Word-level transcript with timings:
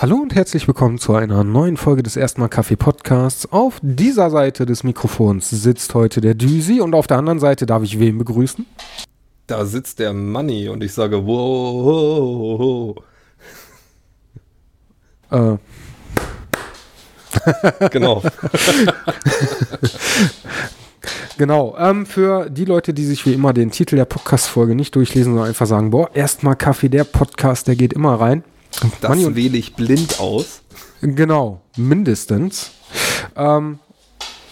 Hallo 0.00 0.14
und 0.14 0.32
herzlich 0.36 0.68
willkommen 0.68 0.98
zu 0.98 1.16
einer 1.16 1.42
neuen 1.42 1.76
Folge 1.76 2.04
des 2.04 2.16
Erstmal 2.16 2.48
Kaffee 2.48 2.76
Podcasts. 2.76 3.50
Auf 3.50 3.80
dieser 3.82 4.30
Seite 4.30 4.64
des 4.64 4.84
Mikrofons 4.84 5.50
sitzt 5.50 5.92
heute 5.92 6.20
der 6.20 6.34
Düsi 6.34 6.80
und 6.80 6.94
auf 6.94 7.08
der 7.08 7.18
anderen 7.18 7.40
Seite 7.40 7.66
darf 7.66 7.82
ich 7.82 7.98
wen 7.98 8.16
begrüßen? 8.16 8.64
Da 9.48 9.64
sitzt 9.64 9.98
der 9.98 10.12
Money 10.12 10.68
und 10.68 10.84
ich 10.84 10.94
sage 10.94 11.26
wow. 11.26 12.96
Äh, 15.32 15.56
Genau. 17.90 18.22
genau. 21.38 21.76
Ähm, 21.76 22.06
für 22.06 22.48
die 22.50 22.66
Leute, 22.66 22.94
die 22.94 23.04
sich 23.04 23.26
wie 23.26 23.32
immer 23.32 23.52
den 23.52 23.72
Titel 23.72 23.96
der 23.96 24.04
Podcast-Folge 24.04 24.76
nicht 24.76 24.94
durchlesen, 24.94 25.32
sondern 25.32 25.48
einfach 25.48 25.66
sagen, 25.66 25.90
boah, 25.90 26.08
Erstmal 26.14 26.54
Kaffee, 26.54 26.88
der 26.88 27.02
Podcast, 27.02 27.66
der 27.66 27.74
geht 27.74 27.92
immer 27.92 28.20
rein. 28.20 28.44
Das 29.00 29.24
und- 29.24 29.36
wähle 29.36 29.58
ich 29.58 29.74
blind 29.74 30.20
aus. 30.20 30.62
Genau, 31.00 31.60
mindestens. 31.76 32.70
Ähm, 33.36 33.78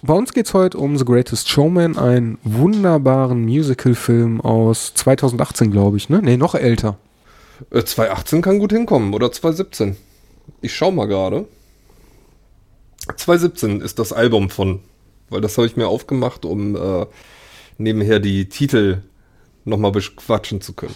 bei 0.02 0.14
uns 0.14 0.32
geht 0.32 0.46
es 0.46 0.54
heute 0.54 0.78
um 0.78 0.96
The 0.96 1.04
Greatest 1.04 1.48
Showman, 1.48 1.96
einen 1.98 2.38
wunderbaren 2.44 3.44
Musical-Film 3.44 4.40
aus 4.40 4.94
2018, 4.94 5.70
glaube 5.72 5.96
ich, 5.96 6.08
ne? 6.08 6.20
Nee, 6.22 6.36
noch 6.36 6.54
älter. 6.54 6.98
Äh, 7.70 7.82
2018 7.82 8.42
kann 8.42 8.58
gut 8.58 8.72
hinkommen 8.72 9.14
oder 9.14 9.32
2017. 9.32 9.96
Ich 10.60 10.74
schau 10.74 10.90
mal 10.92 11.06
gerade. 11.06 11.46
2017 13.16 13.80
ist 13.80 13.98
das 13.98 14.12
Album 14.12 14.50
von, 14.50 14.80
weil 15.30 15.40
das 15.40 15.56
habe 15.56 15.66
ich 15.66 15.76
mir 15.76 15.88
aufgemacht, 15.88 16.44
um 16.44 16.76
äh, 16.76 17.06
nebenher 17.78 18.20
die 18.20 18.48
Titel 18.48 19.02
nochmal 19.64 19.92
bequatschen 19.92 20.60
zu 20.60 20.72
können. 20.72 20.94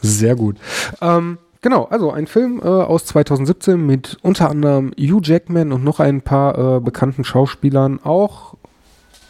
Sehr 0.00 0.34
gut. 0.36 0.56
Ähm, 1.00 1.38
genau, 1.64 1.84
also 1.84 2.12
ein 2.12 2.28
Film 2.28 2.60
äh, 2.62 2.66
aus 2.66 3.06
2017 3.06 3.84
mit 3.84 4.18
unter 4.22 4.50
anderem 4.50 4.92
Hugh 5.00 5.20
Jackman 5.22 5.72
und 5.72 5.82
noch 5.82 5.98
ein 5.98 6.20
paar 6.20 6.76
äh, 6.76 6.80
bekannten 6.80 7.24
Schauspielern, 7.24 8.00
auch 8.04 8.54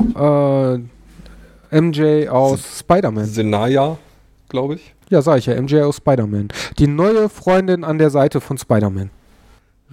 äh, 0.00 0.78
MJ 1.80 2.28
aus 2.28 2.80
Spider-Man. 2.80 3.24
Senaya, 3.26 3.96
glaube 4.48 4.74
ich. 4.74 4.94
Ja, 5.08 5.22
sag 5.22 5.38
ich 5.38 5.46
ja, 5.46 5.60
MJ 5.60 5.82
aus 5.82 5.98
Spider-Man. 5.98 6.48
Die 6.78 6.88
neue 6.88 7.28
Freundin 7.28 7.84
an 7.84 7.98
der 7.98 8.10
Seite 8.10 8.40
von 8.40 8.58
Spider-Man. 8.58 9.10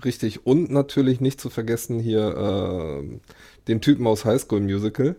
Richtig. 0.04 0.46
Und 0.46 0.72
natürlich 0.72 1.22
nicht 1.22 1.40
zu 1.40 1.52
vergessen 1.52 2.00
hier 2.00 3.02
äh, 3.04 3.20
den 3.68 3.82
Typen 3.82 4.08
aus 4.08 4.26
High 4.26 4.42
School 4.42 4.62
Musical. 4.62 5.16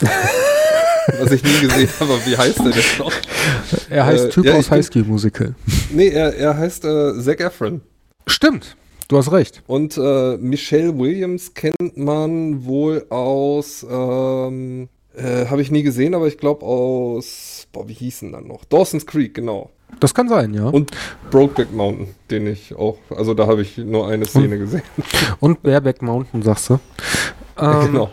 Was 1.20 1.30
ich 1.32 1.42
nie 1.42 1.60
gesehen 1.66 1.88
habe, 2.00 2.12
aber 2.14 2.26
wie 2.26 2.36
heißt 2.36 2.58
der 2.58 2.72
denn 2.72 2.82
noch? 2.98 3.12
Er 3.90 4.06
heißt 4.06 4.24
Äh, 4.26 4.28
Typ 4.30 4.44
ja, 4.44 4.54
aus 4.54 4.70
High 4.70 4.84
School 4.84 5.04
Musical. 5.04 5.54
Nee, 5.90 6.08
er, 6.08 6.34
er 6.34 6.56
heißt 6.56 6.84
äh, 6.84 7.20
Zac 7.22 7.40
Efron. 7.40 7.80
Stimmt, 8.26 8.76
du 9.08 9.16
hast 9.18 9.30
recht. 9.30 9.62
Und 9.66 9.96
äh, 9.96 10.36
Michelle 10.38 10.98
Williams 10.98 11.54
kennt 11.54 11.96
man 11.96 12.64
wohl 12.64 13.06
aus, 13.10 13.86
ähm, 13.88 14.88
äh, 15.16 15.46
habe 15.46 15.62
ich 15.62 15.70
nie 15.70 15.82
gesehen, 15.82 16.14
aber 16.14 16.26
ich 16.26 16.38
glaube 16.38 16.64
aus, 16.66 17.66
boah, 17.72 17.88
wie 17.88 17.92
hießen 17.94 18.32
dann 18.32 18.46
noch? 18.48 18.64
Dawson's 18.64 19.06
Creek, 19.06 19.34
genau. 19.34 19.70
Das 20.00 20.12
kann 20.12 20.28
sein, 20.28 20.52
ja. 20.52 20.64
Und, 20.66 20.74
Und 20.74 20.96
Brokeback 21.30 21.72
Mountain, 21.72 22.08
den 22.30 22.48
ich 22.48 22.74
auch, 22.74 22.98
also 23.10 23.32
da 23.34 23.46
habe 23.46 23.62
ich 23.62 23.78
nur 23.78 24.08
eine 24.08 24.24
Szene 24.26 24.58
gesehen. 24.58 24.82
Bareback 25.62 26.02
Mountain, 26.02 26.42
sagst 26.42 26.70
du. 26.70 26.80
Ähm, 27.58 27.86
genau. 27.86 28.10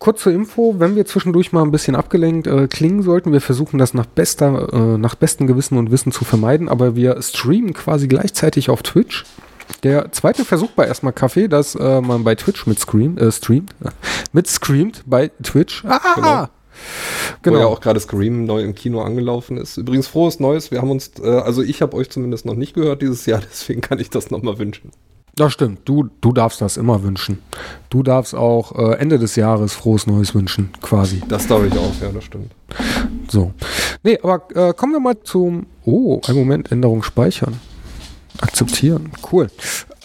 Kurz 0.00 0.22
zur 0.22 0.32
Info, 0.32 0.76
wenn 0.78 0.96
wir 0.96 1.04
zwischendurch 1.04 1.52
mal 1.52 1.62
ein 1.62 1.70
bisschen 1.70 1.94
abgelenkt 1.94 2.46
äh, 2.46 2.68
klingen 2.68 3.02
sollten, 3.02 3.32
wir 3.32 3.42
versuchen 3.42 3.76
das 3.76 3.92
nach, 3.92 4.06
bester, 4.06 4.72
äh, 4.72 4.98
nach 4.98 5.14
bestem 5.14 5.46
Gewissen 5.46 5.76
und 5.76 5.90
Wissen 5.90 6.10
zu 6.10 6.24
vermeiden, 6.24 6.70
aber 6.70 6.96
wir 6.96 7.20
streamen 7.20 7.74
quasi 7.74 8.08
gleichzeitig 8.08 8.70
auf 8.70 8.82
Twitch. 8.82 9.26
Der 9.82 10.10
zweite 10.10 10.46
Versuch 10.46 10.70
war 10.76 10.86
erstmal 10.86 11.12
Kaffee, 11.12 11.48
dass 11.48 11.74
äh, 11.74 12.00
man 12.00 12.24
bei 12.24 12.34
Twitch 12.34 12.66
mit 12.66 12.78
scream, 12.78 13.18
äh, 13.18 13.30
streamt, 13.30 13.74
mit 14.32 14.46
screamt 14.46 15.02
bei 15.04 15.30
Twitch. 15.42 15.84
Ah, 15.84 16.00
Genau. 16.14 16.48
genau. 17.42 17.56
Wo 17.56 17.60
ja 17.60 17.66
auch 17.66 17.80
gerade 17.82 18.00
Scream 18.00 18.46
neu 18.46 18.62
im 18.62 18.74
Kino 18.74 19.02
angelaufen 19.02 19.58
ist. 19.58 19.76
Übrigens 19.76 20.06
frohes 20.06 20.40
Neues, 20.40 20.70
wir 20.70 20.80
haben 20.80 20.90
uns, 20.90 21.10
äh, 21.22 21.28
also 21.28 21.60
ich 21.62 21.82
habe 21.82 21.94
euch 21.98 22.08
zumindest 22.08 22.46
noch 22.46 22.54
nicht 22.54 22.72
gehört 22.72 23.02
dieses 23.02 23.26
Jahr, 23.26 23.42
deswegen 23.50 23.82
kann 23.82 23.98
ich 23.98 24.08
das 24.08 24.30
nochmal 24.30 24.58
wünschen. 24.58 24.92
Das 25.36 25.52
stimmt, 25.52 25.88
du, 25.88 26.08
du 26.20 26.32
darfst 26.32 26.60
das 26.60 26.76
immer 26.76 27.02
wünschen. 27.02 27.38
Du 27.88 28.02
darfst 28.02 28.34
auch 28.34 28.76
äh, 28.76 28.96
Ende 28.96 29.18
des 29.18 29.36
Jahres 29.36 29.72
frohes 29.72 30.06
Neues 30.06 30.34
wünschen, 30.34 30.70
quasi. 30.82 31.22
Das 31.28 31.46
darf 31.46 31.64
ich 31.64 31.72
auch, 31.78 31.92
ja, 32.00 32.10
das 32.12 32.24
stimmt. 32.24 32.52
So. 33.28 33.52
Nee, 34.02 34.18
aber 34.22 34.42
äh, 34.54 34.74
kommen 34.74 34.92
wir 34.92 35.00
mal 35.00 35.16
zum. 35.22 35.66
Oh, 35.84 36.20
ein 36.26 36.34
Moment, 36.34 36.72
Änderung 36.72 37.02
speichern. 37.02 37.60
Akzeptieren. 38.40 39.12
Cool. 39.30 39.48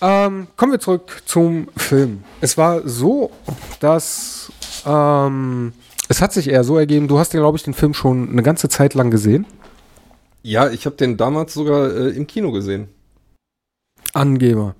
Ähm, 0.01 0.47
kommen 0.57 0.73
wir 0.73 0.79
zurück 0.79 1.23
zum 1.25 1.67
Film. 1.75 2.23
Es 2.41 2.57
war 2.57 2.87
so, 2.87 3.31
dass. 3.79 4.51
Ähm, 4.85 5.73
es 6.07 6.21
hat 6.21 6.33
sich 6.33 6.49
eher 6.49 6.63
so 6.63 6.77
ergeben, 6.77 7.07
du 7.07 7.17
hast 7.17 7.33
ja, 7.33 7.39
glaube 7.39 7.57
ich, 7.57 7.63
den 7.63 7.73
Film 7.73 7.93
schon 7.93 8.29
eine 8.29 8.43
ganze 8.43 8.69
Zeit 8.69 8.93
lang 8.93 9.09
gesehen. 9.09 9.45
Ja, 10.43 10.69
ich 10.69 10.85
habe 10.85 10.95
den 10.95 11.17
damals 11.17 11.55
sogar 11.55 11.91
äh, 11.91 12.09
im 12.09 12.27
Kino 12.27 12.51
gesehen. 12.51 12.89
Angeber. 14.15 14.75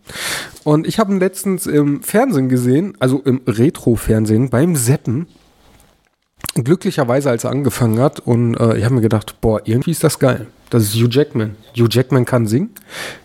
Und 0.63 0.87
ich 0.87 0.99
habe 0.99 1.13
ihn 1.13 1.19
letztens 1.19 1.67
im 1.67 2.01
Fernsehen 2.01 2.49
gesehen, 2.49 2.95
also 2.99 3.21
im 3.23 3.41
Retro-Fernsehen, 3.45 4.49
beim 4.49 4.75
Seppen. 4.75 5.27
Glücklicherweise, 6.55 7.29
als 7.29 7.43
er 7.43 7.51
angefangen 7.51 7.99
hat. 7.99 8.19
Und 8.19 8.55
äh, 8.55 8.77
ich 8.77 8.85
habe 8.85 8.95
mir 8.95 9.01
gedacht, 9.01 9.41
boah, 9.41 9.61
irgendwie 9.65 9.91
ist 9.91 10.03
das 10.03 10.19
geil. 10.19 10.47
Das 10.69 10.83
ist 10.83 10.95
Hugh 10.95 11.09
Jackman. 11.09 11.55
Hugh 11.77 11.87
Jackman 11.89 12.25
kann 12.25 12.47
singen. 12.47 12.71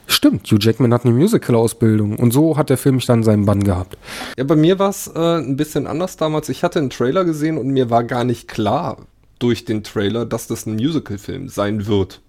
Stimmt, 0.07 0.47
Hugh 0.51 0.59
Jackman 0.61 0.93
hat 0.93 1.05
eine 1.05 1.15
Musical-Ausbildung. 1.15 2.19
Und 2.19 2.33
so 2.33 2.57
hat 2.57 2.71
der 2.71 2.77
Film 2.77 2.97
mich 2.97 3.07
dann 3.07 3.21
in 3.21 3.25
seinen 3.25 3.47
Bann 3.47 3.63
gehabt. 3.63 3.97
Ja, 4.37 4.45
bei 4.45 4.57
mir 4.57 4.79
war 4.79 4.91
es 4.91 5.07
äh, 5.07 5.39
ein 5.39 5.57
bisschen 5.57 5.87
anders 5.87 6.17
damals. 6.17 6.49
Ich 6.49 6.65
hatte 6.65 6.79
einen 6.79 6.91
Trailer 6.91 7.25
gesehen 7.25 7.57
und 7.57 7.69
mir 7.69 7.89
war 7.89 8.05
gar 8.05 8.25
nicht 8.25 8.49
klar 8.49 8.99
durch 9.39 9.65
den 9.65 9.83
Trailer, 9.83 10.27
dass 10.27 10.47
das 10.47 10.67
ein 10.67 10.75
Musical-Film 10.75 11.49
sein 11.49 11.87
wird. 11.87 12.21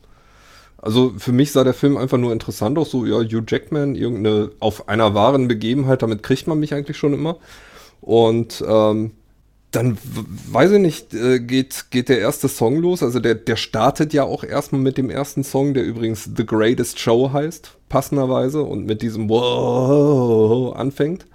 Also 0.81 1.13
für 1.17 1.31
mich 1.31 1.51
sah 1.51 1.63
der 1.63 1.75
Film 1.75 1.95
einfach 1.95 2.17
nur 2.17 2.33
interessant 2.33 2.77
aus, 2.77 2.89
so 2.89 3.05
ja, 3.05 3.17
Hugh 3.17 3.43
Jackman, 3.47 3.95
irgendeine 3.95 4.51
auf 4.59 4.89
einer 4.89 5.13
wahren 5.13 5.47
Begebenheit, 5.47 6.01
damit 6.01 6.23
kriegt 6.23 6.47
man 6.47 6.59
mich 6.59 6.73
eigentlich 6.73 6.97
schon 6.97 7.13
immer. 7.13 7.37
Und 8.01 8.63
ähm, 8.67 9.11
dann 9.69 9.97
weiß 10.51 10.71
ich 10.71 10.79
nicht, 10.79 11.13
äh, 11.13 11.39
geht, 11.39 11.85
geht 11.91 12.09
der 12.09 12.19
erste 12.19 12.49
Song 12.49 12.77
los. 12.77 13.03
Also 13.03 13.19
der, 13.19 13.35
der 13.35 13.55
startet 13.55 14.11
ja 14.11 14.23
auch 14.23 14.43
erstmal 14.43 14.81
mit 14.81 14.97
dem 14.97 15.09
ersten 15.09 15.43
Song, 15.43 15.73
der 15.73 15.85
übrigens 15.85 16.29
The 16.35 16.45
Greatest 16.45 16.99
Show 16.99 17.31
heißt, 17.31 17.77
passenderweise, 17.87 18.63
und 18.63 18.85
mit 18.85 19.01
diesem 19.01 19.29
Wow 19.29 20.75
anfängt. 20.75 21.25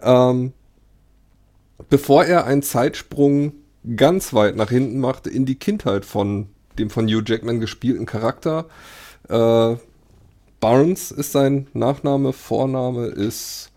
Ähm, 0.00 0.52
bevor 1.88 2.24
er 2.24 2.44
einen 2.44 2.62
Zeitsprung 2.62 3.52
ganz 3.96 4.32
weit 4.32 4.54
nach 4.54 4.70
hinten 4.70 5.00
macht 5.00 5.26
in 5.26 5.44
die 5.44 5.56
Kindheit 5.56 6.04
von 6.04 6.48
dem 6.78 6.90
von 6.90 7.06
Hugh 7.06 7.22
Jackman 7.26 7.60
gespielten 7.60 8.06
Charakter. 8.06 8.66
Äh, 9.28 9.76
Barnes 10.60 11.10
ist 11.10 11.32
sein 11.32 11.66
Nachname, 11.72 12.32
Vorname 12.32 13.06
ist 13.06 13.72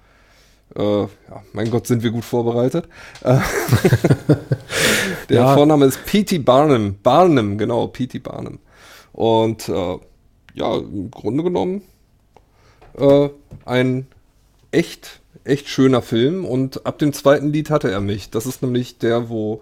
äh, 0.76 1.02
ja, 1.02 1.08
mein 1.54 1.72
Gott, 1.72 1.88
sind 1.88 2.04
wir 2.04 2.12
gut 2.12 2.26
vorbereitet. 2.26 2.88
Äh, 3.24 3.38
der 5.30 5.38
Ja. 5.38 5.54
Vorname 5.54 5.86
ist 5.86 6.06
P.T. 6.06 6.40
Barnum. 6.40 6.96
Barnum, 7.02 7.58
genau, 7.58 7.88
P.T. 7.88 8.20
Barnum. 8.20 8.60
Und 9.14 9.70
äh, 9.70 9.98
ja, 10.54 10.76
im 10.76 11.12
Grunde 11.12 11.44
genommen 11.44 11.84
äh, 12.98 13.30
ein 13.66 14.08
echt, 14.72 15.22
echt 15.46 15.70
schöner 15.70 16.02
Film. 16.02 16.44
Und 16.44 16.86
ab 16.86 17.00
dem 17.00 17.14
zweiten 17.14 17.54
Lied 17.54 17.70
hatte 17.70 17.90
er 17.90 18.02
mich. 18.02 18.30
Das 18.30 18.46
ist 18.46 18.62
nämlich 18.62 18.98
der, 18.98 19.30
wo 19.30 19.62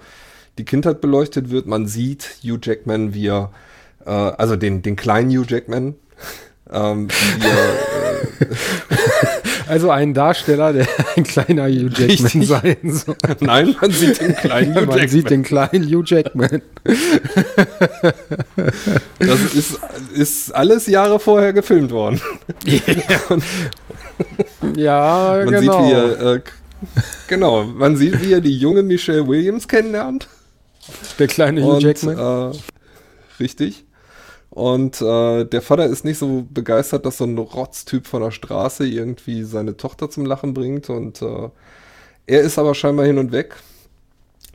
die 0.58 0.66
Kindheit 0.66 1.02
beleuchtet 1.02 1.50
wird. 1.50 1.66
Man 1.66 1.88
sieht 1.88 2.38
Hugh 2.44 2.60
Jackman, 2.62 3.14
wie 3.14 3.28
er, 3.28 3.52
äh, 4.06 4.10
also 4.10 4.56
den, 4.56 4.82
den 4.82 4.96
kleinen 4.96 5.30
Hugh 5.32 5.46
Jackman, 5.48 5.96
ähm, 6.72 7.08
er, 7.42 8.50
äh, 8.50 8.56
Also 9.68 9.90
ein 9.92 10.14
Darsteller, 10.14 10.74
der 10.74 10.88
ein 11.16 11.24
kleiner 11.24 11.68
Hugh 11.68 11.90
Jackman 11.90 12.08
Richtig. 12.08 12.48
sein 12.48 12.78
soll. 12.84 13.16
Nein, 13.40 13.76
man 13.80 13.92
sieht 13.92 14.20
den 14.20 14.36
kleinen 14.36 14.76
Hugh 14.76 14.82
Man 14.86 14.90
Jackman. 14.90 15.10
sieht 15.10 15.30
den 15.30 15.44
kleinen 15.44 15.86
Hugh 15.86 16.04
Jackman. 16.06 16.62
Das 19.20 19.54
ist, 19.56 19.80
ist 20.14 20.54
alles 20.54 20.88
Jahre 20.88 21.20
vorher 21.20 21.54
gefilmt 21.54 21.92
worden. 21.92 22.22
Ja, 24.76 25.42
man 25.46 25.54
genau. 25.54 25.86
sieht, 25.86 25.94
er, 25.94 26.34
äh, 26.36 26.42
genau, 27.28 27.64
man 27.64 27.96
sieht, 27.96 28.22
wie 28.22 28.34
er 28.34 28.42
die 28.42 28.58
junge 28.58 28.84
Michelle 28.84 29.28
Williams 29.28 29.68
kennenlernt. 29.68 30.28
Der 31.20 31.28
kleine 31.28 31.64
Hugh 31.64 31.76
Und, 31.76 31.82
Jackman. 31.82 32.18
Äh, 32.18 32.52
richtig. 33.40 33.86
Und 34.50 35.02
äh, 35.02 35.46
der 35.46 35.62
Vater 35.62 35.86
ist 35.88 36.06
nicht 36.06 36.20
so 36.20 36.46
begeistert, 36.50 37.06
dass 37.06 37.18
so 37.18 37.26
ein 37.26 37.38
Rotztyp 37.38 38.08
von 38.08 38.22
der 38.24 38.32
Straße 38.32 38.86
irgendwie 38.88 39.44
seine 39.44 39.78
Tochter 39.78 40.10
zum 40.10 40.26
Lachen 40.26 40.54
bringt. 40.54 40.90
Und 40.90 41.22
äh, 41.22 41.50
er 42.28 42.42
ist 42.42 42.60
aber 42.60 42.76
scheinbar 42.76 43.06
hin 43.06 43.18
und 43.20 43.32
weg. 43.32 43.58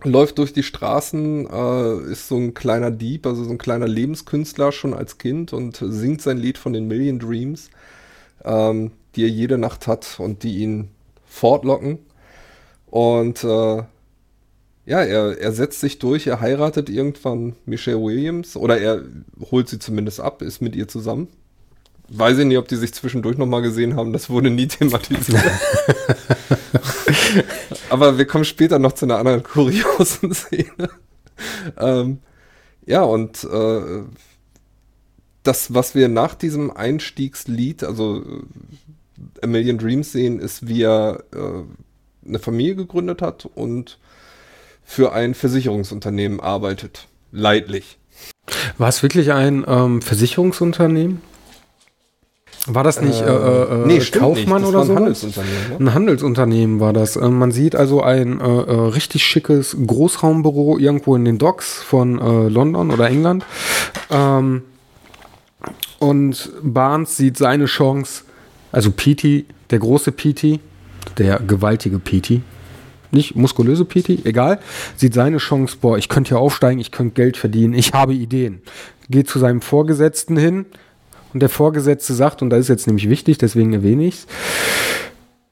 Läuft 0.05 0.39
durch 0.39 0.53
die 0.53 0.63
Straßen, 0.63 1.49
äh, 1.51 2.13
ist 2.13 2.29
so 2.29 2.37
ein 2.37 2.55
kleiner 2.55 2.91
Dieb, 2.93 3.27
also 3.27 3.45
so 3.45 3.51
ein 3.51 3.59
kleiner 3.59 3.89
Lebenskünstler 3.89 4.73
schon 4.73 4.95
als 4.95 5.19
Kind 5.19 5.53
und 5.53 5.77
singt 5.83 6.23
sein 6.23 6.39
Lied 6.39 6.59
von 6.59 6.73
den 6.73 6.87
Million 6.89 7.19
Dreams. 7.19 7.71
ähm, 8.45 8.93
die 9.17 9.25
er 9.25 9.31
jede 9.31 9.59
Nacht 9.59 9.87
hat 9.87 10.17
und 10.21 10.43
die 10.43 10.59
ihn 10.59 10.91
fortlocken. 11.27 11.99
Und 12.87 13.45
äh, 13.45 13.83
ja, 14.89 15.03
er, 15.03 15.39
er 15.39 15.53
setzt 15.53 15.81
sich 15.81 15.99
durch, 15.99 16.27
er 16.27 16.41
heiratet 16.41 16.89
irgendwann 16.89 17.55
Michelle 17.67 18.01
Williams 18.01 18.57
oder 18.57 18.81
er 18.81 19.03
holt 19.51 19.69
sie 19.69 19.79
zumindest 19.79 20.19
ab, 20.19 20.41
ist 20.41 20.63
mit 20.63 20.75
ihr 20.75 20.89
zusammen. 20.89 21.29
Weiß 22.09 22.39
ich 22.39 22.47
nicht, 22.47 22.57
ob 22.57 22.69
die 22.69 22.77
sich 22.77 22.95
zwischendurch 22.95 23.37
nochmal 23.37 23.61
gesehen 23.61 23.97
haben, 23.97 24.15
das 24.15 24.31
wurde 24.31 24.49
nie 24.49 24.67
thematisiert. 24.67 25.43
Aber 27.91 28.17
wir 28.17 28.27
kommen 28.27 28.47
später 28.47 28.79
noch 28.79 28.93
zu 28.93 29.05
einer 29.05 29.19
anderen 29.19 29.43
kuriosen 29.43 30.33
Szene. 30.33 30.89
ähm, 31.79 32.21
ja, 32.87 33.03
und 33.03 33.45
äh, 33.45 34.05
das, 35.43 35.75
was 35.75 35.95
wir 35.95 36.09
nach 36.09 36.35
diesem 36.35 36.71
Einstiegslied, 36.71 37.85
also 37.85 38.25
A 39.43 39.47
Million 39.47 39.77
Dreams 39.77 40.13
sehen, 40.13 40.41
ist, 40.41 40.67
wie 40.67 40.81
er 40.81 41.25
äh, 41.35 42.27
eine 42.27 42.39
Familie 42.39 42.77
gegründet 42.77 43.21
hat 43.21 43.47
und 43.55 43.99
für 44.89 45.13
ein 45.13 45.35
Versicherungsunternehmen 45.35 46.41
arbeitet. 46.41 47.09
Leidlich. 47.31 47.99
War 48.79 48.89
es 48.89 49.03
wirklich 49.03 49.33
ein 49.33 49.65
ähm, 49.69 50.01
Versicherungsunternehmen? 50.01 51.21
War 52.67 52.85
das 52.85 53.03
nicht 53.03 53.21
äh, 53.21 53.27
äh, 53.27 53.87
nee, 53.87 53.99
Kaufmann 53.99 54.63
nicht. 54.63 54.69
oder 54.69 54.87
so? 54.87 54.93
Ein 54.93 54.99
Handelsunternehmen. 54.99 55.69
Ne? 55.69 55.77
Ein 55.79 55.95
Handelsunternehmen 55.95 56.81
war 56.81 56.95
das. 56.95 57.17
Ähm, 57.17 57.39
man 57.39 57.53
sieht 57.53 57.77
also 57.77 58.03
ein 58.03 58.41
äh, 58.41 58.45
äh, 58.45 58.73
richtig 58.89 59.25
schickes 59.25 59.77
Großraumbüro 59.87 60.79
irgendwo 60.79 61.15
in 61.15 61.27
den 61.27 61.37
Docks 61.37 61.83
von 61.83 62.19
äh, 62.19 62.49
London 62.49 62.91
oder 62.91 63.09
England. 63.09 63.45
Ähm, 64.11 64.63
und 65.99 66.51
Barnes 66.63 67.17
sieht 67.17 67.37
seine 67.37 67.67
Chance, 67.67 68.25
also 68.73 68.91
Petey, 68.91 69.45
der 69.71 69.81
große 69.81 70.13
Petey, 70.13 70.61
der 71.19 71.41
gewaltige 71.41 71.99
Petey, 71.99 72.43
nicht 73.11 73.37
muskulöse 73.37 73.85
Petey, 73.85 74.21
egal, 74.25 74.61
sieht 74.97 75.15
seine 75.15 75.39
Chance, 75.39 75.77
boah, 75.81 75.99
ich 75.99 76.09
könnte 76.09 76.31
hier 76.31 76.39
aufsteigen, 76.39 76.81
ich 76.81 76.91
könnte 76.91 77.15
Geld 77.15 77.37
verdienen, 77.37 77.75
ich 77.75 77.93
habe 77.93 78.15
Ideen. 78.15 78.63
Geht 79.11 79.29
zu 79.29 79.39
seinem 79.39 79.61
Vorgesetzten 79.61 80.37
hin 80.37 80.67
und 81.33 81.41
der 81.41 81.49
Vorgesetzte 81.49 82.15
sagt, 82.15 82.43
und 82.43 82.51
das 82.51 82.61
ist 82.61 82.69
jetzt 82.69 82.87
nämlich 82.87 83.09
wichtig, 83.09 83.39
deswegen 83.39 83.73
erwähne 83.73 84.05
ich 84.05 84.15
es, 84.15 84.27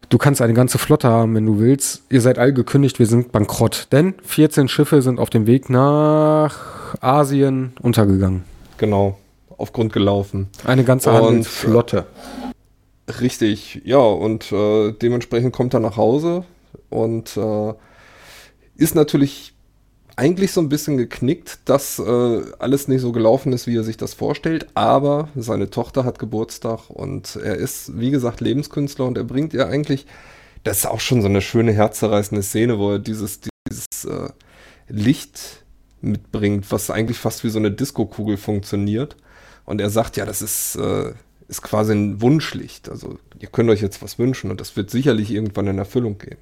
du 0.08 0.18
kannst 0.18 0.42
eine 0.42 0.54
ganze 0.54 0.78
Flotte 0.78 1.08
haben, 1.08 1.34
wenn 1.34 1.46
du 1.46 1.58
willst. 1.58 2.02
Ihr 2.10 2.20
seid 2.20 2.38
all 2.38 2.52
gekündigt, 2.52 2.98
wir 2.98 3.06
sind 3.06 3.32
bankrott. 3.32 3.88
Denn 3.92 4.14
14 4.22 4.68
Schiffe 4.68 5.02
sind 5.02 5.18
auf 5.18 5.30
dem 5.30 5.46
Weg 5.46 5.70
nach 5.70 6.94
Asien 7.00 7.72
untergegangen. 7.80 8.44
Genau, 8.78 9.18
auf 9.56 9.72
Grund 9.72 9.92
gelaufen. 9.92 10.48
Eine 10.64 10.84
ganze 10.84 11.10
Und, 11.10 11.16
Handelsflotte. 11.16 12.06
Richtig, 13.20 13.82
ja, 13.84 13.98
und 13.98 14.50
äh, 14.50 14.92
dementsprechend 14.92 15.52
kommt 15.52 15.74
er 15.74 15.80
nach 15.80 15.96
Hause 15.96 16.44
und 16.90 17.36
äh, 17.36 17.74
ist 18.76 18.94
natürlich 18.94 19.54
eigentlich 20.16 20.52
so 20.52 20.62
ein 20.62 20.70
bisschen 20.70 20.96
geknickt, 20.96 21.58
dass 21.66 21.98
äh, 21.98 22.42
alles 22.58 22.88
nicht 22.88 23.02
so 23.02 23.12
gelaufen 23.12 23.52
ist, 23.52 23.66
wie 23.66 23.76
er 23.76 23.84
sich 23.84 23.98
das 23.98 24.14
vorstellt, 24.14 24.66
aber 24.74 25.28
seine 25.36 25.68
Tochter 25.68 26.04
hat 26.04 26.18
Geburtstag 26.18 26.88
und 26.88 27.36
er 27.36 27.56
ist, 27.56 27.98
wie 27.98 28.10
gesagt, 28.10 28.40
Lebenskünstler 28.40 29.04
und 29.04 29.18
er 29.18 29.24
bringt 29.24 29.52
ihr 29.52 29.66
eigentlich, 29.68 30.06
das 30.64 30.78
ist 30.78 30.86
auch 30.86 31.00
schon 31.00 31.20
so 31.20 31.28
eine 31.28 31.42
schöne, 31.42 31.72
herzzerreißende 31.72 32.42
Szene, 32.42 32.78
wo 32.78 32.92
er 32.92 32.98
dieses, 32.98 33.40
dieses 33.68 34.04
äh, 34.06 34.30
Licht 34.88 35.64
mitbringt, 36.00 36.70
was 36.70 36.90
eigentlich 36.90 37.18
fast 37.18 37.44
wie 37.44 37.50
so 37.50 37.58
eine 37.58 37.70
Diskokugel 37.70 38.36
funktioniert. 38.36 39.16
Und 39.64 39.80
er 39.80 39.90
sagt, 39.90 40.16
ja, 40.16 40.24
das 40.24 40.42
ist, 40.42 40.76
äh, 40.76 41.12
ist 41.48 41.62
quasi 41.62 41.92
ein 41.92 42.20
Wunschlicht. 42.22 42.88
Also 42.88 43.18
ihr 43.38 43.48
könnt 43.48 43.70
euch 43.70 43.82
jetzt 43.82 44.02
was 44.02 44.18
wünschen 44.18 44.50
und 44.50 44.60
das 44.60 44.76
wird 44.76 44.90
sicherlich 44.90 45.30
irgendwann 45.30 45.66
in 45.66 45.78
Erfüllung 45.78 46.18
gehen. 46.18 46.38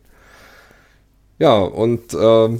Ja, 1.38 1.58
und 1.58 2.14
äh, 2.14 2.58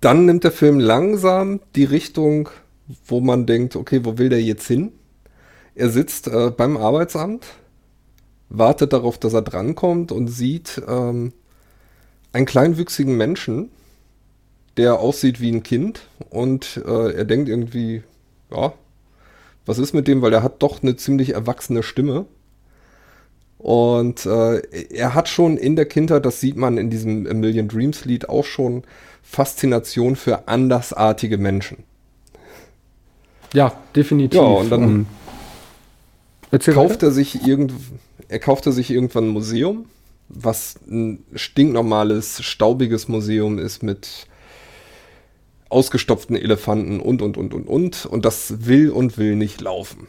dann 0.00 0.26
nimmt 0.26 0.44
der 0.44 0.52
Film 0.52 0.78
langsam 0.78 1.60
die 1.74 1.84
Richtung, 1.84 2.48
wo 3.06 3.20
man 3.20 3.46
denkt, 3.46 3.76
okay, 3.76 4.04
wo 4.04 4.18
will 4.18 4.28
der 4.28 4.42
jetzt 4.42 4.66
hin? 4.66 4.92
Er 5.74 5.90
sitzt 5.90 6.28
äh, 6.28 6.50
beim 6.50 6.76
Arbeitsamt, 6.76 7.44
wartet 8.48 8.92
darauf, 8.92 9.18
dass 9.18 9.34
er 9.34 9.42
drankommt 9.42 10.12
und 10.12 10.28
sieht 10.28 10.80
ähm, 10.86 11.32
einen 12.32 12.46
kleinwüchsigen 12.46 13.16
Menschen, 13.16 13.70
der 14.76 15.00
aussieht 15.00 15.40
wie 15.40 15.50
ein 15.50 15.62
Kind 15.62 16.06
und 16.30 16.82
äh, 16.86 17.12
er 17.12 17.24
denkt 17.24 17.48
irgendwie, 17.48 18.02
ja, 18.50 18.74
was 19.64 19.78
ist 19.78 19.94
mit 19.94 20.06
dem, 20.06 20.22
weil 20.22 20.32
er 20.32 20.42
hat 20.42 20.62
doch 20.62 20.82
eine 20.82 20.96
ziemlich 20.96 21.34
erwachsene 21.34 21.82
Stimme. 21.82 22.26
Und 23.58 24.26
äh, 24.26 24.58
er 24.90 25.14
hat 25.14 25.28
schon 25.28 25.56
in 25.56 25.76
der 25.76 25.86
Kindheit, 25.86 26.26
das 26.26 26.40
sieht 26.40 26.56
man 26.56 26.78
in 26.78 26.90
diesem 26.90 27.26
A 27.26 27.34
Million 27.34 27.68
Dreams 27.68 28.04
Lied 28.04 28.28
auch 28.28 28.44
schon, 28.44 28.84
Faszination 29.22 30.14
für 30.14 30.46
andersartige 30.46 31.38
Menschen. 31.38 31.78
Ja, 33.52 33.72
definitiv. 33.94 34.40
Ja, 34.40 34.46
und 34.46 34.70
dann 34.70 35.06
um, 36.50 36.64
kauft 36.74 37.02
er 37.02 37.10
sich 37.10 37.46
irgend, 37.46 37.72
er 38.28 38.38
kaufte 38.38 38.72
sich 38.72 38.90
irgendwann 38.90 39.28
ein 39.28 39.32
Museum, 39.32 39.86
was 40.28 40.76
ein 40.88 41.24
stinknormales, 41.34 42.42
staubiges 42.44 43.08
Museum 43.08 43.58
ist 43.58 43.82
mit 43.82 44.26
ausgestopften 45.68 46.36
Elefanten 46.36 47.00
und, 47.00 47.22
und, 47.22 47.36
und, 47.36 47.54
und, 47.54 47.66
und. 47.66 48.06
Und 48.06 48.24
das 48.24 48.66
will 48.66 48.90
und 48.90 49.18
will 49.18 49.36
nicht 49.36 49.60
laufen. 49.60 50.06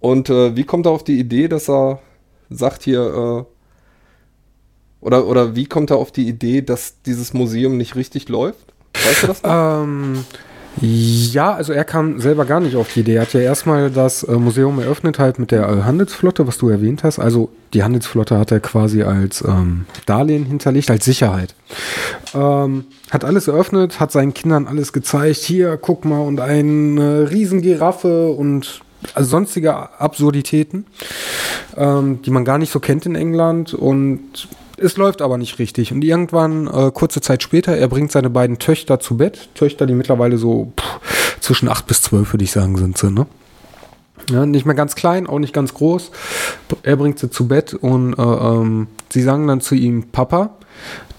Und 0.00 0.30
äh, 0.30 0.56
wie 0.56 0.64
kommt 0.64 0.86
er 0.86 0.92
auf 0.92 1.04
die 1.04 1.18
Idee, 1.18 1.48
dass 1.48 1.68
er 1.68 2.00
sagt 2.48 2.82
hier, 2.82 3.00
äh, 3.00 3.44
oder, 5.00 5.26
oder 5.26 5.56
wie 5.56 5.66
kommt 5.66 5.90
er 5.90 5.96
auf 5.96 6.12
die 6.12 6.28
Idee, 6.28 6.62
dass 6.62 7.02
dieses 7.02 7.32
Museum 7.32 7.76
nicht 7.76 7.96
richtig 7.96 8.28
läuft? 8.28 8.72
Weißt 8.94 9.22
du 9.22 9.26
das 9.28 9.42
noch? 9.42 9.50
Ähm, 9.80 10.24
ja, 10.80 11.52
also 11.52 11.72
er 11.72 11.84
kam 11.84 12.20
selber 12.20 12.44
gar 12.44 12.60
nicht 12.60 12.76
auf 12.76 12.92
die 12.92 13.00
Idee. 13.00 13.16
Er 13.16 13.22
hat 13.22 13.32
ja 13.32 13.40
erstmal 13.40 13.90
das 13.90 14.22
äh, 14.22 14.32
Museum 14.32 14.78
eröffnet, 14.78 15.18
halt 15.18 15.38
mit 15.38 15.50
der 15.50 15.68
äh, 15.68 15.82
Handelsflotte, 15.82 16.46
was 16.46 16.58
du 16.58 16.68
erwähnt 16.68 17.02
hast. 17.02 17.18
Also 17.18 17.50
die 17.74 17.82
Handelsflotte 17.82 18.38
hat 18.38 18.52
er 18.52 18.60
quasi 18.60 19.02
als 19.02 19.42
ähm, 19.42 19.86
Darlehen 20.06 20.44
hinterlegt, 20.44 20.90
als 20.90 21.04
Sicherheit. 21.04 21.54
Ähm, 22.34 22.84
hat 23.10 23.24
alles 23.24 23.48
eröffnet, 23.48 23.98
hat 23.98 24.12
seinen 24.12 24.32
Kindern 24.32 24.68
alles 24.68 24.92
gezeigt. 24.92 25.38
Hier, 25.38 25.76
guck 25.76 26.04
mal, 26.04 26.20
und 26.20 26.40
eine 26.40 27.30
Riesengiraffe 27.30 28.28
und 28.28 28.80
sonstige 29.16 30.00
Absurditäten, 30.00 30.86
ähm, 31.76 32.22
die 32.22 32.30
man 32.30 32.44
gar 32.44 32.58
nicht 32.58 32.72
so 32.72 32.80
kennt 32.80 33.06
in 33.06 33.14
England. 33.14 33.74
Und 33.74 34.48
es 34.76 34.96
läuft 34.96 35.22
aber 35.22 35.38
nicht 35.38 35.58
richtig. 35.58 35.92
Und 35.92 36.02
irgendwann, 36.02 36.66
äh, 36.66 36.90
kurze 36.92 37.20
Zeit 37.20 37.42
später, 37.42 37.76
er 37.76 37.88
bringt 37.88 38.12
seine 38.12 38.30
beiden 38.30 38.58
Töchter 38.58 39.00
zu 39.00 39.16
Bett. 39.16 39.48
Töchter, 39.54 39.86
die 39.86 39.94
mittlerweile 39.94 40.38
so 40.38 40.72
pff, 40.78 41.40
zwischen 41.40 41.68
8 41.68 41.86
bis 41.86 42.02
12, 42.02 42.32
würde 42.32 42.44
ich 42.44 42.52
sagen, 42.52 42.76
sind 42.76 42.98
sie, 42.98 43.10
ne? 43.10 43.26
Ja, 44.30 44.46
nicht 44.46 44.66
mehr 44.66 44.74
ganz 44.74 44.94
klein, 44.94 45.26
auch 45.26 45.38
nicht 45.38 45.52
ganz 45.52 45.74
groß. 45.74 46.10
Er 46.82 46.96
bringt 46.96 47.18
sie 47.18 47.30
zu 47.30 47.48
Bett 47.48 47.74
und 47.74 48.14
äh, 48.14 48.22
ähm, 48.22 48.86
sie 49.08 49.22
sagen 49.22 49.46
dann 49.46 49.60
zu 49.60 49.74
ihm, 49.74 50.04
Papa, 50.12 50.50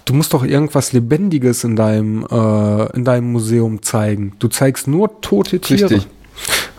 du 0.04 0.14
musst 0.14 0.32
doch 0.32 0.44
irgendwas 0.44 0.92
Lebendiges 0.92 1.64
in 1.64 1.76
deinem, 1.76 2.26
äh, 2.30 2.96
in 2.96 3.04
deinem 3.04 3.32
Museum 3.32 3.82
zeigen. 3.82 4.32
Du 4.38 4.48
zeigst 4.48 4.88
nur 4.88 5.20
tote 5.20 5.60
Tiere. 5.60 5.90
Richtig. 5.90 6.08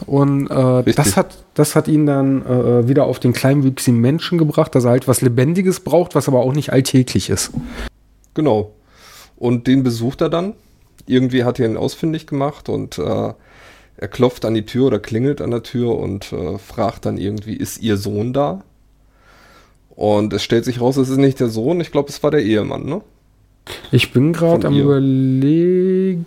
Und 0.05 0.49
äh, 0.49 0.93
das, 0.93 1.15
hat, 1.15 1.37
das 1.53 1.75
hat 1.75 1.87
ihn 1.87 2.05
dann 2.05 2.45
äh, 2.45 2.87
wieder 2.87 3.05
auf 3.05 3.19
den 3.19 3.33
kleinwüchsigen 3.33 3.99
Menschen 3.99 4.37
gebracht, 4.37 4.75
dass 4.75 4.85
er 4.85 4.91
halt 4.91 5.07
was 5.07 5.21
Lebendiges 5.21 5.79
braucht, 5.79 6.15
was 6.15 6.27
aber 6.27 6.39
auch 6.39 6.53
nicht 6.53 6.71
alltäglich 6.71 7.29
ist. 7.29 7.51
Genau. 8.33 8.71
Und 9.37 9.67
den 9.67 9.83
besucht 9.83 10.21
er 10.21 10.29
dann. 10.29 10.53
Irgendwie 11.05 11.43
hat 11.43 11.59
er 11.59 11.67
ihn 11.67 11.77
ausfindig 11.77 12.27
gemacht 12.27 12.69
und 12.69 12.97
äh, 12.97 13.33
er 13.97 14.07
klopft 14.07 14.45
an 14.45 14.53
die 14.53 14.65
Tür 14.65 14.87
oder 14.87 14.99
klingelt 14.99 15.41
an 15.41 15.51
der 15.51 15.63
Tür 15.63 15.97
und 15.97 16.31
äh, 16.33 16.57
fragt 16.57 17.05
dann 17.05 17.17
irgendwie, 17.17 17.55
ist 17.55 17.81
ihr 17.81 17.97
Sohn 17.97 18.33
da? 18.33 18.63
Und 19.95 20.33
es 20.33 20.43
stellt 20.43 20.65
sich 20.65 20.81
raus, 20.81 20.97
es 20.97 21.09
ist 21.09 21.17
nicht 21.17 21.39
der 21.39 21.49
Sohn, 21.49 21.79
ich 21.79 21.91
glaube, 21.91 22.09
es 22.09 22.23
war 22.23 22.31
der 22.31 22.41
Ehemann, 22.41 22.85
ne? 22.85 23.01
Ich 23.91 24.11
bin 24.11 24.33
gerade 24.33 24.67
am 24.67 24.73
ihr. 24.73 24.83
überlegen. 24.83 26.23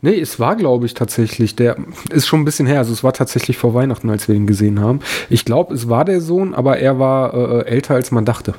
Nee, 0.00 0.18
es 0.20 0.38
war, 0.38 0.56
glaube 0.56 0.86
ich, 0.86 0.94
tatsächlich. 0.94 1.56
Der 1.56 1.76
ist 2.10 2.26
schon 2.26 2.40
ein 2.40 2.44
bisschen 2.44 2.66
her. 2.66 2.78
Also 2.78 2.92
es 2.92 3.02
war 3.02 3.12
tatsächlich 3.12 3.56
vor 3.56 3.74
Weihnachten, 3.74 4.10
als 4.10 4.28
wir 4.28 4.34
ihn 4.34 4.46
gesehen 4.46 4.80
haben. 4.80 5.00
Ich 5.28 5.44
glaube, 5.44 5.74
es 5.74 5.88
war 5.88 6.04
der 6.04 6.20
Sohn, 6.20 6.54
aber 6.54 6.78
er 6.78 6.98
war 6.98 7.34
äh, 7.34 7.66
älter, 7.66 7.94
als 7.94 8.10
man 8.10 8.24
dachte. 8.24 8.54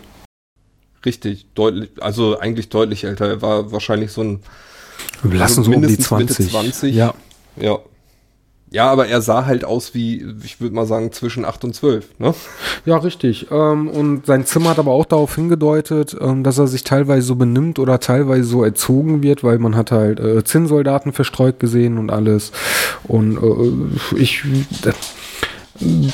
Richtig, 1.05 1.48
deutlich, 1.55 1.91
also 2.01 2.39
eigentlich 2.39 2.69
deutlich 2.69 3.05
älter. 3.05 3.27
Er 3.27 3.41
war 3.41 3.72
wahrscheinlich 3.72 4.12
so 4.12 4.22
ein. 4.22 4.39
Wir 5.24 5.39
lassen 5.39 5.60
also 5.60 5.72
so 5.72 5.77
um 5.77 5.88
die 5.88 5.98
20. 5.98 6.39
Mitte 6.39 6.51
20. 6.51 6.93
Ja. 6.93 7.13
Ja. 7.55 7.79
Ja, 8.71 8.91
aber 8.91 9.07
er 9.07 9.21
sah 9.21 9.45
halt 9.45 9.65
aus 9.65 9.95
wie, 9.95 10.23
ich 10.43 10.61
würde 10.61 10.75
mal 10.75 10.85
sagen, 10.85 11.11
zwischen 11.11 11.43
8 11.43 11.63
und 11.63 11.73
12, 11.73 12.19
ne? 12.19 12.35
Ja, 12.85 12.97
richtig. 12.97 13.47
Ähm, 13.49 13.88
und 13.88 14.27
sein 14.27 14.45
Zimmer 14.45 14.69
hat 14.69 14.79
aber 14.79 14.91
auch 14.91 15.05
darauf 15.05 15.33
hingedeutet, 15.33 16.15
ähm, 16.19 16.43
dass 16.43 16.59
er 16.59 16.67
sich 16.67 16.83
teilweise 16.83 17.25
so 17.25 17.35
benimmt 17.35 17.79
oder 17.79 17.99
teilweise 17.99 18.43
so 18.43 18.63
erzogen 18.63 19.23
wird, 19.23 19.43
weil 19.43 19.57
man 19.57 19.75
hat 19.75 19.91
halt 19.91 20.19
äh, 20.19 20.43
Zinnsoldaten 20.43 21.13
verstreut 21.13 21.59
gesehen 21.59 21.97
und 21.97 22.11
alles. 22.11 22.51
Und 23.07 23.38
äh, 23.38 24.17
ich. 24.17 24.43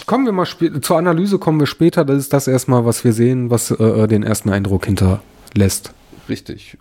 Kommen 0.05 0.25
wir 0.25 0.31
mal 0.31 0.47
zur 0.81 0.97
Analyse 0.97 1.39
kommen 1.39 1.59
wir 1.59 1.67
später. 1.67 2.05
Das 2.05 2.17
ist 2.17 2.31
das 2.31 2.47
erstmal, 2.47 2.85
was 2.85 3.03
wir 3.03 3.13
sehen, 3.13 3.49
was 3.49 3.71
äh, 3.71 3.83
äh, 3.83 4.07
den 4.07 4.23
ersten 4.23 4.49
Eindruck 4.49 4.85
hinterlässt. 4.85 5.91
Richtig. 6.29 6.77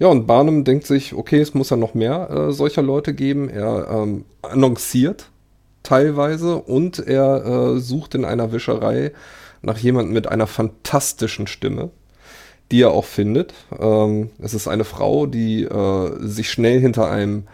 Ja, 0.00 0.08
und 0.08 0.26
Barnum 0.26 0.64
denkt 0.64 0.86
sich, 0.86 1.12
okay, 1.14 1.40
es 1.40 1.52
muss 1.52 1.68
ja 1.68 1.76
noch 1.76 1.92
mehr 1.92 2.30
äh, 2.30 2.52
solcher 2.52 2.80
Leute 2.80 3.12
geben. 3.12 3.50
Er 3.50 3.86
ähm, 3.90 4.24
annonciert 4.40 5.30
teilweise 5.82 6.56
und 6.56 6.98
er 6.98 7.44
äh, 7.44 7.78
sucht 7.80 8.14
in 8.14 8.24
einer 8.24 8.50
Wischerei 8.50 9.12
nach 9.60 9.76
jemandem 9.76 10.14
mit 10.14 10.26
einer 10.26 10.46
fantastischen 10.46 11.46
Stimme, 11.46 11.90
die 12.72 12.80
er 12.80 12.92
auch 12.92 13.04
findet. 13.04 13.52
Ähm, 13.78 14.30
es 14.38 14.54
ist 14.54 14.68
eine 14.68 14.84
Frau, 14.84 15.26
die 15.26 15.64
äh, 15.64 16.26
sich 16.26 16.50
schnell 16.50 16.80
hinter 16.80 17.10
einem 17.10 17.44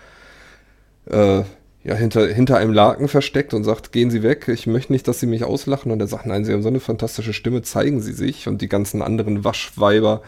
äh, 1.07 1.43
ja, 1.87 1.95
hinter, 1.95 2.27
hinter 2.27 2.57
einem 2.57 2.73
Laken 2.73 3.07
versteckt 3.07 3.55
und 3.55 3.63
sagt, 3.63 3.93
gehen 3.93 4.11
Sie 4.11 4.25
weg, 4.25 4.49
ich 4.49 4.67
möchte 4.67 4.93
nicht, 4.93 5.07
dass 5.07 5.21
Sie 5.21 5.27
mich 5.27 5.45
auslachen. 5.45 5.93
Und 5.93 6.01
er 6.01 6.09
sagt, 6.09 6.27
nein, 6.27 6.45
Sie 6.45 6.53
haben 6.53 6.63
so 6.63 6.69
eine 6.69 6.81
fantastische 6.81 7.33
Stimme, 7.33 7.63
zeigen 7.63 8.01
Sie 8.01 8.13
sich. 8.13 8.49
Und 8.49 8.61
die 8.61 8.69
ganzen 8.69 9.03
anderen 9.03 9.45
Waschweiber 9.45 10.23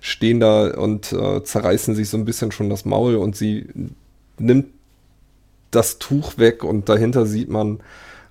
stehen 0.00 0.40
da 0.40 0.74
und 0.76 1.12
äh, 1.12 1.44
zerreißen 1.44 1.94
sich 1.94 2.10
so 2.10 2.16
ein 2.16 2.24
bisschen 2.24 2.50
schon 2.50 2.68
das 2.68 2.84
Maul 2.84 3.14
und 3.14 3.36
sie 3.36 3.66
nimmt 4.38 4.66
das 5.70 5.98
Tuch 5.98 6.36
weg 6.36 6.64
und 6.64 6.88
dahinter 6.88 7.26
sieht 7.26 7.48
man 7.48 7.78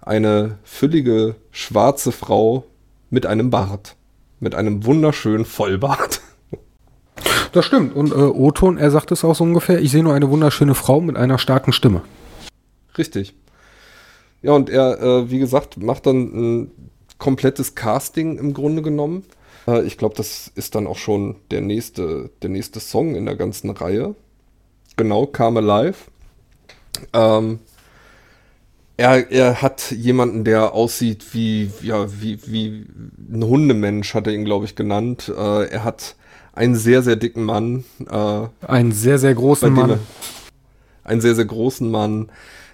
eine 0.02 0.58
füllige 0.64 1.36
schwarze 1.52 2.12
Frau 2.12 2.66
mit 3.10 3.26
einem 3.26 3.50
Bart. 3.50 3.96
Mit 4.42 4.56
einem 4.56 4.86
wunderschönen 4.86 5.46
Vollbart. 5.46 6.22
Das 7.54 7.66
stimmt. 7.66 7.96
Und 7.96 8.12
äh, 8.12 8.16
Oton, 8.16 8.80
er 8.80 8.90
sagt 8.90 9.12
es 9.12 9.24
auch 9.24 9.36
so 9.36 9.44
ungefähr, 9.44 9.80
ich 9.80 9.92
sehe 9.92 10.02
nur 10.02 10.16
eine 10.16 10.32
wunderschöne 10.32 10.74
Frau 10.74 11.00
mit 11.02 11.16
einer 11.16 11.38
starken 11.38 11.72
Stimme. 11.72 12.02
Richtig. 12.98 13.34
Ja, 14.42 14.52
und 14.52 14.70
er, 14.70 15.02
äh, 15.02 15.32
wie 15.32 15.40
gesagt, 15.40 15.78
macht 15.78 16.06
dann 16.06 16.18
ein 16.18 16.72
komplettes 17.18 17.76
Casting 17.76 18.38
im 18.38 18.54
Grunde 18.54 18.82
genommen. 18.82 19.24
Äh, 19.68 19.84
ich 19.84 19.98
glaube, 19.98 20.16
das 20.16 20.52
ist 20.56 20.76
dann 20.76 20.88
auch 20.88 20.98
schon 20.98 21.38
der 21.52 21.62
nächste, 21.62 22.30
der 22.42 22.50
nächste 22.50 22.80
Song 22.80 23.16
in 23.16 23.26
der 23.26 23.36
ganzen 23.36 23.70
Reihe. 23.70 24.16
Genau, 24.98 25.26
Come 25.26 25.60
Alive. 25.60 25.98
Ähm, 27.14 27.60
er, 28.98 29.32
er 29.32 29.62
hat 29.62 29.92
jemanden, 29.92 30.44
der 30.44 30.74
aussieht 30.74 31.34
wie, 31.34 31.72
ja, 31.82 32.08
wie, 32.22 32.40
wie 32.46 32.86
ein 33.34 33.44
Hundemensch, 33.44 34.14
hat 34.14 34.28
er 34.28 34.34
ihn, 34.34 34.46
glaube 34.46 34.66
ich, 34.66 34.76
genannt. 34.76 35.32
Äh, 35.36 35.68
er 35.70 35.84
hat 35.84 36.16
einen 36.54 36.76
sehr, 36.76 37.02
sehr 37.02 37.16
dicken 37.16 37.44
Mann. 37.44 37.86
Äh, 38.08 38.48
einen 38.68 38.92
sehr, 38.92 39.18
sehr 39.18 39.34
großen 39.34 39.74
Mann. 39.74 40.00
einen 41.04 41.22
sehr, 41.22 41.34
sehr 41.34 41.46
großen 41.46 41.90
Mann. 41.90 42.30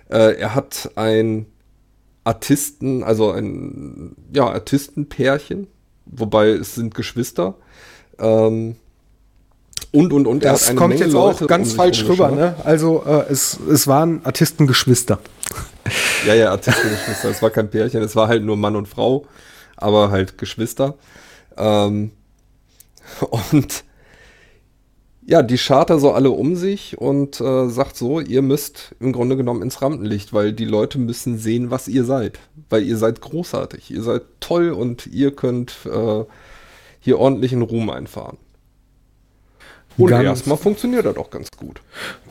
Äh, 0.09 0.39
er 0.39 0.55
hat 0.55 0.91
ein 0.95 1.45
Artisten, 2.23 3.03
also 3.03 3.31
ein 3.31 4.15
ja, 4.33 4.47
Artistenpärchen, 4.47 5.67
wobei 6.05 6.49
es 6.49 6.75
sind 6.75 6.93
Geschwister. 6.93 7.55
Ähm, 8.19 8.75
und 9.91 10.13
und 10.13 10.27
und. 10.27 10.43
Das 10.43 10.75
kommt 10.75 10.89
Menge 10.89 11.05
jetzt 11.05 11.13
Leute 11.13 11.45
auch 11.45 11.47
ganz 11.47 11.71
um 11.71 11.77
falsch 11.77 12.05
rüber, 12.05 12.29
ne? 12.31 12.55
Also 12.63 13.03
äh, 13.05 13.31
es, 13.31 13.57
es 13.71 13.87
waren 13.87 14.21
Artistengeschwister. 14.23 15.19
Ja, 16.27 16.35
ja, 16.35 16.51
Artistengeschwister. 16.51 17.29
es 17.29 17.41
war 17.41 17.49
kein 17.49 17.71
Pärchen, 17.71 18.03
es 18.03 18.15
war 18.15 18.27
halt 18.27 18.43
nur 18.43 18.57
Mann 18.57 18.75
und 18.75 18.87
Frau, 18.87 19.25
aber 19.77 20.11
halt 20.11 20.37
Geschwister. 20.37 20.95
Ähm, 21.57 22.11
und 23.51 23.85
ja, 25.29 25.43
die 25.43 25.59
schart 25.59 25.91
er 25.91 25.99
so 25.99 26.11
alle 26.11 26.31
um 26.31 26.55
sich 26.55 26.97
und 26.97 27.39
äh, 27.39 27.69
sagt 27.69 27.95
so, 27.95 28.19
ihr 28.19 28.41
müsst 28.41 28.95
im 28.99 29.13
Grunde 29.13 29.37
genommen 29.37 29.61
ins 29.61 29.79
Rampenlicht, 29.79 30.33
weil 30.33 30.53
die 30.53 30.65
Leute 30.65 30.97
müssen 30.97 31.37
sehen, 31.37 31.69
was 31.69 31.87
ihr 31.87 32.03
seid. 32.03 32.39
Weil 32.67 32.81
ihr 32.81 32.97
seid 32.97 33.21
großartig, 33.21 33.91
ihr 33.91 34.01
seid 34.01 34.23
toll 34.39 34.71
und 34.71 35.05
ihr 35.05 35.35
könnt 35.35 35.85
äh, 35.85 36.23
hier 36.99 37.19
ordentlichen 37.19 37.61
Ruhm 37.61 37.91
einfahren. 37.91 38.37
Und 39.97 40.09
erstmal 40.11 40.57
funktioniert 40.57 41.05
er 41.05 41.13
doch 41.13 41.29
ganz 41.29 41.51
gut. 41.55 41.79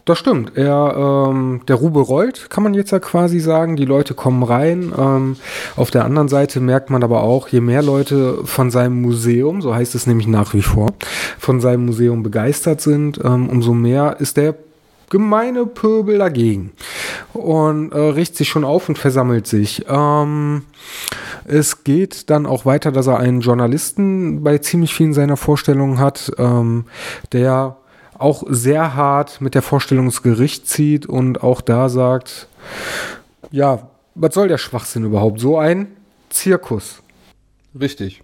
Das 0.09 0.19
stimmt. 0.19 0.57
Er, 0.57 1.29
ähm, 1.29 1.61
der 1.69 1.77
Rubel 1.77 2.03
rollt, 2.03 2.49
kann 2.49 2.62
man 2.62 2.73
jetzt 2.73 2.93
ja 2.93 2.99
quasi 2.99 3.41
sagen. 3.41 3.77
Die 3.77 3.85
Leute 3.85 4.15
kommen 4.15 4.43
rein. 4.43 4.91
Ähm, 4.97 5.37
auf 5.77 5.91
der 5.91 6.07
anderen 6.07 6.29
Seite 6.29 6.61
merkt 6.61 6.88
man 6.88 7.05
aber 7.05 7.23
auch, 7.23 7.49
je 7.49 7.61
mehr 7.61 7.83
Leute 7.83 8.38
von 8.45 8.71
seinem 8.71 9.03
Museum, 9.03 9.61
so 9.61 9.75
heißt 9.75 9.95
es 9.95 10.07
nämlich 10.07 10.27
nach 10.27 10.55
wie 10.55 10.62
vor, 10.62 10.95
von 11.38 11.61
seinem 11.61 11.85
Museum 11.85 12.23
begeistert 12.23 12.81
sind, 12.81 13.21
ähm, 13.23 13.50
umso 13.50 13.75
mehr 13.75 14.17
ist 14.19 14.38
der 14.38 14.55
gemeine 15.11 15.67
Pöbel 15.67 16.17
dagegen 16.17 16.73
und 17.35 17.93
äh, 17.93 17.99
richtet 17.99 18.38
sich 18.38 18.49
schon 18.49 18.65
auf 18.65 18.88
und 18.88 18.97
versammelt 18.97 19.47
sich. 19.47 19.85
Ähm, 19.91 20.62
es 21.45 21.85
geht 21.85 22.31
dann 22.31 22.47
auch 22.47 22.65
weiter, 22.65 22.93
dass 22.93 23.09
er 23.09 23.19
einen 23.19 23.43
Journalisten 23.43 24.43
bei 24.43 24.57
ziemlich 24.57 24.95
vielen 24.95 25.12
seiner 25.12 25.37
Vorstellungen 25.37 25.99
hat, 25.99 26.33
ähm, 26.38 26.87
der 27.33 27.77
auch 28.19 28.45
sehr 28.49 28.95
hart 28.95 29.41
mit 29.41 29.55
der 29.55 29.63
Vorstellung 29.63 30.07
ins 30.07 30.23
Gericht 30.23 30.67
zieht 30.67 31.07
und 31.07 31.43
auch 31.43 31.61
da 31.61 31.89
sagt, 31.89 32.49
ja, 33.51 33.89
was 34.15 34.35
soll 34.35 34.49
der 34.49 34.59
Schwachsinn 34.59 35.05
überhaupt? 35.05 35.41
So 35.41 35.59
ein 35.59 35.89
Zirkus. 36.29 37.03
Richtig. 37.79 38.23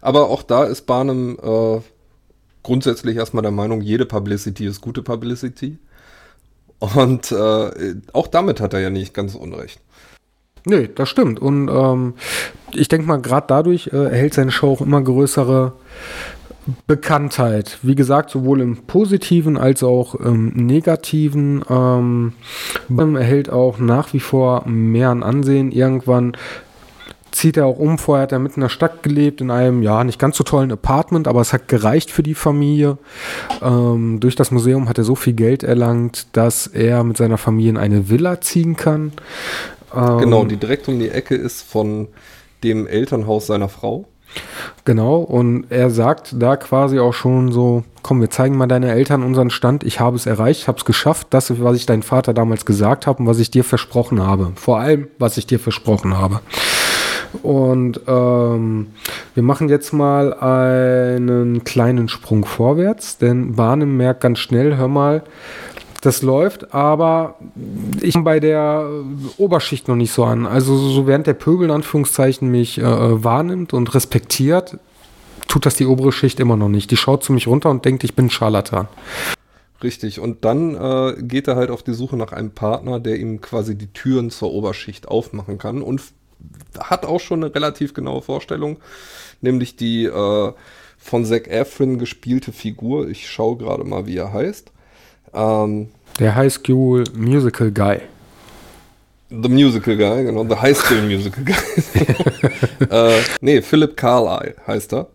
Aber 0.00 0.28
auch 0.28 0.42
da 0.42 0.64
ist 0.64 0.82
Barnum 0.86 1.38
äh, 1.42 1.80
grundsätzlich 2.62 3.16
erstmal 3.16 3.42
der 3.42 3.52
Meinung, 3.52 3.80
jede 3.80 4.06
Publicity 4.06 4.66
ist 4.66 4.80
gute 4.80 5.02
Publicity. 5.02 5.78
Und 6.78 7.30
äh, 7.30 7.94
auch 8.12 8.26
damit 8.26 8.60
hat 8.60 8.72
er 8.72 8.80
ja 8.80 8.90
nicht 8.90 9.12
ganz 9.12 9.34
unrecht. 9.34 9.80
Nee, 10.64 10.88
das 10.94 11.08
stimmt. 11.08 11.40
Und 11.40 11.68
ähm, 11.68 12.14
ich 12.72 12.88
denke 12.88 13.06
mal, 13.06 13.20
gerade 13.20 13.46
dadurch 13.48 13.88
äh, 13.92 14.04
erhält 14.04 14.34
seine 14.34 14.50
Show 14.50 14.72
auch 14.72 14.80
immer 14.80 15.00
größere 15.00 15.72
Bekanntheit. 16.86 17.78
Wie 17.82 17.94
gesagt, 17.94 18.30
sowohl 18.30 18.60
im 18.60 18.76
positiven 18.86 19.56
als 19.56 19.82
auch 19.82 20.14
im 20.14 20.48
negativen. 20.48 21.64
Ähm, 21.68 22.32
erhält 23.16 23.50
auch 23.50 23.78
nach 23.78 24.12
wie 24.12 24.20
vor 24.20 24.66
mehr 24.66 25.10
an 25.10 25.22
Ansehen. 25.22 25.72
Irgendwann 25.72 26.36
zieht 27.32 27.56
er 27.56 27.66
auch 27.66 27.78
um. 27.78 27.98
Vorher 27.98 28.24
hat 28.24 28.32
er 28.32 28.38
mitten 28.38 28.56
in 28.56 28.62
der 28.62 28.68
Stadt 28.68 29.02
gelebt, 29.02 29.40
in 29.40 29.50
einem, 29.50 29.82
ja, 29.82 30.04
nicht 30.04 30.18
ganz 30.18 30.36
so 30.36 30.44
tollen 30.44 30.72
Apartment, 30.72 31.28
aber 31.28 31.40
es 31.40 31.52
hat 31.52 31.68
gereicht 31.68 32.10
für 32.10 32.22
die 32.22 32.34
Familie. 32.34 32.98
Ähm, 33.62 34.20
durch 34.20 34.36
das 34.36 34.50
Museum 34.50 34.88
hat 34.88 34.98
er 34.98 35.04
so 35.04 35.14
viel 35.14 35.34
Geld 35.34 35.62
erlangt, 35.62 36.28
dass 36.32 36.66
er 36.66 37.04
mit 37.04 37.16
seiner 37.16 37.38
Familie 37.38 37.70
in 37.70 37.76
eine 37.76 38.08
Villa 38.08 38.40
ziehen 38.40 38.76
kann. 38.76 39.12
Ähm, 39.94 40.18
genau, 40.18 40.44
die 40.44 40.56
direkt 40.56 40.88
um 40.88 40.98
die 40.98 41.08
Ecke 41.08 41.34
ist 41.34 41.62
von 41.62 42.08
dem 42.62 42.86
Elternhaus 42.86 43.46
seiner 43.46 43.68
Frau. 43.68 44.06
Genau, 44.84 45.18
und 45.18 45.66
er 45.70 45.90
sagt 45.90 46.34
da 46.38 46.56
quasi 46.56 46.98
auch 46.98 47.12
schon 47.12 47.52
so, 47.52 47.84
komm, 48.02 48.20
wir 48.20 48.30
zeigen 48.30 48.56
mal 48.56 48.66
deine 48.66 48.90
Eltern 48.92 49.22
unseren 49.22 49.50
Stand, 49.50 49.84
ich 49.84 50.00
habe 50.00 50.16
es 50.16 50.26
erreicht, 50.26 50.68
habe 50.68 50.78
es 50.78 50.84
geschafft, 50.84 51.28
das, 51.30 51.52
was 51.62 51.76
ich 51.76 51.86
deinem 51.86 52.02
Vater 52.02 52.32
damals 52.32 52.64
gesagt 52.64 53.06
habe 53.06 53.22
und 53.22 53.28
was 53.28 53.38
ich 53.38 53.50
dir 53.50 53.64
versprochen 53.64 54.26
habe. 54.26 54.52
Vor 54.54 54.78
allem, 54.78 55.08
was 55.18 55.36
ich 55.36 55.46
dir 55.46 55.58
versprochen 55.58 56.16
habe. 56.16 56.40
Und 57.42 58.00
ähm, 58.08 58.88
wir 59.34 59.42
machen 59.42 59.68
jetzt 59.68 59.92
mal 59.92 60.34
einen 60.34 61.62
kleinen 61.64 62.08
Sprung 62.08 62.44
vorwärts, 62.44 63.18
denn 63.18 63.54
Barnum 63.54 63.96
merkt 63.96 64.22
ganz 64.22 64.40
schnell, 64.40 64.76
hör 64.76 64.88
mal, 64.88 65.22
das 66.00 66.22
läuft, 66.22 66.72
aber 66.74 67.36
ich 68.00 68.14
bei 68.22 68.40
der 68.40 68.88
Oberschicht 69.36 69.88
noch 69.88 69.96
nicht 69.96 70.12
so 70.12 70.24
an. 70.24 70.46
Also 70.46 70.76
so 70.76 71.06
während 71.06 71.26
der 71.26 71.34
Pöbel 71.34 71.66
in 71.66 71.70
Anführungszeichen 71.70 72.50
mich 72.50 72.78
äh, 72.78 72.84
wahrnimmt 72.84 73.72
und 73.72 73.94
respektiert, 73.94 74.78
tut 75.48 75.66
das 75.66 75.74
die 75.74 75.86
obere 75.86 76.12
Schicht 76.12 76.40
immer 76.40 76.56
noch 76.56 76.68
nicht. 76.68 76.90
Die 76.90 76.96
schaut 76.96 77.22
zu 77.22 77.32
mich 77.32 77.46
runter 77.46 77.70
und 77.70 77.84
denkt, 77.84 78.04
ich 78.04 78.14
bin 78.14 78.30
Scharlatan. 78.30 78.88
Richtig, 79.82 80.20
und 80.20 80.44
dann 80.44 80.74
äh, 80.74 81.22
geht 81.22 81.48
er 81.48 81.56
halt 81.56 81.70
auf 81.70 81.82
die 81.82 81.94
Suche 81.94 82.16
nach 82.16 82.32
einem 82.32 82.50
Partner, 82.50 83.00
der 83.00 83.18
ihm 83.18 83.40
quasi 83.40 83.76
die 83.76 83.92
Türen 83.92 84.30
zur 84.30 84.52
Oberschicht 84.52 85.08
aufmachen 85.08 85.58
kann 85.58 85.82
und 85.82 86.02
hat 86.78 87.04
auch 87.06 87.20
schon 87.20 87.42
eine 87.42 87.54
relativ 87.54 87.94
genaue 87.94 88.22
Vorstellung, 88.22 88.78
nämlich 89.40 89.76
die 89.76 90.04
äh, 90.04 90.52
von 90.98 91.24
Zac 91.24 91.48
Efron 91.48 91.98
gespielte 91.98 92.52
Figur. 92.52 93.08
Ich 93.08 93.28
schaue 93.28 93.56
gerade 93.56 93.84
mal, 93.84 94.06
wie 94.06 94.16
er 94.16 94.32
heißt. 94.32 94.70
Ähm, 95.34 95.88
der 96.18 96.34
High 96.34 96.52
School 96.52 97.04
Musical 97.14 97.70
Guy. 97.70 98.00
The 99.30 99.48
Musical 99.48 99.96
Guy, 99.96 100.24
genau, 100.24 100.44
The 100.44 100.56
High 100.56 100.76
School 100.76 101.02
Musical 101.02 101.44
Guy. 101.44 102.86
äh, 102.90 103.22
nee, 103.40 103.62
Philip 103.62 103.96
Carlyle 103.96 104.56
heißt 104.66 104.92
er. 104.92 105.06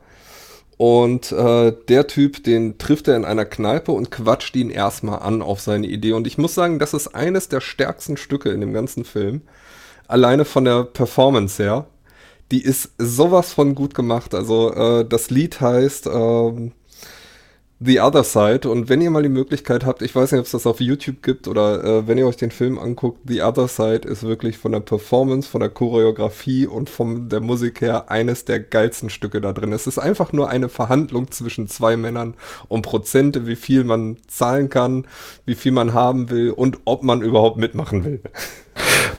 Und 0.78 1.32
äh, 1.32 1.74
der 1.88 2.08
Typ, 2.08 2.44
den 2.44 2.78
trifft 2.78 3.08
er 3.08 3.16
in 3.16 3.26
einer 3.26 3.46
Kneipe 3.46 3.92
und 3.92 4.12
quatscht 4.12 4.56
ihn 4.56 4.70
erstmal 4.70 5.20
an 5.20 5.42
auf 5.42 5.62
seine 5.62 5.88
Idee. 5.88 6.14
Und 6.14 6.28
ich 6.28 6.38
muss 6.38 6.56
sagen, 6.56 6.80
das 6.80 6.94
ist 6.94 7.10
eines 7.10 7.50
der 7.50 7.62
stärksten 7.62 8.18
Stücke 8.18 8.50
in 8.50 8.62
dem 8.62 8.74
ganzen 8.74 9.06
Film. 9.06 9.42
Alleine 10.08 10.44
von 10.44 10.66
der 10.66 10.84
Performance 10.84 11.62
her. 11.62 11.88
Die 12.52 12.62
ist 12.62 12.92
sowas 12.98 13.54
von 13.54 13.74
gut 13.74 13.96
gemacht. 13.96 14.36
Also 14.36 14.74
äh, 14.74 15.06
das 15.08 15.30
Lied 15.30 15.62
heißt 15.62 16.08
ähm, 16.08 16.74
The 17.80 18.00
Other 18.00 18.24
Side. 18.24 18.70
Und 18.70 18.88
wenn 18.88 19.02
ihr 19.02 19.12
mal 19.12 19.24
die 19.24 19.30
Möglichkeit 19.30 19.86
habt, 19.86 20.02
ich 20.02 20.16
weiß 20.16 20.32
nicht, 20.32 20.40
ob 20.40 20.46
es 20.46 20.52
das 20.52 20.66
auf 20.66 20.80
YouTube 20.80 21.22
gibt 21.22 21.48
oder 21.48 21.84
äh, 21.84 22.08
wenn 22.08 22.18
ihr 22.18 22.26
euch 22.26 22.38
den 22.38 22.52
Film 22.52 22.80
anguckt, 22.80 23.20
The 23.26 23.42
Other 23.42 23.68
Side 23.68 24.08
ist 24.08 24.24
wirklich 24.24 24.58
von 24.58 24.72
der 24.72 24.80
Performance, 24.80 25.50
von 25.50 25.60
der 25.60 25.70
Choreografie 25.70 26.68
und 26.68 26.90
von 26.90 27.28
der 27.28 27.42
Musik 27.42 27.82
her 27.82 28.10
eines 28.10 28.46
der 28.46 28.62
geilsten 28.62 29.10
Stücke 29.10 29.42
da 29.42 29.52
drin. 29.52 29.74
Es 29.74 29.88
ist 29.88 30.00
einfach 30.00 30.32
nur 30.32 30.50
eine 30.50 30.70
Verhandlung 30.70 31.32
zwischen 31.32 31.68
zwei 31.68 31.98
Männern 31.98 32.36
um 32.70 32.82
Prozente, 32.82 33.46
wie 33.46 33.58
viel 33.58 33.84
man 33.84 34.18
zahlen 34.28 34.70
kann, 34.70 35.06
wie 35.46 35.56
viel 35.56 35.74
man 35.74 35.94
haben 35.94 36.30
will 36.30 36.52
und 36.52 36.80
ob 36.86 37.04
man 37.04 37.22
überhaupt 37.22 37.58
mitmachen 37.58 38.06
will. 38.06 38.22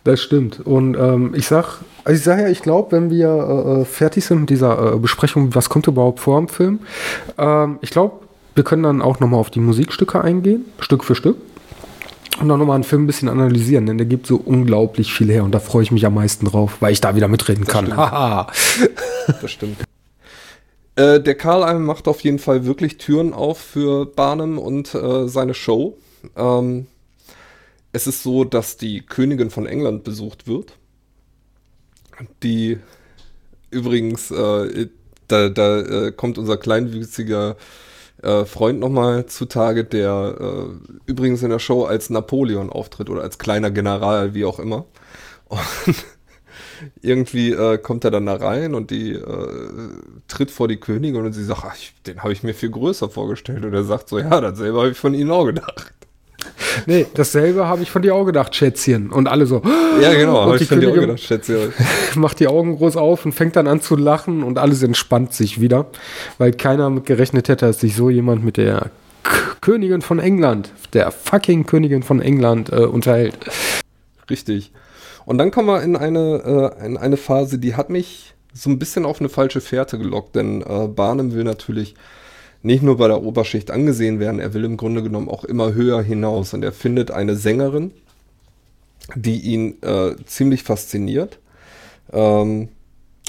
Das 0.05 0.21
stimmt. 0.21 0.61
Und 0.61 0.97
ähm, 0.97 1.35
ich 1.35 1.49
sag, 1.49 1.81
also 2.05 2.17
ich 2.17 2.23
sage 2.23 2.43
ja, 2.43 2.49
ich 2.49 2.63
glaube, 2.63 2.93
wenn 2.93 3.11
wir 3.11 3.29
äh, 3.29 3.81
äh, 3.81 3.85
fertig 3.85 4.25
sind 4.25 4.41
mit 4.43 4.51
dieser 4.51 4.95
äh, 4.95 4.99
Besprechung, 4.99 5.53
was 5.57 5.69
kommt 5.69 5.89
überhaupt 5.89 6.21
vor 6.21 6.39
im 6.39 6.47
Film, 6.47 6.81
ähm, 7.39 7.79
ich 7.81 7.91
glaube, 7.91 8.26
wir 8.57 8.65
können 8.65 8.83
dann 8.83 9.03
auch 9.03 9.21
nochmal 9.21 9.39
auf 9.39 9.51
die 9.51 9.61
Musikstücke 9.61 10.21
eingehen, 10.21 10.65
Stück 10.81 11.05
für 11.05 11.15
Stück. 11.15 11.37
Und 12.41 12.49
dann 12.49 12.59
nochmal 12.59 12.75
einen 12.75 12.85
Film 12.85 13.05
ein 13.05 13.07
bisschen 13.07 13.31
analysieren, 13.31 13.87
denn 13.87 13.97
der 13.97 14.07
gibt 14.07 14.27
so 14.27 14.37
unglaublich 14.37 15.13
viel 15.13 15.31
her 15.31 15.45
und 15.45 15.55
da 15.55 15.59
freue 15.59 15.85
ich 15.85 15.91
mich 15.91 16.05
am 16.05 16.15
meisten 16.15 16.45
drauf, 16.45 16.77
weil 16.81 16.93
ich 16.93 17.01
da 17.01 17.15
wieder 17.17 17.29
mitreden 17.29 17.65
das 17.65 17.73
kann. 17.73 17.97
Haha. 17.97 18.49
das 19.41 19.51
stimmt. 19.51 19.79
Äh, 20.97 21.21
der 21.21 21.35
Carlyle 21.35 21.79
macht 21.79 22.09
auf 22.09 22.21
jeden 22.21 22.39
Fall 22.39 22.67
wirklich 22.67 22.99
Türen 22.99 23.33
auf 23.33 23.59
für 23.59 24.05
Barnum 24.05 24.59
und 24.59 24.95
äh, 24.95 25.29
seine 25.29 25.55
Show. 25.55 25.97
Ähm, 26.37 26.87
es 27.93 28.07
ist 28.07 28.23
so, 28.23 28.45
dass 28.45 28.77
die 28.77 29.01
Königin 29.01 29.49
von 29.49 29.65
England 29.65 30.05
besucht 30.05 30.47
wird. 30.47 30.75
Die 32.43 32.79
übrigens, 33.71 34.31
äh, 34.31 34.89
da, 35.29 35.49
da 35.49 35.81
äh, 35.81 36.13
kommt 36.13 36.37
unser 36.37 36.59
kleinwüchsiger 36.59 37.57
äh, 38.27 38.45
Freund 38.45 38.81
nochmal 38.81 39.27
zutage, 39.27 39.85
der 39.85 40.37
äh, 40.41 40.91
übrigens 41.07 41.43
in 41.43 41.51
der 41.51 41.59
Show 41.59 41.85
als 41.85 42.11
Napoleon 42.11 42.71
auftritt 42.71 43.09
oder 43.09 43.23
als 43.23 43.39
kleiner 43.39 43.71
General, 43.71 44.35
wie 44.35 44.45
auch 44.45 44.59
immer. 44.59 44.85
Und 45.49 45.61
irgendwie 47.03 47.53
äh, 47.53 47.79
kommt 47.79 48.05
er 48.05 48.11
dann 48.11 48.27
da 48.27 48.35
rein 48.35 48.75
und 48.75 48.91
die 48.91 49.13
äh, 49.13 49.89
tritt 50.29 50.51
vor 50.51 50.69
die 50.69 50.79
Königin 50.79 51.25
und 51.25 51.33
sie 51.33 51.45
sagt, 51.45 51.63
ach, 51.65 51.77
den 52.07 52.23
habe 52.23 52.33
ich 52.33 52.43
mir 52.43 52.55
viel 52.55 52.71
größer 52.71 53.09
vorgestellt. 53.09 53.65
Und 53.65 53.75
er 53.75 53.85
sagt 53.85 54.09
so, 54.09 54.19
ja, 54.19 54.41
dasselbe 54.41 54.79
habe 54.79 54.91
ich 54.91 54.99
von 54.99 55.15
Ihnen 55.15 55.31
auch 55.31 55.47
gedacht. 55.47 55.95
Nee, 56.87 57.07
dasselbe 57.15 57.67
habe 57.67 57.83
ich 57.83 57.91
von 57.91 58.03
dir 58.03 58.15
auch 58.15 58.25
gedacht, 58.25 58.55
Schätzchen. 58.55 59.11
Und 59.11 59.29
alle 59.29 59.47
so. 59.47 59.63
Ja, 60.01 60.13
genau, 60.13 60.43
habe 60.43 60.57
ich 60.57 60.69
von 60.69 60.81
dir 60.81 60.91
auch 60.91 60.95
gedacht, 60.95 61.21
Schätzchen. 61.21 61.73
macht 62.17 62.41
die 62.41 62.49
Augen 62.49 62.77
groß 62.77 62.97
auf 62.97 63.25
und 63.25 63.33
fängt 63.33 63.57
dann 63.57 63.67
an 63.67 63.81
zu 63.81 63.97
lachen 63.97 64.43
und 64.43 64.59
alles 64.59 64.83
entspannt 64.83 65.33
sich 65.33 65.61
wieder, 65.61 65.87
weil 66.39 66.53
keiner 66.53 66.91
mit 66.91 67.07
gerechnet 67.07 67.49
hätte, 67.49 67.67
dass 67.67 67.81
sich 67.81 67.97
so 67.97 68.11
jemand 68.11 68.45
mit 68.45 68.57
der 68.57 68.91
K 69.23 69.57
Königin 69.61 70.03
von 70.03 70.19
England, 70.19 70.71
der 70.93 71.11
fucking 71.11 71.67
Königin 71.67 72.03
von 72.03 72.21
England 72.21 72.71
äh, 72.71 72.85
unterhält. 72.85 73.37
Richtig. 74.31 74.73
Und 75.25 75.39
dann 75.39 75.51
kommen 75.51 75.69
wir 75.69 75.83
in 75.83 75.97
eine, 75.97 76.73
äh, 76.81 76.87
in 76.87 76.97
eine 76.97 77.17
Phase, 77.17 77.59
die 77.59 77.75
hat 77.75 77.91
mich 77.91 78.35
so 78.55 78.71
ein 78.71 78.79
bisschen 78.79 79.05
auf 79.05 79.21
eine 79.21 79.29
falsche 79.29 79.61
Fährte 79.61 79.99
gelockt, 79.99 80.37
denn 80.37 80.63
äh, 80.63 80.87
Barnum 80.87 81.35
will 81.35 81.45
natürlich 81.45 81.95
nicht 82.63 82.83
nur 82.83 82.97
bei 82.97 83.09
der 83.09 83.23
Oberschicht 83.23 83.71
angesehen 83.71 84.19
werden, 84.19 84.41
er 84.41 84.55
will 84.55 84.65
im 84.65 84.77
Grunde 84.77 85.03
genommen 85.03 85.29
auch 85.29 85.45
immer 85.45 85.75
höher 85.75 86.03
hinaus. 86.03 86.55
Und 86.55 86.63
er 86.63 86.73
findet 86.73 87.11
eine 87.11 87.37
Sängerin, 87.37 87.93
die 89.15 89.41
ihn 89.41 89.83
äh, 89.83 90.17
ziemlich 90.27 90.63
fasziniert. 90.63 91.39
Ähm, 92.13 92.69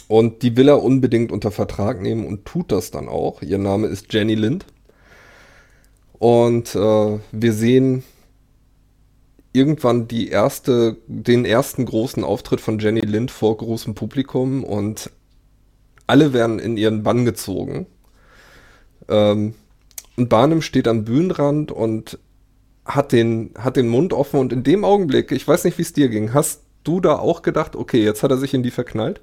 und 0.08 0.42
die 0.42 0.56
will 0.56 0.70
er 0.70 0.82
unbedingt 0.82 1.32
unter 1.32 1.52
Vertrag 1.52 2.02
nehmen 2.02 2.26
und 2.26 2.46
tut 2.46 2.72
das 2.72 2.92
dann 2.92 3.10
auch. 3.10 3.42
Ihr 3.42 3.58
Name 3.58 3.88
ist 3.88 4.14
Jenny 4.14 4.36
Lind. 4.36 4.66
Und 6.20 6.74
äh, 6.76 7.20
wir 7.32 7.54
sehen 7.54 8.04
irgendwann 9.54 10.08
die 10.08 10.30
erste, 10.30 10.98
den 11.08 11.46
ersten 11.46 11.86
großen 11.86 12.24
Auftritt 12.24 12.62
von 12.62 12.80
Jenny 12.80 13.02
Lind 13.02 13.32
vor 13.32 13.58
großem 13.58 13.96
Publikum 13.96 14.64
und 14.64 15.12
alle 16.06 16.32
werden 16.32 16.60
in 16.60 16.78
ihren 16.78 17.04
Bann 17.04 17.26
gezogen. 17.26 17.88
Ähm, 19.10 19.54
und 20.16 20.30
Barnum 20.30 20.62
steht 20.62 20.88
am 20.88 21.06
Bühnenrand 21.06 21.72
und 21.72 22.18
hat 22.86 23.12
den, 23.12 23.52
hat 23.58 23.76
den 23.76 23.88
Mund 23.88 24.14
offen 24.14 24.40
und 24.40 24.54
in 24.54 24.64
dem 24.64 24.84
Augenblick, 24.84 25.32
ich 25.32 25.48
weiß 25.48 25.64
nicht, 25.66 25.78
wie 25.78 25.84
es 25.84 25.94
dir 25.94 26.10
ging, 26.10 26.34
hast 26.34 26.62
du 26.84 27.00
da 27.00 27.18
auch 27.18 27.42
gedacht, 27.42 27.76
okay, 27.76 28.04
jetzt 28.04 28.24
hat 28.24 28.32
er 28.32 28.38
sich 28.38 28.54
in 28.54 28.64
die 28.64 28.72
verknallt? 28.72 29.22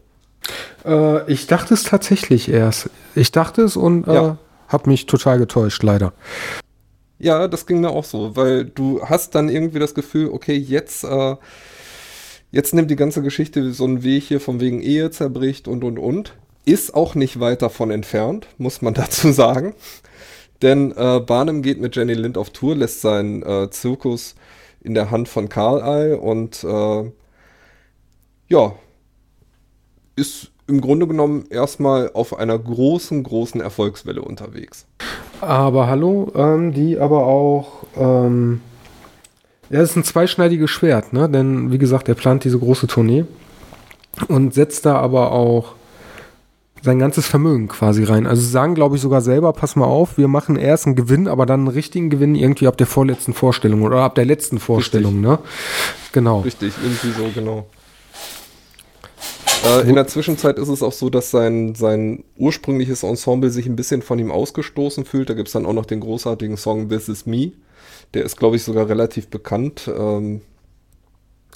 Äh, 0.85 1.31
ich 1.33 1.47
dachte 1.47 1.75
es 1.75 1.83
tatsächlich 1.83 2.49
erst. 2.49 2.91
Ich 3.15 3.33
dachte 3.33 3.63
es 3.63 3.77
und 3.77 4.07
äh, 4.07 4.15
ja. 4.15 4.39
habe 4.69 4.91
mich 4.91 5.07
total 5.07 5.39
getäuscht, 5.39 5.83
leider. 5.83 6.13
Ja, 7.19 7.49
das 7.49 7.67
ging 7.67 7.81
mir 7.81 7.91
auch 7.91 8.05
so, 8.05 8.37
weil 8.37 8.65
du 8.65 9.03
hast 9.03 9.35
dann 9.35 9.49
irgendwie 9.49 9.79
das 9.79 9.95
Gefühl, 9.95 10.29
okay, 10.29 10.57
jetzt, 10.57 11.05
äh, 11.05 11.37
jetzt 12.51 12.75
nimmt 12.75 12.91
die 12.91 12.97
ganze 12.97 13.23
Geschichte 13.23 13.73
so 13.73 13.85
einen 13.85 14.03
Weg 14.03 14.25
hier 14.25 14.41
von 14.41 14.61
wegen 14.61 14.83
Ehe 14.83 15.11
zerbricht 15.11 15.67
und 15.67 15.85
und 15.85 15.99
und. 15.99 16.35
Ist 16.65 16.95
auch 16.95 17.15
nicht 17.15 17.41
weit 17.41 17.63
davon 17.63 17.91
entfernt, 17.91 18.47
muss 18.59 18.83
man 18.83 18.95
dazu 18.95 19.33
sagen. 19.33 19.75
Denn 20.63 20.93
äh, 20.97 21.21
Barnum 21.21 21.63
geht 21.63 21.81
mit 21.81 21.97
Jenny 21.97 22.15
Lind 22.15 22.39
auf 22.39 22.51
Tour, 22.51 22.75
lässt 22.77 23.01
seinen 23.01 23.43
äh, 23.43 23.71
Zirkus 23.71 24.35
in 24.81 24.95
der 24.95 25.11
Hand 25.11 25.29
von 25.29 25.49
Carlyle 25.49 26.19
und 26.19 26.63
äh, 26.65 27.11
ja, 28.49 28.73
ist 30.17 30.53
im 30.67 30.81
Grunde 30.81 31.07
genommen 31.07 31.47
erstmal 31.51 32.11
auf 32.15 32.39
einer 32.39 32.59
großen, 32.59 33.23
großen 33.23 33.61
Erfolgswelle 33.61 34.23
unterwegs. 34.23 34.87
Aber 35.41 35.87
hallo, 35.89 36.33
ähm, 36.35 36.73
die 36.73 36.99
aber 36.99 37.27
auch, 37.27 37.85
ähm, 37.97 38.61
ja, 39.69 39.81
es 39.81 39.91
ist 39.91 39.97
ein 39.97 40.05
zweischneidiges 40.05 40.71
Schwert, 40.71 41.13
ne? 41.13 41.29
Denn 41.29 41.73
wie 41.73 41.79
gesagt, 41.79 42.09
er 42.09 42.15
plant 42.15 42.45
diese 42.45 42.59
große 42.59 42.87
Tournee 42.87 43.25
und 44.29 44.55
setzt 44.55 44.87
da 44.87 44.97
aber 44.97 45.33
auch 45.33 45.75
sein 46.85 46.99
ganzes 46.99 47.27
Vermögen 47.27 47.67
quasi 47.69 48.05
rein. 48.05 48.27
Also 48.27 48.43
sie 48.43 48.51
sagen, 48.51 48.75
glaube 48.75 48.97
ich, 48.97 49.03
sogar 49.03 49.23
selber, 49.23 49.55
pass 49.55 49.75
mal 49.75 49.87
auf, 49.87 50.19
wir 50.19 50.29
machen 50.29 50.57
erst 50.57 50.87
einen 50.87 50.97
Gewinn, 50.97 51.29
aber 51.29 51.47
dann 51.47 51.61
einen 51.61 51.69
richtigen 51.69 52.11
Gewinn 52.11 52.35
irgendwie 52.35 52.67
ab 52.67 52.77
der 52.77 52.87
vorletzten 52.87 53.33
Vorstellung 53.33 53.83
oder 53.83 54.03
ab 54.03 54.15
der 54.15 54.27
letzten 54.27 54.59
Vorstellung, 54.59 55.25
Richtig. 55.25 55.31
ne? 55.31 55.39
Genau. 56.13 56.41
Richtig, 56.41 56.75
irgendwie 56.83 57.11
so, 57.11 57.31
genau. 57.35 57.67
Äh, 59.65 59.89
in 59.89 59.95
der 59.95 60.07
Zwischenzeit 60.07 60.59
ist 60.59 60.69
es 60.69 60.83
auch 60.83 60.93
so, 60.93 61.09
dass 61.09 61.31
sein, 61.31 61.75
sein 61.75 62.23
ursprüngliches 62.37 63.03
Ensemble 63.03 63.49
sich 63.49 63.67
ein 63.67 63.77
bisschen 63.77 64.03
von 64.03 64.19
ihm 64.19 64.31
ausgestoßen 64.31 65.07
fühlt. 65.07 65.31
Da 65.31 65.35
gibt 65.35 65.49
es 65.49 65.55
dann 65.55 65.65
auch 65.65 65.73
noch 65.73 65.87
den 65.87 66.01
großartigen 66.01 66.59
Song 66.59 66.91
This 66.91 67.09
Is 67.09 67.25
Me. 67.25 67.53
Der 68.13 68.25
ist, 68.25 68.37
glaube 68.37 68.57
ich, 68.57 68.63
sogar 68.63 68.91
relativ 68.91 69.29
bekannt. 69.29 69.91
Ähm, 69.97 70.43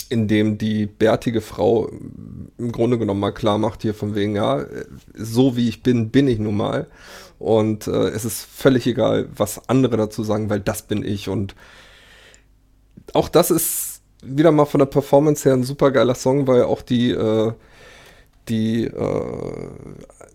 in 0.08 0.28
dem 0.28 0.58
die 0.58 0.86
bärtige 0.86 1.40
Frau 1.40 1.90
im 2.58 2.72
Grunde 2.72 2.98
genommen 2.98 3.20
mal 3.20 3.32
klar 3.32 3.58
macht 3.58 3.82
hier 3.82 3.94
von 3.94 4.14
wegen, 4.14 4.36
ja, 4.36 4.64
so 5.14 5.56
wie 5.56 5.68
ich 5.68 5.82
bin, 5.82 6.10
bin 6.10 6.28
ich 6.28 6.38
nun 6.38 6.56
mal. 6.56 6.86
Und 7.38 7.86
äh, 7.86 8.08
es 8.08 8.24
ist 8.24 8.44
völlig 8.44 8.86
egal, 8.86 9.28
was 9.36 9.68
andere 9.68 9.96
dazu 9.96 10.24
sagen, 10.24 10.50
weil 10.50 10.60
das 10.60 10.82
bin 10.82 11.04
ich. 11.04 11.28
Und 11.28 11.54
auch 13.12 13.28
das 13.28 13.50
ist 13.50 14.00
wieder 14.22 14.50
mal 14.50 14.64
von 14.64 14.80
der 14.80 14.86
Performance 14.86 15.44
her 15.48 15.54
ein 15.54 15.62
super 15.62 15.90
geiler 15.90 16.14
Song, 16.14 16.46
weil 16.46 16.64
auch 16.64 16.82
die, 16.82 17.10
äh, 17.10 17.52
die 18.48 18.84
äh, 18.84 19.68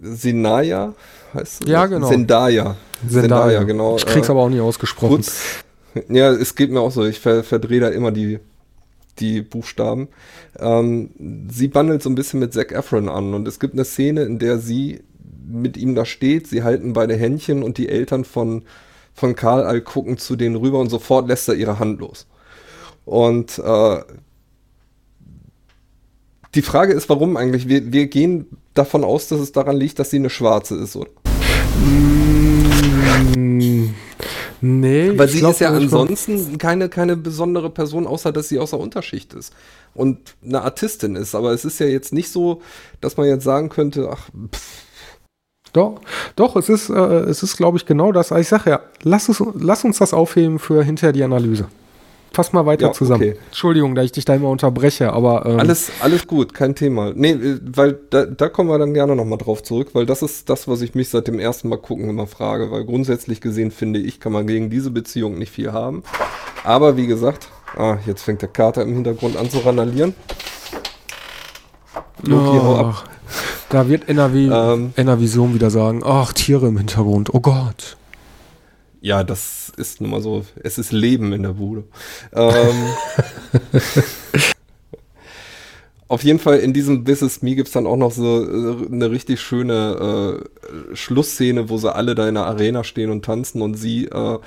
Sinaya 0.01 0.93
heißt 1.33 1.67
Ja, 1.67 1.85
genau. 1.87 2.07
Zendaya. 2.07 2.77
Zendaya, 3.01 3.21
Zendaya 3.21 3.63
genau. 3.63 3.97
Ich 3.97 4.05
krieg's 4.05 4.29
äh, 4.29 4.31
aber 4.31 4.41
auch 4.41 4.49
nie 4.49 4.61
ausgesprochen. 4.61 5.15
Kurz, 5.15 5.41
ja, 6.09 6.31
es 6.31 6.55
geht 6.55 6.71
mir 6.71 6.79
auch 6.79 6.91
so. 6.91 7.05
Ich 7.05 7.19
ver 7.19 7.43
verdrehe 7.43 7.81
da 7.81 7.89
immer 7.89 8.11
die 8.11 8.39
die 9.19 9.41
Buchstaben. 9.41 10.07
Ähm, 10.59 11.11
sie 11.49 11.67
bandelt 11.67 12.01
so 12.01 12.09
ein 12.09 12.15
bisschen 12.15 12.39
mit 12.39 12.53
Zac 12.53 12.71
Efron 12.71 13.09
an 13.09 13.33
und 13.33 13.47
es 13.47 13.59
gibt 13.59 13.73
eine 13.73 13.85
Szene, 13.85 14.23
in 14.23 14.39
der 14.39 14.57
sie 14.59 15.01
mit 15.45 15.77
ihm 15.77 15.95
da 15.95 16.05
steht, 16.05 16.47
sie 16.47 16.63
halten 16.63 16.93
beide 16.93 17.15
Händchen 17.15 17.63
und 17.63 17.77
die 17.77 17.89
Eltern 17.89 18.23
von, 18.23 18.63
von 19.13 19.35
Karl 19.35 19.63
All 19.63 19.81
gucken 19.81 20.17
zu 20.17 20.35
denen 20.35 20.55
rüber 20.55 20.79
und 20.79 20.89
sofort 20.89 21.27
lässt 21.27 21.47
er 21.47 21.55
ihre 21.55 21.79
Hand 21.79 21.99
los. 21.99 22.27
Und 23.05 23.59
äh, 23.59 24.01
die 26.55 26.61
Frage 26.61 26.93
ist, 26.93 27.09
warum 27.09 27.35
eigentlich? 27.35 27.67
Wir, 27.67 27.91
wir 27.91 28.07
gehen 28.07 28.47
davon 28.73 29.03
aus, 29.03 29.27
dass 29.27 29.39
es 29.39 29.51
daran 29.51 29.75
liegt, 29.75 29.99
dass 29.99 30.09
sie 30.11 30.17
eine 30.17 30.29
Schwarze 30.29 30.75
ist, 30.75 30.95
oder? 30.95 31.09
Mm, 31.79 32.12
Nee. 34.65 35.11
Weil 35.17 35.27
sie 35.27 35.39
glaub, 35.39 35.51
ist 35.51 35.59
ja 35.59 35.71
ansonsten 35.71 36.57
keine, 36.57 36.87
keine 36.87 37.17
besondere 37.17 37.69
Person, 37.69 38.07
außer 38.07 38.31
dass 38.31 38.47
sie 38.47 38.59
aus 38.59 38.69
der 38.69 38.79
Unterschicht 38.79 39.33
ist 39.33 39.53
und 39.93 40.35
eine 40.41 40.61
Artistin 40.61 41.17
ist. 41.17 41.35
Aber 41.35 41.51
es 41.51 41.65
ist 41.65 41.79
ja 41.79 41.85
jetzt 41.85 42.13
nicht 42.13 42.31
so, 42.31 42.61
dass 43.01 43.17
man 43.17 43.27
jetzt 43.27 43.43
sagen 43.43 43.67
könnte, 43.67 44.09
ach, 44.09 44.29
pff. 44.53 44.85
Doch, 45.73 45.99
doch, 46.37 46.55
es 46.55 46.69
ist, 46.69 46.89
äh, 46.89 46.93
es 46.93 47.43
ist, 47.43 47.57
glaube 47.57 47.77
ich, 47.77 47.85
genau 47.85 48.13
das. 48.13 48.31
Ich 48.31 48.47
sage 48.47 48.69
ja, 48.69 48.79
lass, 49.01 49.27
es, 49.27 49.43
lass 49.55 49.83
uns 49.83 49.97
das 49.97 50.13
aufheben 50.13 50.59
für 50.59 50.81
hinterher 50.81 51.11
die 51.11 51.23
Analyse. 51.23 51.67
Fass 52.33 52.51
mal 52.51 52.65
weiter 52.65 52.87
Ja, 52.87 52.91
zusammen. 52.93 53.21
okay. 53.29 53.35
Entschuldigung, 53.47 53.95
da 53.95 54.01
ich 54.03 54.11
dich 54.11 54.25
da 54.25 54.33
immer 54.35 54.49
unterbreche, 54.49 55.13
aber 55.13 55.45
ähm, 55.45 55.59
Alles, 55.59 55.91
alles 56.01 56.25
gut, 56.27 56.53
kein 56.53 56.73
Thema. 56.75 57.11
Nee, 57.15 57.31
äh, 57.31 57.59
weil 57.63 57.99
da, 58.09 58.25
da 58.25 58.49
kommen 58.49 58.69
wir 58.69 58.77
dann 58.79 58.93
gerne 58.93 59.15
nochmal 59.15 59.37
drauf 59.37 59.61
zurück, 59.63 59.89
weil 59.93 60.05
das 60.05 60.21
ist 60.23 60.49
das, 60.49 60.67
was 60.67 60.81
ich 60.81 60.95
mich 60.95 61.09
seit 61.09 61.27
dem 61.27 61.39
ersten 61.39 61.69
Mal 61.69 61.77
gucken 61.77 62.09
immer 62.09 62.27
frage, 62.27 62.71
weil 62.71 62.83
grundsätzlich 62.85 63.39
gesehen 63.39 63.71
finde 63.71 63.99
ich, 63.99 64.19
kann 64.19 64.31
man 64.31 64.47
gegen 64.47 64.69
diese 64.69 64.89
Beziehung 64.91 65.37
nicht 65.37 65.51
viel 65.51 65.71
haben. 65.71 66.03
Aber 66.63 66.97
wie 66.97 67.07
gesagt, 67.07 67.49
ah, 67.77 67.97
jetzt 68.05 68.23
fängt 68.23 68.41
der 68.41 68.49
Kater 68.49 68.81
im 68.81 68.93
Hintergrund 68.93 69.37
an 69.37 69.49
zu 69.49 69.59
randalieren. 69.59 70.15
Loki, 72.23 72.57
hau 72.57 72.75
ab. 72.77 72.85
ach, 72.95 73.05
da 73.69 73.87
wird 73.87 74.09
NRW, 74.09 74.47
Ähm, 74.51 74.93
NRVision 74.95 75.53
wieder 75.53 75.69
sagen, 75.69 76.01
ach, 76.03 76.33
Tiere 76.33 76.67
im 76.67 76.77
Hintergrund, 76.77 77.33
oh 77.33 77.39
Gott. 77.41 77.97
Ja, 79.01 79.23
das 79.23 79.62
ist 79.77 80.01
nun 80.01 80.11
mal 80.11 80.21
so, 80.21 80.45
es 80.61 80.77
ist 80.77 80.91
Leben 80.91 81.33
in 81.33 81.43
der 81.43 81.53
Bude. 81.53 81.83
Ähm, 82.33 82.87
auf 86.07 86.23
jeden 86.23 86.39
Fall 86.39 86.59
in 86.59 86.73
diesem 86.73 87.05
This 87.05 87.21
Is 87.21 87.41
Me 87.41 87.55
gibt 87.55 87.67
es 87.67 87.73
dann 87.73 87.87
auch 87.87 87.97
noch 87.97 88.11
so 88.11 88.43
äh, 88.43 88.85
eine 88.91 89.11
richtig 89.11 89.41
schöne 89.41 90.41
äh, 90.91 90.95
Schlussszene, 90.95 91.69
wo 91.69 91.77
sie 91.77 91.93
alle 91.93 92.15
da 92.15 92.27
in 92.27 92.35
der 92.35 92.45
Arena 92.45 92.83
stehen 92.83 93.09
und 93.09 93.25
tanzen 93.25 93.61
und 93.61 93.75
sie, 93.75 94.05
äh, 94.05 94.37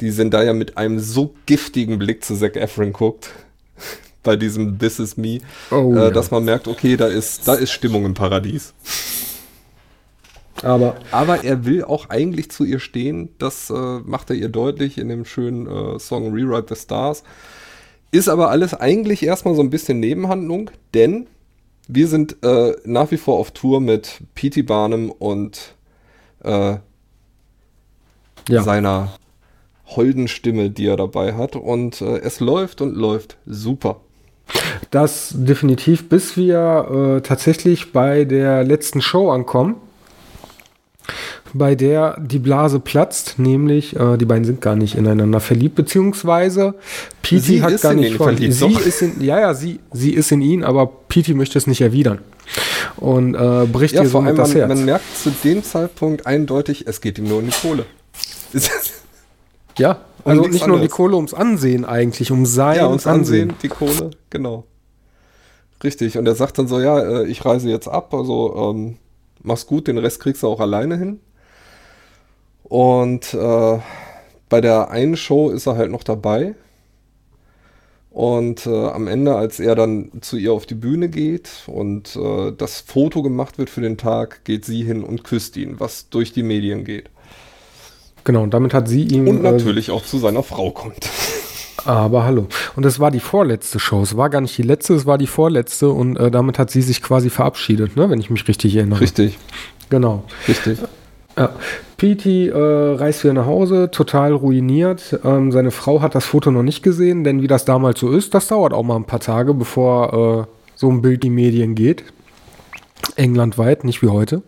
die 0.00 0.10
Zendaya 0.12 0.52
mit 0.52 0.76
einem 0.76 0.98
so 0.98 1.34
giftigen 1.46 1.98
Blick 1.98 2.24
zu 2.24 2.36
Zac 2.36 2.56
Efron 2.56 2.92
guckt. 2.92 3.30
Bei 4.24 4.34
diesem 4.36 4.78
This 4.78 4.98
Is 4.98 5.16
Me, 5.16 5.38
Oh, 5.70 5.94
äh, 5.94 5.98
ja. 5.98 6.10
dass 6.10 6.30
man 6.32 6.44
merkt, 6.44 6.66
okay, 6.66 6.96
da 6.96 7.06
ist, 7.06 7.46
da 7.46 7.54
ist 7.54 7.70
Stimmung 7.70 8.04
im 8.04 8.14
Paradies. 8.14 8.74
Aber 10.62 10.96
Aber 11.10 11.44
er 11.44 11.64
will 11.64 11.84
auch 11.84 12.08
eigentlich 12.10 12.50
zu 12.50 12.64
ihr 12.64 12.80
stehen. 12.80 13.30
Das 13.38 13.70
äh, 13.70 14.00
macht 14.04 14.30
er 14.30 14.36
ihr 14.36 14.48
deutlich 14.48 14.98
in 14.98 15.08
dem 15.08 15.24
schönen 15.24 15.66
äh, 15.66 15.98
Song 15.98 16.32
Rewrite 16.32 16.74
the 16.74 16.80
Stars. 16.80 17.22
Ist 18.10 18.28
aber 18.28 18.50
alles 18.50 18.74
eigentlich 18.74 19.22
erstmal 19.22 19.54
so 19.54 19.62
ein 19.62 19.70
bisschen 19.70 20.00
Nebenhandlung, 20.00 20.70
denn 20.94 21.26
wir 21.88 22.06
sind 22.06 22.36
äh, 22.42 22.74
nach 22.84 23.10
wie 23.10 23.16
vor 23.16 23.38
auf 23.38 23.50
Tour 23.50 23.80
mit 23.80 24.20
P.T. 24.34 24.62
Barnum 24.62 25.10
und 25.10 25.74
äh, 26.44 26.76
ja, 28.48 28.62
seiner 28.62 29.12
holden 29.86 30.28
Stimme, 30.28 30.70
die 30.70 30.86
er 30.86 30.96
dabei 30.96 31.34
hat. 31.34 31.56
Und 31.56 32.00
äh, 32.00 32.18
es 32.18 32.40
läuft 32.40 32.80
und 32.80 32.94
läuft 32.94 33.36
super. 33.46 34.00
das 34.90 35.34
definitiv, 35.36 36.08
bis 36.08 36.36
wir 36.36 37.18
äh, 37.18 37.20
tatsächlich 37.22 37.92
bei 37.92 38.24
der 38.24 38.64
letzten 38.64 39.00
Show 39.00 39.30
ankommen, 39.30 39.76
bei 41.54 41.74
der 41.74 42.18
die 42.20 42.38
Blase 42.38 42.78
platzt, 42.80 43.38
nämlich 43.38 43.96
äh, 43.96 44.16
die 44.16 44.24
beiden 44.24 44.44
sind 44.44 44.60
gar 44.60 44.76
nicht 44.76 44.94
ineinander 44.96 45.40
verliebt, 45.40 45.74
beziehungsweise 45.76 46.74
Pete 47.22 47.40
Sie 47.42 47.62
hat 47.62 47.80
gar 47.80 47.94
nicht 47.94 48.14
verliebt, 48.16 48.52
sie 48.54 48.72
doch. 48.72 48.80
ist 48.84 49.02
in, 49.02 49.20
ja, 49.22 49.40
ja, 49.40 49.54
sie, 49.54 49.80
sie 49.92 50.12
ist 50.12 50.30
in 50.32 50.40
ihn, 50.42 50.64
aber 50.64 50.86
Pete 51.08 51.34
möchte 51.34 51.58
es 51.58 51.66
nicht 51.66 51.80
erwidern 51.80 52.18
und 52.96 53.34
äh, 53.34 53.66
bricht 53.70 53.94
Ja, 53.94 54.02
ihr 54.02 54.08
vor 54.10 54.24
allem, 54.24 54.36
somit 54.36 54.38
das 54.38 54.48
man, 54.50 54.56
Herz. 54.58 54.68
man 54.68 54.84
merkt 54.84 55.16
zu 55.16 55.30
dem 55.44 55.62
Zeitpunkt 55.62 56.26
eindeutig, 56.26 56.86
es 56.86 57.00
geht 57.00 57.18
ihm 57.18 57.28
nur 57.28 57.38
um 57.38 57.46
die 57.46 57.52
Kohle. 57.52 57.86
ja, 59.78 59.98
also 60.24 60.40
nichts 60.42 60.54
nicht 60.54 60.66
nur 60.66 60.76
die 60.76 60.82
anderes. 60.82 60.96
Kohle 60.96 61.16
ums 61.16 61.34
Ansehen 61.34 61.84
eigentlich, 61.84 62.30
um 62.30 62.46
sein 62.46 62.76
Ja, 62.76 62.86
uns 62.86 63.06
Ansehen. 63.06 63.50
ansehen, 63.50 63.58
die 63.62 63.68
Kohle, 63.68 64.10
genau. 64.30 64.64
Richtig, 65.84 66.18
und 66.18 66.26
er 66.26 66.34
sagt 66.34 66.58
dann 66.58 66.66
so, 66.68 66.80
ja, 66.80 66.98
äh, 67.00 67.26
ich 67.26 67.44
reise 67.44 67.68
jetzt 67.70 67.86
ab, 67.88 68.12
also 68.12 68.72
ähm, 68.74 68.96
mach's 69.42 69.66
gut, 69.66 69.86
den 69.86 69.98
Rest 69.98 70.20
kriegst 70.20 70.42
du 70.42 70.48
auch 70.48 70.60
alleine 70.60 70.96
hin. 70.96 71.20
Und 72.68 73.34
äh, 73.34 73.78
bei 74.48 74.60
der 74.60 74.90
einen 74.90 75.16
Show 75.16 75.50
ist 75.50 75.66
er 75.66 75.76
halt 75.76 75.90
noch 75.90 76.02
dabei. 76.02 76.54
Und 78.10 78.66
äh, 78.66 78.88
am 78.88 79.06
Ende, 79.06 79.36
als 79.36 79.60
er 79.60 79.74
dann 79.74 80.10
zu 80.22 80.36
ihr 80.36 80.52
auf 80.52 80.66
die 80.66 80.74
Bühne 80.74 81.08
geht 81.08 81.50
und 81.66 82.16
äh, 82.16 82.52
das 82.56 82.80
Foto 82.80 83.22
gemacht 83.22 83.58
wird 83.58 83.70
für 83.70 83.80
den 83.80 83.96
Tag, 83.96 84.44
geht 84.44 84.64
sie 84.64 84.82
hin 84.82 85.04
und 85.04 85.24
küsst 85.24 85.56
ihn, 85.56 85.78
was 85.78 86.08
durch 86.08 86.32
die 86.32 86.42
Medien 86.42 86.84
geht. 86.84 87.10
Genau, 88.24 88.42
und 88.42 88.52
damit 88.52 88.74
hat 88.74 88.88
sie 88.88 89.04
ihm 89.04 89.28
Und 89.28 89.38
äh, 89.44 89.52
natürlich 89.52 89.90
auch 89.90 90.04
zu 90.04 90.18
seiner 90.18 90.42
Frau 90.42 90.70
kommt. 90.70 91.08
Aber 91.84 92.24
hallo. 92.24 92.48
Und 92.74 92.84
es 92.84 92.98
war 92.98 93.10
die 93.10 93.20
vorletzte 93.20 93.78
Show. 93.78 94.02
Es 94.02 94.16
war 94.16 94.30
gar 94.30 94.40
nicht 94.40 94.58
die 94.58 94.62
letzte, 94.62 94.94
es 94.94 95.06
war 95.06 95.16
die 95.16 95.28
vorletzte 95.28 95.90
und 95.90 96.16
äh, 96.16 96.30
damit 96.30 96.58
hat 96.58 96.70
sie 96.70 96.82
sich 96.82 97.02
quasi 97.02 97.30
verabschiedet, 97.30 97.96
ne? 97.96 98.10
wenn 98.10 98.20
ich 98.20 98.30
mich 98.30 98.48
richtig 98.48 98.74
erinnere. 98.74 99.00
Richtig, 99.00 99.38
Genau. 99.90 100.24
richtig. 100.48 100.78
Ja. 101.38 101.50
Petey 101.96 102.48
äh, 102.48 102.56
reist 102.56 103.22
wieder 103.22 103.34
nach 103.34 103.46
Hause, 103.46 103.90
total 103.90 104.32
ruiniert. 104.32 105.18
Ähm, 105.24 105.52
seine 105.52 105.70
Frau 105.70 106.02
hat 106.02 106.14
das 106.14 106.26
Foto 106.26 106.50
noch 106.50 106.62
nicht 106.62 106.82
gesehen, 106.82 107.24
denn 107.24 107.42
wie 107.42 107.46
das 107.46 107.64
damals 107.64 108.00
so 108.00 108.10
ist, 108.10 108.34
das 108.34 108.48
dauert 108.48 108.72
auch 108.72 108.82
mal 108.82 108.96
ein 108.96 109.04
paar 109.04 109.20
Tage, 109.20 109.54
bevor 109.54 110.46
äh, 110.48 110.52
so 110.74 110.90
ein 110.90 111.02
Bild 111.02 111.22
die 111.22 111.30
Medien 111.30 111.74
geht. 111.74 112.04
Englandweit, 113.16 113.84
nicht 113.84 114.02
wie 114.02 114.08
heute. 114.08 114.42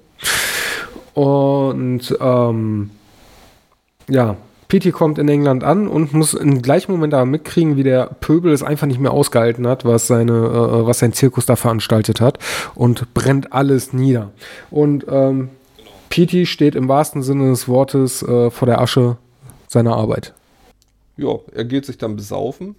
Und 1.14 2.16
ähm, 2.20 2.90
ja, 4.08 4.36
Petey 4.68 4.92
kommt 4.92 5.18
in 5.18 5.28
England 5.28 5.64
an 5.64 5.88
und 5.88 6.12
muss 6.12 6.34
im 6.34 6.62
gleichen 6.62 6.92
Moment 6.92 7.14
aber 7.14 7.26
mitkriegen, 7.26 7.76
wie 7.76 7.82
der 7.82 8.06
Pöbel 8.20 8.52
es 8.52 8.62
einfach 8.62 8.86
nicht 8.86 9.00
mehr 9.00 9.12
ausgehalten 9.12 9.66
hat, 9.66 9.84
was, 9.84 10.06
seine, 10.06 10.32
äh, 10.32 10.86
was 10.86 11.00
sein 11.00 11.12
Zirkus 11.12 11.46
da 11.46 11.56
veranstaltet 11.56 12.20
hat 12.20 12.38
und 12.74 13.12
brennt 13.12 13.52
alles 13.52 13.92
nieder. 13.92 14.30
Und 14.70 15.04
ähm, 15.10 15.50
Petey 16.10 16.44
steht 16.44 16.74
im 16.74 16.88
wahrsten 16.88 17.22
Sinne 17.22 17.48
des 17.50 17.68
Wortes 17.68 18.22
äh, 18.22 18.50
vor 18.50 18.66
der 18.66 18.80
Asche 18.80 19.16
seiner 19.68 19.96
Arbeit. 19.96 20.34
ja, 21.16 21.38
er 21.54 21.64
geht 21.64 21.86
sich 21.86 21.96
dann 21.98 22.16
besaufen 22.16 22.74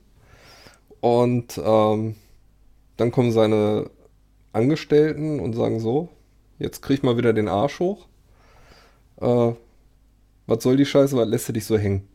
und 0.99 1.59
ähm, 1.63 2.15
dann 2.97 3.11
kommen 3.11 3.31
seine 3.31 3.89
Angestellten 4.53 5.39
und 5.39 5.53
sagen 5.53 5.79
so, 5.79 6.09
jetzt 6.59 6.81
krieg 6.81 7.03
mal 7.03 7.17
wieder 7.17 7.33
den 7.33 7.47
Arsch 7.47 7.79
hoch. 7.79 8.07
Äh, 9.21 9.53
was 10.45 10.63
soll 10.63 10.75
die 10.75 10.85
Scheiße, 10.85 11.15
was 11.15 11.27
lässt 11.27 11.47
du 11.47 11.53
dich 11.53 11.65
so 11.65 11.77
hängen? 11.77 12.07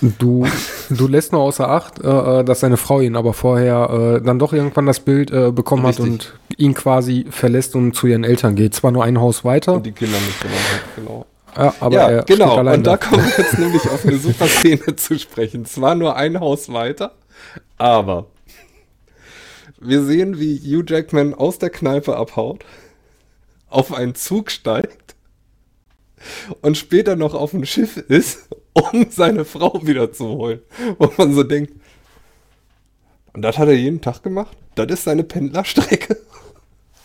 Du, 0.00 0.46
du 0.90 1.08
lässt 1.08 1.32
nur 1.32 1.40
außer 1.42 1.68
Acht, 1.68 2.02
äh, 2.02 2.08
äh, 2.40 2.44
dass 2.44 2.60
seine 2.60 2.76
Frau 2.76 3.00
ihn 3.00 3.16
aber 3.16 3.32
vorher 3.32 4.18
äh, 4.20 4.24
dann 4.24 4.38
doch 4.38 4.52
irgendwann 4.52 4.86
das 4.86 5.00
Bild 5.00 5.30
äh, 5.30 5.50
bekommen 5.52 5.86
Richtig. 5.86 6.04
hat 6.04 6.10
und 6.10 6.34
ihn 6.56 6.74
quasi 6.74 7.26
verlässt 7.30 7.74
und 7.74 7.94
zu 7.94 8.06
ihren 8.06 8.24
Eltern 8.24 8.54
geht. 8.54 8.74
Zwar 8.74 8.90
nur 8.92 9.04
ein 9.04 9.20
Haus 9.20 9.44
weiter, 9.44 9.74
Und 9.74 9.86
die 9.86 9.92
Kinder 9.92 10.18
mitgenommen 10.18 10.60
hat, 10.72 10.96
genau. 10.96 11.26
ja, 11.56 11.74
aber 11.80 11.94
ja, 11.94 12.08
er 12.10 12.22
genau. 12.24 12.58
Und 12.58 12.86
da 12.86 12.96
kommen 12.96 13.24
wir 13.24 13.44
jetzt 13.44 13.58
nämlich 13.58 13.88
auf 13.88 14.04
eine 14.04 14.18
super 14.18 14.46
Szene 14.46 14.96
zu 14.96 15.18
sprechen. 15.18 15.64
Zwar 15.64 15.94
nur 15.94 16.16
ein 16.16 16.40
Haus 16.40 16.72
weiter, 16.72 17.12
aber 17.78 18.26
wir 19.80 20.02
sehen, 20.02 20.38
wie 20.40 20.58
Hugh 20.58 20.84
Jackman 20.86 21.34
aus 21.34 21.58
der 21.58 21.70
Kneipe 21.70 22.16
abhaut, 22.16 22.64
auf 23.68 23.92
einen 23.92 24.14
Zug 24.14 24.50
steigt 24.50 25.14
und 26.60 26.76
später 26.76 27.16
noch 27.16 27.34
auf 27.34 27.52
ein 27.52 27.66
Schiff 27.66 27.96
ist, 27.96 28.45
um 28.76 29.06
seine 29.10 29.44
Frau 29.44 29.80
wiederzuholen. 29.82 30.60
Wo 30.98 31.10
man 31.16 31.34
so 31.34 31.42
denkt, 31.42 31.72
und 33.36 33.42
das 33.42 33.58
hat 33.58 33.68
er 33.68 33.74
jeden 33.74 34.00
Tag 34.00 34.22
gemacht? 34.22 34.56
Das 34.76 34.86
ist 34.86 35.04
seine 35.04 35.22
Pendlerstrecke? 35.22 36.16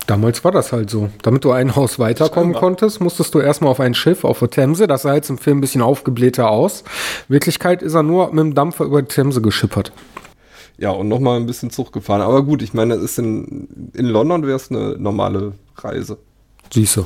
Damals 0.07 0.43
war 0.43 0.51
das 0.51 0.71
halt 0.71 0.89
so. 0.89 1.09
Damit 1.21 1.43
du 1.43 1.51
ein 1.51 1.75
Haus 1.75 1.99
weiterkommen 1.99 2.53
Scheinbar. 2.53 2.61
konntest, 2.61 3.01
musstest 3.01 3.35
du 3.35 3.39
erstmal 3.39 3.71
auf 3.71 3.79
ein 3.81 3.93
Schiff 3.93 4.23
auf 4.23 4.39
der 4.39 4.49
Themse. 4.49 4.87
Das 4.87 5.03
sah 5.03 5.13
jetzt 5.13 5.29
im 5.29 5.37
Film 5.37 5.57
ein 5.57 5.61
bisschen 5.61 5.81
aufgeblähter 5.81 6.49
aus. 6.49 6.83
In 7.27 7.33
Wirklichkeit 7.33 7.81
ist 7.81 7.95
er 7.95 8.03
nur 8.03 8.29
mit 8.29 8.39
dem 8.39 8.55
Dampfer 8.55 8.85
über 8.85 9.01
die 9.01 9.09
Themse 9.09 9.41
geschippert. 9.41 9.91
Ja, 10.77 10.91
und 10.91 11.09
nochmal 11.09 11.37
ein 11.37 11.45
bisschen 11.45 11.69
Zug 11.69 11.91
gefahren. 11.91 12.21
Aber 12.21 12.43
gut, 12.43 12.61
ich 12.61 12.73
meine, 12.73 12.95
das 12.95 13.03
ist 13.03 13.19
in, 13.19 13.91
in 13.93 14.05
London 14.05 14.43
wäre 14.47 14.55
es 14.55 14.71
eine 14.71 14.97
normale 14.97 15.53
Reise. 15.75 16.17
Siehst 16.73 16.95
du. 16.95 17.05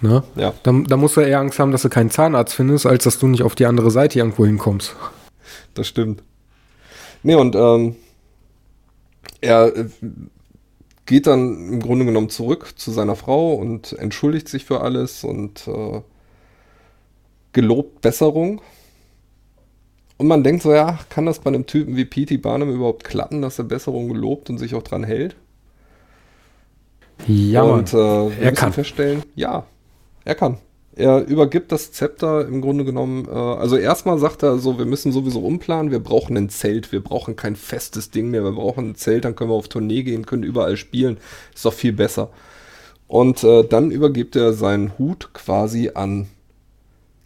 Ne? 0.00 0.22
Ja. 0.36 0.54
Da, 0.62 0.72
da 0.86 0.96
musst 0.96 1.16
du 1.16 1.20
eher 1.20 1.40
Angst 1.40 1.58
haben, 1.58 1.72
dass 1.72 1.82
du 1.82 1.88
keinen 1.88 2.10
Zahnarzt 2.10 2.54
findest, 2.54 2.86
als 2.86 3.04
dass 3.04 3.18
du 3.18 3.26
nicht 3.26 3.42
auf 3.42 3.54
die 3.54 3.66
andere 3.66 3.90
Seite 3.90 4.18
irgendwo 4.18 4.46
hinkommst. 4.46 4.94
Das 5.74 5.88
stimmt. 5.88 6.22
Nee, 7.22 7.34
und 7.34 7.56
ähm, 7.56 7.96
er 9.40 9.76
äh, 9.76 9.88
geht 11.06 11.26
dann 11.26 11.72
im 11.72 11.80
Grunde 11.80 12.04
genommen 12.04 12.28
zurück 12.28 12.74
zu 12.76 12.90
seiner 12.90 13.16
Frau 13.16 13.54
und 13.54 13.92
entschuldigt 13.94 14.48
sich 14.48 14.64
für 14.64 14.82
alles 14.82 15.24
und 15.24 15.66
äh, 15.66 16.00
gelobt 17.52 18.00
Besserung. 18.02 18.60
Und 20.16 20.26
man 20.26 20.42
denkt 20.42 20.62
so, 20.62 20.72
ja, 20.72 20.98
kann 21.10 21.26
das 21.26 21.38
bei 21.38 21.48
einem 21.48 21.66
Typen 21.66 21.96
wie 21.96 22.04
P.T. 22.04 22.36
Barnum 22.38 22.70
überhaupt 22.70 23.04
klappen, 23.04 23.40
dass 23.40 23.58
er 23.58 23.64
Besserung 23.64 24.08
gelobt 24.08 24.50
und 24.50 24.58
sich 24.58 24.74
auch 24.74 24.82
dran 24.82 25.04
hält? 25.04 25.36
Ja, 27.26 27.62
und 27.62 27.88
äh, 27.90 27.96
wir 27.96 28.32
er 28.38 28.50
müssen 28.50 28.54
kann. 28.54 28.72
feststellen, 28.72 29.22
ja, 29.34 29.64
er 30.28 30.34
kann. 30.34 30.58
Er 30.94 31.24
übergibt 31.26 31.72
das 31.72 31.92
Zepter 31.92 32.46
im 32.46 32.60
Grunde 32.60 32.84
genommen. 32.84 33.26
Äh, 33.26 33.30
also 33.30 33.76
erstmal 33.76 34.18
sagt 34.18 34.42
er 34.42 34.58
so, 34.58 34.78
wir 34.78 34.84
müssen 34.84 35.10
sowieso 35.10 35.40
umplanen, 35.40 35.90
wir 35.90 36.00
brauchen 36.00 36.36
ein 36.36 36.50
Zelt, 36.50 36.92
wir 36.92 37.02
brauchen 37.02 37.34
kein 37.34 37.56
festes 37.56 38.10
Ding 38.10 38.30
mehr, 38.30 38.44
wir 38.44 38.52
brauchen 38.52 38.90
ein 38.90 38.94
Zelt, 38.94 39.24
dann 39.24 39.34
können 39.34 39.50
wir 39.50 39.54
auf 39.54 39.68
Tournee 39.68 40.02
gehen, 40.02 40.26
können 40.26 40.42
überall 40.42 40.76
spielen, 40.76 41.18
ist 41.54 41.64
doch 41.64 41.72
viel 41.72 41.92
besser. 41.92 42.30
Und 43.06 43.42
äh, 43.42 43.64
dann 43.64 43.90
übergibt 43.90 44.36
er 44.36 44.52
seinen 44.52 44.98
Hut 44.98 45.32
quasi 45.32 45.92
an 45.94 46.26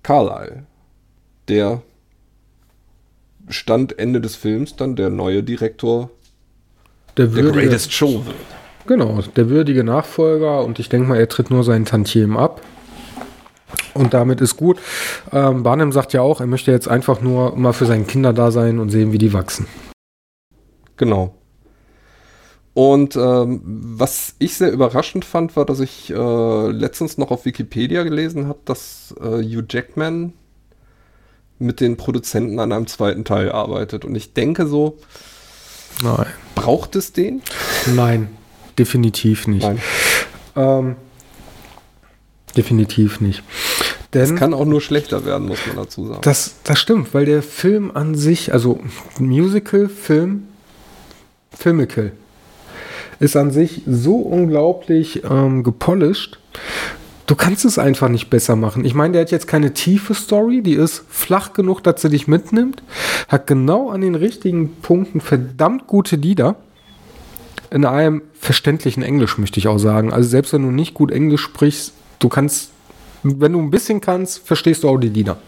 Carlyle, 0.03 0.65
der 1.49 1.83
Stand 3.49 3.99
Ende 3.99 4.21
des 4.21 4.37
Films 4.37 4.77
dann 4.77 4.95
der 4.95 5.11
neue 5.11 5.43
Direktor 5.43 6.11
Der, 7.17 7.27
der 7.27 7.51
Greatest 7.51 7.93
Show 7.93 8.25
wird. 8.25 8.37
Genau, 8.87 9.21
der 9.35 9.49
würdige 9.49 9.83
Nachfolger 9.83 10.65
und 10.65 10.79
ich 10.79 10.89
denke 10.89 11.09
mal, 11.09 11.19
er 11.19 11.29
tritt 11.29 11.51
nur 11.51 11.65
seinen 11.65 11.85
Tantiemen 11.85 12.37
ab. 12.37 12.61
Und 13.95 14.15
damit 14.15 14.41
ist 14.41 14.57
gut. 14.57 14.79
Ähm, 15.33 15.63
Barnum 15.63 15.93
sagt 15.93 16.13
ja 16.13 16.23
auch, 16.23 16.41
er 16.41 16.47
möchte 16.47 16.71
jetzt 16.71 16.89
einfach 16.89 17.21
nur 17.21 17.57
mal 17.57 17.73
für 17.73 17.87
seine 17.87 18.05
Kinder 18.05 18.33
da 18.33 18.51
sein 18.51 18.79
und 18.79 18.91
sehen, 18.91 19.13
wie 19.13 19.19
die 19.19 19.33
wachsen. 19.33 19.67
Genau. 20.97 21.35
Und 22.75 23.17
ähm, 23.17 23.61
was 23.65 24.35
ich 24.39 24.57
sehr 24.57 24.73
überraschend 24.73 25.25
fand, 25.25 25.57
war, 25.57 25.67
dass 25.67 25.81
ich 25.81 26.11
äh, 26.11 26.71
letztens 26.71 27.19
noch 27.19 27.31
auf 27.31 27.45
Wikipedia 27.45 28.03
gelesen 28.03 28.49
habe, 28.49 28.61
dass 28.65 29.15
äh, 29.21 29.43
Hugh 29.43 29.65
Jackman 29.69 30.33
mit 31.59 31.81
den 31.81 31.97
Produzenten 31.97 32.59
an 32.59 32.73
einem 32.73 32.87
zweiten 32.87 33.25
Teil 33.25 33.53
arbeitet. 33.53 34.05
Und 34.05 34.15
ich 34.15 34.33
denke 34.33 34.67
so, 34.67 34.99
Nein. 36.03 36.27
braucht 36.55 36.97
es 36.97 37.13
den? 37.13 37.43
Nein, 37.95 38.29
definitiv 38.79 39.47
nicht. 39.47 39.63
Nein. 39.63 39.81
Ähm, 40.57 40.97
definitiv 42.57 43.21
nicht. 43.21 43.43
Denn 44.15 44.23
Es 44.23 44.35
kann 44.35 44.53
auch 44.53 44.67
nur 44.67 44.81
schlechter 44.81 45.25
werden, 45.25 45.49
muss 45.49 45.67
man 45.67 45.77
dazu 45.77 46.07
sagen. 46.07 46.21
das, 46.23 46.57
das 46.65 46.79
stimmt, 46.79 47.15
weil 47.15 47.25
der 47.25 47.43
Film 47.43 47.91
an 47.95 48.15
sich, 48.15 48.53
also 48.53 48.79
Musical, 49.19 49.89
Film, 49.89 50.45
Filmical, 51.51 52.13
ist 53.21 53.37
an 53.37 53.51
sich 53.51 53.83
so 53.87 54.17
unglaublich 54.17 55.23
ähm, 55.29 55.63
gepolished. 55.63 56.39
Du 57.27 57.37
kannst 57.37 57.65
es 57.65 57.79
einfach 57.79 58.09
nicht 58.09 58.29
besser 58.29 58.57
machen. 58.57 58.85
Ich 58.85 58.95
meine, 58.95 59.13
der 59.13 59.23
hat 59.23 59.31
jetzt 59.31 59.47
keine 59.47 59.73
tiefe 59.73 60.13
Story, 60.13 60.61
die 60.61 60.75
ist 60.75 61.05
flach 61.09 61.53
genug, 61.53 61.83
dass 61.83 62.03
sie 62.03 62.11
dich 62.11 62.27
mitnimmt, 62.27 62.83
hat 63.29 63.47
genau 63.47 63.91
an 63.91 64.01
den 64.01 64.17
richtigen 64.17 64.75
Punkten 64.83 65.21
verdammt 65.21 65.87
gute 65.87 66.17
Lieder. 66.17 66.57
In 67.71 67.87
einem 67.87 68.21
verständlichen 68.39 69.03
Englisch, 69.03 69.39
möchte 69.39 69.59
ich 69.59 69.69
auch 69.69 69.79
sagen. 69.79 70.13
Also 70.13 70.29
selbst 70.29 70.53
wenn 70.53 70.63
du 70.63 70.71
nicht 70.71 70.93
gut 70.93 71.11
Englisch 71.11 71.43
sprichst, 71.43 71.95
du 72.23 72.29
kannst, 72.29 72.71
wenn 73.23 73.53
du 73.53 73.59
ein 73.61 73.71
bisschen 73.71 74.01
kannst, 74.01 74.47
verstehst 74.47 74.85
du 74.85 74.89
auch 74.89 74.99
die 74.99 75.09
Lieder. 75.09 75.39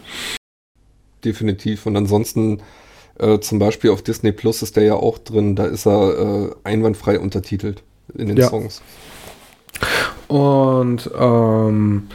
Definitiv. 1.23 1.85
Und 1.85 1.95
ansonsten, 1.95 2.61
äh, 3.17 3.39
zum 3.39 3.59
Beispiel 3.59 3.89
auf 3.89 4.01
Disney 4.01 4.31
Plus 4.31 4.61
ist 4.61 4.75
der 4.75 4.83
ja 4.83 4.93
auch 4.95 5.17
drin, 5.17 5.55
da 5.55 5.65
ist 5.65 5.87
er 5.87 6.19
äh, 6.19 6.55
einwandfrei 6.63 7.19
untertitelt 7.19 7.81
in 8.13 8.27
den 8.27 8.37
Ja. 8.37 8.49
Songs. 8.49 8.81
Und 10.27 11.09
ähm, 11.19 12.07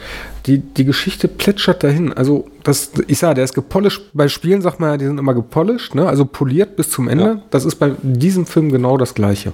die, 0.45 0.59
die 0.59 0.85
Geschichte 0.85 1.27
plätschert 1.27 1.83
dahin. 1.83 2.11
Also, 2.11 2.47
das, 2.63 2.91
ich 3.07 3.19
sage, 3.19 3.35
der 3.35 3.43
ist 3.43 3.53
gepolished. 3.53 4.01
Bei 4.13 4.27
Spielen 4.27 4.61
sagt 4.61 4.79
man 4.79 4.89
ja, 4.91 4.97
die 4.97 5.05
sind 5.05 5.17
immer 5.17 5.33
gepolished, 5.33 5.95
ne? 5.95 6.07
also 6.07 6.25
poliert 6.25 6.75
bis 6.75 6.89
zum 6.89 7.07
Ende. 7.07 7.23
Ja. 7.23 7.41
Das 7.51 7.63
ist 7.65 7.75
bei 7.75 7.91
diesem 8.01 8.45
Film 8.45 8.71
genau 8.71 8.97
das 8.97 9.13
Gleiche. 9.13 9.53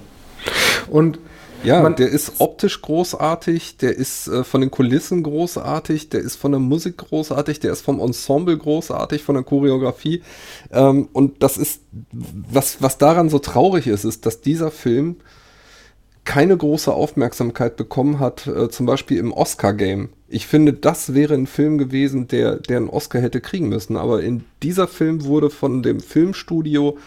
Und 0.89 1.19
Ja, 1.67 1.81
Man- 1.81 1.95
der 1.95 2.09
ist 2.09 2.33
optisch 2.39 2.81
großartig, 2.81 3.77
der 3.77 3.95
ist 3.95 4.27
äh, 4.27 4.43
von 4.43 4.61
den 4.61 4.71
Kulissen 4.71 5.21
großartig, 5.23 6.09
der 6.09 6.21
ist 6.21 6.37
von 6.37 6.51
der 6.51 6.59
Musik 6.59 6.97
großartig, 6.97 7.59
der 7.59 7.73
ist 7.73 7.81
vom 7.81 7.99
Ensemble 7.99 8.57
großartig, 8.57 9.23
von 9.23 9.35
der 9.35 9.43
Choreografie. 9.43 10.23
Ähm, 10.71 11.09
und 11.13 11.43
das 11.43 11.57
ist, 11.57 11.81
was, 12.11 12.81
was 12.81 12.97
daran 12.97 13.29
so 13.29 13.39
traurig 13.39 13.87
ist, 13.87 14.05
ist, 14.05 14.25
dass 14.25 14.41
dieser 14.41 14.71
Film 14.71 15.17
keine 16.23 16.57
große 16.57 16.93
Aufmerksamkeit 16.93 17.77
bekommen 17.77 18.19
hat, 18.19 18.47
äh, 18.47 18.69
zum 18.69 18.85
Beispiel 18.85 19.17
im 19.17 19.31
Oscar-Game. 19.31 20.09
Ich 20.27 20.45
finde, 20.45 20.73
das 20.73 21.13
wäre 21.13 21.33
ein 21.35 21.47
Film 21.47 21.77
gewesen, 21.77 22.27
der, 22.27 22.57
der 22.57 22.77
einen 22.77 22.89
Oscar 22.89 23.21
hätte 23.21 23.39
kriegen 23.39 23.69
müssen. 23.69 23.95
Aber 23.95 24.21
in 24.21 24.43
dieser 24.61 24.87
Film 24.89 25.23
wurde 25.23 25.49
von 25.49 25.83
dem 25.83 26.01
Filmstudio 26.01 26.97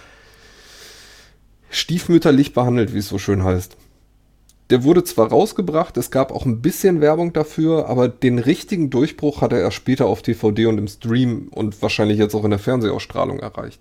stiefmütterlich 1.69 2.53
behandelt, 2.55 2.95
wie 2.95 2.99
es 2.99 3.09
so 3.09 3.19
schön 3.19 3.45
heißt. 3.45 3.77
Der 4.71 4.85
wurde 4.85 5.03
zwar 5.05 5.29
rausgebracht, 5.29 5.97
es 5.97 6.11
gab 6.11 6.33
auch 6.33 6.47
ein 6.47 6.61
bisschen 6.61 7.01
Werbung 7.01 7.33
dafür, 7.33 7.89
aber 7.89 8.09
den 8.09 8.39
richtigen 8.39 8.89
Durchbruch 8.91 9.41
hat 9.43 9.53
er 9.53 9.61
erst 9.61 9.77
später 9.77 10.07
auf 10.07 10.23
DVD 10.23 10.67
und 10.67 10.79
im 10.79 10.87
Stream 10.89 11.49
und 11.51 11.83
wahrscheinlich 11.83 12.19
jetzt 12.19 12.35
auch 12.35 12.45
in 12.45 12.51
der 12.51 12.61
Fernsehausstrahlung 12.61 13.41
erreicht. 13.41 13.81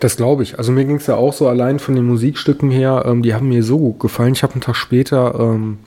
das 0.00 0.16
glaube 0.16 0.42
ich. 0.42 0.58
Also 0.58 0.72
mir 0.72 0.84
ging 0.84 0.96
es 0.96 1.06
ja 1.06 1.16
auch 1.16 1.32
so 1.32 1.48
allein 1.48 1.78
von 1.78 1.94
den 1.94 2.04
Musikstücken 2.04 2.70
her, 2.70 3.04
ähm, 3.06 3.22
die 3.22 3.32
haben 3.34 3.48
mir 3.48 3.62
so 3.62 3.78
gut 3.78 3.98
gefallen. 4.00 4.34
Ich 4.34 4.42
habe 4.42 4.52
einen 4.52 4.60
Tag 4.60 4.76
später 4.76 5.34
ähm, 5.40 5.78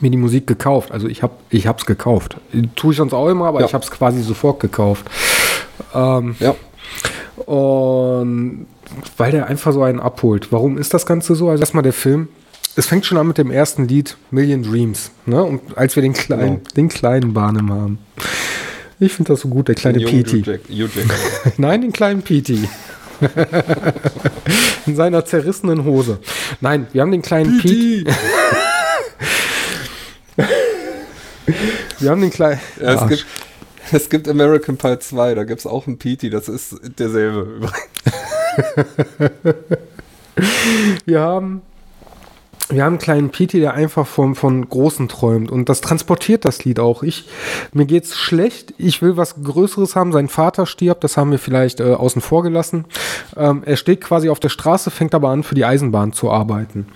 mir 0.00 0.10
die 0.10 0.16
Musik 0.16 0.46
gekauft. 0.46 0.90
Also 0.92 1.06
ich 1.06 1.22
habe 1.22 1.34
ich 1.50 1.66
es 1.66 1.86
gekauft. 1.86 2.38
Tue 2.74 2.92
ich 2.92 2.96
sonst 2.96 3.12
auch 3.12 3.28
immer, 3.28 3.46
aber 3.46 3.60
Ja. 3.60 3.66
ich 3.66 3.74
habe 3.74 3.84
es 3.84 3.90
quasi 3.90 4.22
sofort 4.22 4.60
gekauft. 4.60 5.04
Ähm, 5.94 6.36
Ja, 6.40 6.54
Und 7.44 8.66
weil 9.18 9.30
der 9.32 9.46
einfach 9.46 9.72
so 9.72 9.82
einen 9.82 10.00
abholt. 10.00 10.50
Warum 10.52 10.78
ist 10.78 10.94
das 10.94 11.04
Ganze 11.06 11.34
so? 11.34 11.50
Also 11.50 11.60
erstmal 11.60 11.82
der 11.82 11.92
Film. 11.92 12.28
Es 12.78 12.86
fängt 12.86 13.06
schon 13.06 13.16
an 13.16 13.26
mit 13.26 13.38
dem 13.38 13.50
ersten 13.50 13.88
Lied, 13.88 14.16
Million 14.30 14.62
Dreams. 14.62 15.10
Ne? 15.24 15.42
Und 15.42 15.76
als 15.78 15.96
wir 15.96 16.02
den 16.02 16.12
kleinen, 16.12 16.58
Genau. 16.58 16.70
den 16.76 16.88
kleinen 16.88 17.32
Barnum 17.32 17.72
haben. 17.72 17.98
Ich 19.00 19.12
finde 19.14 19.32
das 19.32 19.40
so 19.40 19.48
gut, 19.48 19.68
der 19.68 19.74
kleine 19.74 20.00
Petey. 20.00 20.42
Nein, 21.56 21.80
den 21.82 21.92
kleinen 21.92 22.22
Petey. 22.22 22.68
In 24.86 24.94
seiner 24.94 25.24
zerrissenen 25.24 25.84
Hose. 25.84 26.18
Nein, 26.60 26.86
wir 26.92 27.00
haben 27.00 27.10
den 27.12 27.22
kleinen 27.22 27.58
Petey. 27.58 28.04
Wir 31.98 32.10
haben 32.10 32.20
den 32.20 32.30
kleinen. 32.30 32.60
Ja, 32.80 33.02
es, 33.02 33.08
gibt, 33.08 33.26
es 33.92 34.10
gibt 34.10 34.28
American 34.28 34.76
Pie 34.76 34.98
2, 34.98 35.34
da 35.34 35.44
gibt 35.44 35.60
es 35.60 35.66
auch 35.66 35.86
einen 35.86 35.96
Petey, 35.98 36.28
das 36.28 36.48
ist 36.48 36.76
derselbe 36.98 37.40
übrigens. 37.56 37.80
Wir 41.06 41.20
haben, 41.20 41.62
wir 42.68 42.82
haben 42.82 42.94
einen 42.94 42.98
kleinen 42.98 43.30
Petey, 43.30 43.60
der 43.60 43.74
einfach 43.74 44.06
von, 44.06 44.34
von 44.34 44.68
Großen 44.68 45.08
träumt. 45.08 45.50
Und 45.50 45.68
das 45.68 45.80
transportiert 45.80 46.44
das 46.44 46.64
Lied 46.64 46.80
auch. 46.80 47.02
Ich, 47.02 47.26
mir 47.72 47.86
geht's 47.86 48.16
schlecht. 48.16 48.74
Ich 48.78 49.02
will 49.02 49.16
was 49.16 49.42
Größeres 49.42 49.94
haben. 49.94 50.12
Sein 50.12 50.28
Vater 50.28 50.66
stirbt. 50.66 51.04
Das 51.04 51.16
haben 51.16 51.30
wir 51.30 51.38
vielleicht 51.38 51.80
äh, 51.80 51.92
außen 51.92 52.20
vor 52.20 52.42
gelassen. 52.42 52.86
Ähm, 53.36 53.62
er 53.64 53.76
steht 53.76 54.00
quasi 54.00 54.28
auf 54.28 54.40
der 54.40 54.48
Straße, 54.48 54.90
fängt 54.90 55.14
aber 55.14 55.30
an, 55.30 55.42
für 55.42 55.54
die 55.54 55.64
Eisenbahn 55.64 56.12
zu 56.12 56.30
arbeiten. 56.30 56.86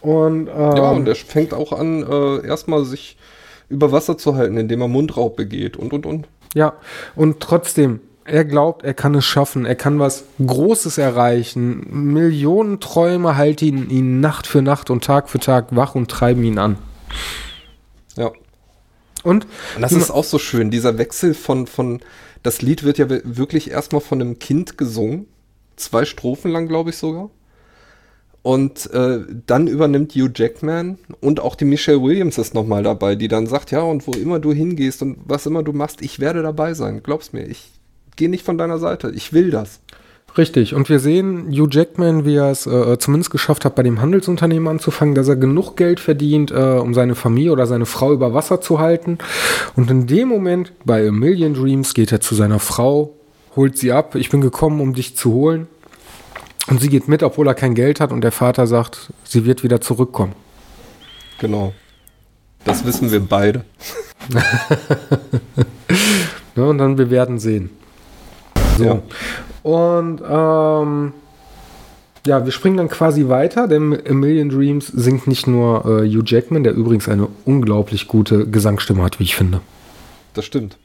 Und, 0.00 0.48
ähm, 0.48 0.76
Ja, 0.76 0.90
und 0.90 1.08
er 1.08 1.14
fängt 1.14 1.54
auch 1.54 1.72
an, 1.72 2.02
äh, 2.02 2.46
erstmal 2.46 2.84
sich 2.84 3.16
über 3.68 3.92
Wasser 3.92 4.18
zu 4.18 4.34
halten, 4.34 4.56
indem 4.58 4.82
er 4.82 4.88
Mundraub 4.88 5.36
begeht 5.36 5.76
und 5.76 5.92
und 5.92 6.04
und. 6.04 6.28
Ja, 6.54 6.74
und 7.16 7.40
trotzdem, 7.40 8.00
er 8.24 8.44
glaubt, 8.44 8.84
er 8.84 8.94
kann 8.94 9.14
es 9.14 9.24
schaffen, 9.24 9.64
er 9.66 9.74
kann 9.74 9.98
was 9.98 10.24
Großes 10.44 10.98
erreichen. 10.98 12.12
Millionen 12.12 12.80
Träume 12.80 13.36
halten 13.36 13.64
ihn, 13.64 13.90
ihn 13.90 14.20
Nacht 14.20 14.46
für 14.46 14.62
Nacht 14.62 14.90
und 14.90 15.04
Tag 15.04 15.28
für 15.28 15.38
Tag 15.38 15.74
wach 15.74 15.94
und 15.94 16.10
treiben 16.10 16.42
ihn 16.44 16.58
an. 16.58 16.78
Ja. 18.16 18.30
Und, 19.24 19.46
Und 19.76 19.82
das 19.82 19.92
ist 19.92 20.10
auch 20.10 20.24
so 20.24 20.38
schön, 20.38 20.70
dieser 20.70 20.98
Wechsel 20.98 21.34
von, 21.34 21.66
von, 21.66 22.00
das 22.42 22.60
Lied 22.60 22.82
wird 22.82 22.98
ja 22.98 23.08
wi- 23.08 23.22
wirklich 23.24 23.70
erstmal 23.70 24.00
von 24.00 24.20
einem 24.20 24.38
Kind 24.38 24.76
gesungen, 24.76 25.26
zwei 25.76 26.04
Strophen 26.04 26.50
lang, 26.50 26.66
glaube 26.66 26.90
ich 26.90 26.96
sogar. 26.96 27.30
Und 28.42 28.92
äh, 28.92 29.20
dann 29.46 29.68
übernimmt 29.68 30.16
Hugh 30.16 30.32
Jackman 30.34 30.98
und 31.20 31.38
auch 31.38 31.54
die 31.54 31.64
Michelle 31.64 32.02
Williams 32.02 32.38
ist 32.38 32.54
nochmal 32.54 32.82
dabei, 32.82 33.14
die 33.14 33.28
dann 33.28 33.46
sagt, 33.46 33.70
ja, 33.70 33.82
und 33.82 34.08
wo 34.08 34.10
immer 34.10 34.40
du 34.40 34.52
hingehst 34.52 35.00
und 35.02 35.18
was 35.24 35.46
immer 35.46 35.62
du 35.62 35.72
machst, 35.72 36.02
ich 36.02 36.18
werde 36.18 36.42
dabei 36.42 36.74
sein, 36.74 37.04
glaub's 37.04 37.32
mir, 37.32 37.46
ich 37.46 37.70
gehe 38.16 38.28
nicht 38.28 38.44
von 38.44 38.58
deiner 38.58 38.78
Seite, 38.78 39.10
ich 39.14 39.32
will 39.32 39.50
das. 39.50 39.80
richtig, 40.36 40.74
und 40.74 40.88
wir 40.88 40.98
sehen 40.98 41.50
Hugh 41.50 41.68
Jackman, 41.70 42.24
wie 42.24 42.36
er 42.36 42.50
es 42.50 42.66
äh, 42.66 42.98
zumindest 42.98 43.30
geschafft 43.30 43.64
hat, 43.64 43.74
bei 43.74 43.82
dem 43.82 44.00
Handelsunternehmen 44.00 44.68
anzufangen, 44.68 45.14
dass 45.14 45.28
er 45.28 45.36
genug 45.36 45.76
Geld 45.76 46.00
verdient, 46.00 46.50
äh, 46.50 46.78
um 46.80 46.94
seine 46.94 47.14
Familie 47.14 47.52
oder 47.52 47.66
seine 47.66 47.86
Frau 47.86 48.12
über 48.12 48.32
Wasser 48.32 48.60
zu 48.60 48.78
halten. 48.78 49.18
Und 49.76 49.90
in 49.90 50.06
dem 50.06 50.28
Moment, 50.28 50.72
bei 50.84 51.06
A 51.06 51.12
Million 51.12 51.54
Dreams, 51.54 51.94
geht 51.94 52.12
er 52.12 52.20
zu 52.20 52.34
seiner 52.34 52.58
Frau, 52.58 53.14
holt 53.56 53.76
sie 53.76 53.92
ab. 53.92 54.14
Ich 54.14 54.30
bin 54.30 54.40
gekommen, 54.40 54.80
um 54.80 54.94
dich 54.94 55.16
zu 55.16 55.32
holen. 55.32 55.66
Und 56.68 56.80
sie 56.80 56.88
geht 56.88 57.08
mit, 57.08 57.22
obwohl 57.22 57.48
er 57.48 57.54
kein 57.54 57.74
Geld 57.74 58.00
hat. 58.00 58.12
Und 58.12 58.22
der 58.22 58.32
Vater 58.32 58.66
sagt, 58.66 59.12
sie 59.24 59.44
wird 59.44 59.62
wieder 59.62 59.80
zurückkommen. 59.80 60.32
Genau. 61.38 61.74
Das 62.64 62.84
wissen 62.86 63.10
wir 63.10 63.20
beide. 63.20 63.64
Ne, 66.54 66.66
und 66.66 66.78
dann 66.78 66.98
wir 66.98 67.10
werden 67.10 67.38
sehen. 67.38 67.70
So. 68.78 68.84
Ja. 68.84 69.02
Und 69.62 70.22
ähm, 70.28 71.12
ja, 72.26 72.44
wir 72.44 72.52
springen 72.52 72.76
dann 72.76 72.88
quasi 72.88 73.28
weiter, 73.28 73.66
denn 73.66 73.98
A 74.08 74.12
Million 74.12 74.48
Dreams 74.48 74.86
singt 74.86 75.26
nicht 75.26 75.46
nur 75.46 75.84
äh, 75.84 76.08
Hugh 76.08 76.22
Jackman, 76.24 76.62
der 76.64 76.74
übrigens 76.74 77.08
eine 77.08 77.28
unglaublich 77.44 78.06
gute 78.06 78.46
Gesangsstimme 78.46 79.02
hat, 79.02 79.18
wie 79.18 79.24
ich 79.24 79.34
finde. 79.34 79.60
Das 80.34 80.44
stimmt. 80.44 80.78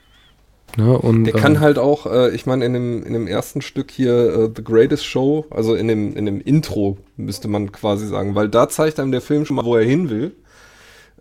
Ne, 0.76 0.98
und, 0.98 1.24
Der 1.24 1.36
ähm, 1.36 1.40
kann 1.40 1.60
halt 1.60 1.80
auch, 1.80 2.06
äh, 2.06 2.36
ich 2.36 2.46
meine, 2.46 2.66
in 2.66 2.74
dem, 2.74 3.04
in 3.04 3.14
dem 3.14 3.28
ersten 3.28 3.62
Stück 3.62 3.90
hier 3.90 4.14
äh, 4.14 4.50
The 4.56 4.64
Greatest 4.64 5.06
Show, 5.06 5.46
also 5.50 5.76
in 5.76 5.88
dem, 5.88 6.16
in 6.16 6.26
dem 6.26 6.42
Intro, 6.42 6.98
müsste 7.16 7.48
man 7.48 7.72
quasi 7.72 8.08
sagen, 8.08 8.36
weil 8.36 8.50
da 8.50 8.68
zeigt 8.68 9.00
einem 9.00 9.12
der 9.12 9.22
Film 9.22 9.46
schon 9.46 9.56
mal, 9.56 9.66
wo 9.66 9.76
er 9.76 9.86
hin 9.86 10.10
will. 10.10 10.36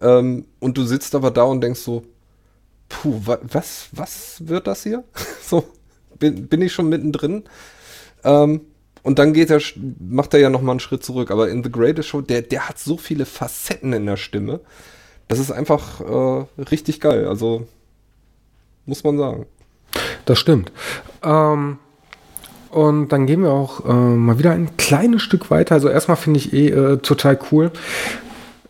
Ähm, 0.00 0.44
und 0.58 0.76
du 0.76 0.84
sitzt 0.84 1.14
aber 1.14 1.30
da 1.30 1.44
und 1.44 1.62
denkst 1.62 1.80
so, 1.80 2.02
puh, 2.88 3.20
wa 3.24 3.38
was, 3.42 3.88
was 3.92 4.42
wird 4.46 4.66
das 4.66 4.82
hier? 4.82 5.04
so, 5.42 5.64
bin, 6.18 6.48
bin 6.48 6.62
ich 6.62 6.72
schon 6.72 6.88
mittendrin? 6.88 7.44
Ähm, 8.24 8.62
und 9.02 9.20
dann 9.20 9.32
geht 9.32 9.50
er, 9.50 9.60
macht 10.00 10.34
er 10.34 10.40
ja 10.40 10.50
nochmal 10.50 10.72
einen 10.72 10.80
Schritt 10.80 11.04
zurück. 11.04 11.30
Aber 11.30 11.48
in 11.48 11.62
The 11.62 11.70
Greatest 11.70 12.08
Show, 12.08 12.22
der, 12.22 12.42
der 12.42 12.68
hat 12.68 12.78
so 12.78 12.96
viele 12.96 13.24
Facetten 13.24 13.92
in 13.92 14.04
der 14.04 14.16
Stimme. 14.16 14.60
Das 15.28 15.38
ist 15.38 15.52
einfach 15.52 16.00
äh, 16.00 16.62
richtig 16.62 17.00
geil. 17.00 17.28
Also, 17.28 17.66
muss 18.84 19.04
man 19.04 19.16
sagen. 19.16 19.46
Das 20.24 20.38
stimmt. 20.38 20.72
Ähm, 21.22 21.78
und 22.70 23.08
dann 23.08 23.26
gehen 23.26 23.42
wir 23.42 23.52
auch 23.52 23.86
äh, 23.86 23.92
mal 23.92 24.38
wieder 24.38 24.50
ein 24.50 24.76
kleines 24.76 25.22
Stück 25.22 25.50
weiter. 25.50 25.76
Also 25.76 25.88
erstmal 25.88 26.16
finde 26.16 26.40
ich 26.40 26.52
eh 26.52 26.68
äh, 26.68 26.96
total 26.98 27.38
cool. 27.50 27.70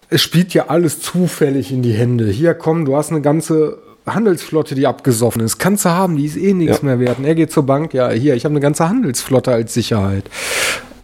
Es 0.08 0.22
spielt 0.22 0.54
ja 0.54 0.66
alles 0.68 1.00
zufällig 1.00 1.72
in 1.72 1.82
die 1.82 1.94
Hände. 1.94 2.28
Hier 2.28 2.54
komm, 2.54 2.84
du 2.84 2.94
hast 2.96 3.10
eine 3.10 3.22
ganze 3.22 3.78
Handelsflotte, 4.06 4.74
die 4.74 4.86
abgesoffen 4.86 5.42
ist. 5.42 5.58
Kannst 5.58 5.84
du 5.84 5.90
haben, 5.90 6.16
die 6.16 6.26
ist 6.26 6.36
eh 6.36 6.54
nichts 6.54 6.78
ja. 6.78 6.84
mehr 6.84 7.00
wert. 7.00 7.18
Und 7.18 7.24
er 7.24 7.34
geht 7.34 7.50
zur 7.50 7.64
Bank, 7.64 7.92
ja, 7.94 8.10
hier, 8.10 8.34
ich 8.34 8.44
habe 8.44 8.52
eine 8.52 8.60
ganze 8.60 8.88
Handelsflotte 8.88 9.52
als 9.52 9.74
Sicherheit. 9.74 10.30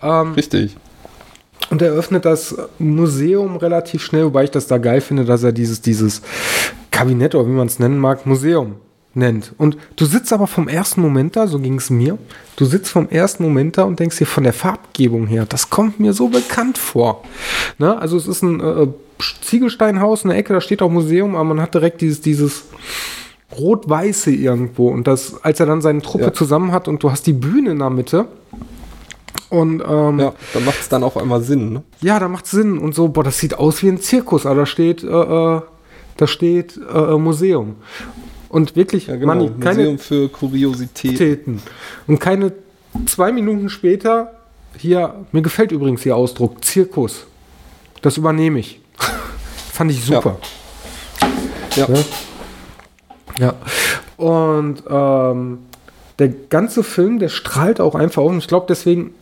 Ähm, 0.02 0.32
Richtig. 0.32 0.76
Und 1.70 1.82
er 1.82 1.92
öffnet 1.92 2.24
das 2.24 2.56
Museum 2.78 3.56
relativ 3.56 4.02
schnell, 4.02 4.24
wobei 4.26 4.44
ich 4.44 4.50
das 4.50 4.66
da 4.66 4.78
geil 4.78 5.00
finde, 5.00 5.24
dass 5.24 5.42
er 5.42 5.52
dieses, 5.52 5.80
dieses 5.80 6.22
Kabinett 6.90 7.34
oder 7.34 7.46
wie 7.46 7.52
man 7.52 7.66
es 7.66 7.78
nennen 7.78 7.98
mag, 7.98 8.26
Museum 8.26 8.76
nennt. 9.14 9.52
Und 9.58 9.76
du 9.96 10.04
sitzt 10.04 10.32
aber 10.32 10.46
vom 10.46 10.68
ersten 10.68 11.00
Moment 11.00 11.36
da, 11.36 11.46
so 11.46 11.58
ging 11.58 11.76
es 11.76 11.90
mir, 11.90 12.18
du 12.56 12.64
sitzt 12.64 12.90
vom 12.90 13.08
ersten 13.08 13.42
Moment 13.42 13.78
da 13.78 13.84
und 13.84 14.00
denkst 14.00 14.18
dir 14.18 14.26
von 14.26 14.44
der 14.44 14.52
Farbgebung 14.52 15.26
her, 15.26 15.46
das 15.46 15.70
kommt 15.70 16.00
mir 16.00 16.12
so 16.12 16.28
bekannt 16.28 16.78
vor. 16.78 17.22
Ne? 17.78 17.96
Also 17.98 18.16
es 18.16 18.26
ist 18.26 18.42
ein 18.42 18.60
äh, 18.60 18.86
Ziegelsteinhaus, 19.42 20.24
eine 20.24 20.34
Ecke, 20.34 20.52
da 20.52 20.60
steht 20.60 20.82
auch 20.82 20.90
Museum, 20.90 21.34
aber 21.34 21.44
man 21.44 21.60
hat 21.60 21.74
direkt 21.74 22.00
dieses, 22.00 22.20
dieses 22.20 22.64
Rot-Weiße 23.58 24.30
irgendwo. 24.30 24.88
Und 24.88 25.06
das, 25.06 25.42
als 25.44 25.60
er 25.60 25.66
dann 25.66 25.82
seine 25.82 26.02
Truppe 26.02 26.24
ja. 26.24 26.32
zusammen 26.32 26.72
hat 26.72 26.88
und 26.88 27.02
du 27.02 27.10
hast 27.10 27.26
die 27.26 27.32
Bühne 27.32 27.72
in 27.72 27.78
der 27.78 27.90
Mitte. 27.90 28.26
Und, 29.50 29.82
ähm, 29.86 30.18
ja, 30.18 30.32
da 30.54 30.60
macht 30.60 30.80
es 30.80 30.88
dann 30.88 31.04
auch 31.04 31.16
einmal 31.16 31.42
Sinn, 31.42 31.74
ne? 31.74 31.82
Ja, 32.00 32.18
da 32.18 32.26
macht 32.28 32.46
es 32.46 32.52
Sinn. 32.52 32.78
Und 32.78 32.94
so, 32.94 33.08
boah, 33.08 33.22
das 33.22 33.38
sieht 33.38 33.58
aus 33.58 33.82
wie 33.82 33.88
ein 33.88 34.00
Zirkus, 34.00 34.46
aber 34.46 34.60
da 34.60 34.66
steht, 34.66 35.04
äh, 35.04 35.08
äh 35.08 35.60
da 36.16 36.26
steht 36.26 36.78
äh, 36.94 37.16
Museum. 37.18 37.76
Und 38.52 38.76
wirklich, 38.76 39.06
ja, 39.06 39.16
genau. 39.16 39.34
Manni, 39.34 39.50
keine 39.60 39.78
Museum 39.78 39.98
für 39.98 40.28
Kuriositäten. 40.28 41.62
Und 42.06 42.18
keine 42.18 42.52
zwei 43.06 43.32
Minuten 43.32 43.70
später, 43.70 44.34
hier, 44.76 45.24
mir 45.32 45.40
gefällt 45.40 45.72
übrigens 45.72 46.02
der 46.02 46.16
Ausdruck, 46.16 46.62
Zirkus. 46.62 47.24
Das 48.02 48.18
übernehme 48.18 48.58
ich. 48.58 48.78
Fand 49.72 49.90
ich 49.90 50.04
super. 50.04 50.36
Ja. 51.76 51.88
Ja. 51.88 52.04
ja. 53.38 53.54
Und 54.18 54.82
ähm, 54.86 55.58
der 56.18 56.28
ganze 56.28 56.84
Film, 56.84 57.20
der 57.20 57.30
strahlt 57.30 57.80
auch 57.80 57.94
einfach 57.94 58.20
auf. 58.20 58.32
Und 58.32 58.38
ich 58.38 58.48
glaube, 58.48 58.66
deswegen 58.68 59.14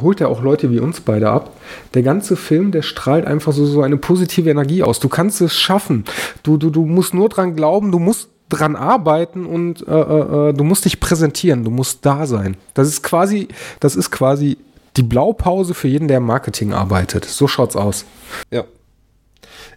holt 0.00 0.22
er 0.22 0.30
auch 0.30 0.42
Leute 0.42 0.70
wie 0.70 0.80
uns 0.80 1.02
beide 1.02 1.28
ab. 1.28 1.52
Der 1.92 2.02
ganze 2.02 2.36
Film, 2.36 2.70
der 2.72 2.80
strahlt 2.80 3.26
einfach 3.26 3.52
so, 3.52 3.66
so 3.66 3.82
eine 3.82 3.98
positive 3.98 4.48
Energie 4.48 4.82
aus. 4.82 4.98
Du 4.98 5.10
kannst 5.10 5.42
es 5.42 5.58
schaffen. 5.58 6.06
Du, 6.42 6.56
du, 6.56 6.70
du 6.70 6.86
musst 6.86 7.12
nur 7.12 7.28
dran 7.28 7.54
glauben, 7.54 7.92
du 7.92 7.98
musst 7.98 8.30
dran 8.48 8.76
arbeiten 8.76 9.46
und 9.46 9.86
äh, 9.86 9.92
äh, 9.92 10.48
äh, 10.48 10.52
du 10.52 10.64
musst 10.64 10.84
dich 10.84 11.00
präsentieren, 11.00 11.64
du 11.64 11.70
musst 11.70 12.04
da 12.06 12.26
sein. 12.26 12.56
Das 12.74 12.88
ist 12.88 13.02
quasi, 13.02 13.48
das 13.80 13.96
ist 13.96 14.10
quasi 14.10 14.58
die 14.96 15.02
Blaupause 15.02 15.74
für 15.74 15.88
jeden, 15.88 16.08
der 16.08 16.18
im 16.18 16.26
Marketing 16.26 16.72
arbeitet. 16.72 17.24
So 17.24 17.46
schaut's 17.46 17.76
aus. 17.76 18.04
Ja. 18.50 18.64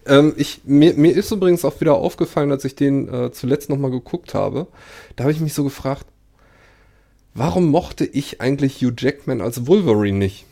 Ähm, 0.05 0.33
ich, 0.37 0.61
mir, 0.65 0.93
mir 0.95 1.15
ist 1.15 1.31
übrigens 1.31 1.63
auch 1.63 1.79
wieder 1.79 1.95
aufgefallen, 1.95 2.51
als 2.51 2.65
ich 2.65 2.75
den 2.75 3.07
äh, 3.13 3.31
zuletzt 3.31 3.69
nochmal 3.69 3.91
geguckt 3.91 4.33
habe. 4.33 4.67
Da 5.15 5.25
habe 5.25 5.31
ich 5.31 5.41
mich 5.41 5.53
so 5.53 5.63
gefragt, 5.63 6.05
warum 7.33 7.69
mochte 7.69 8.05
ich 8.05 8.41
eigentlich 8.41 8.81
Hugh 8.81 8.93
Jackman 8.97 9.41
als 9.41 9.67
Wolverine 9.67 10.17
nicht? 10.17 10.45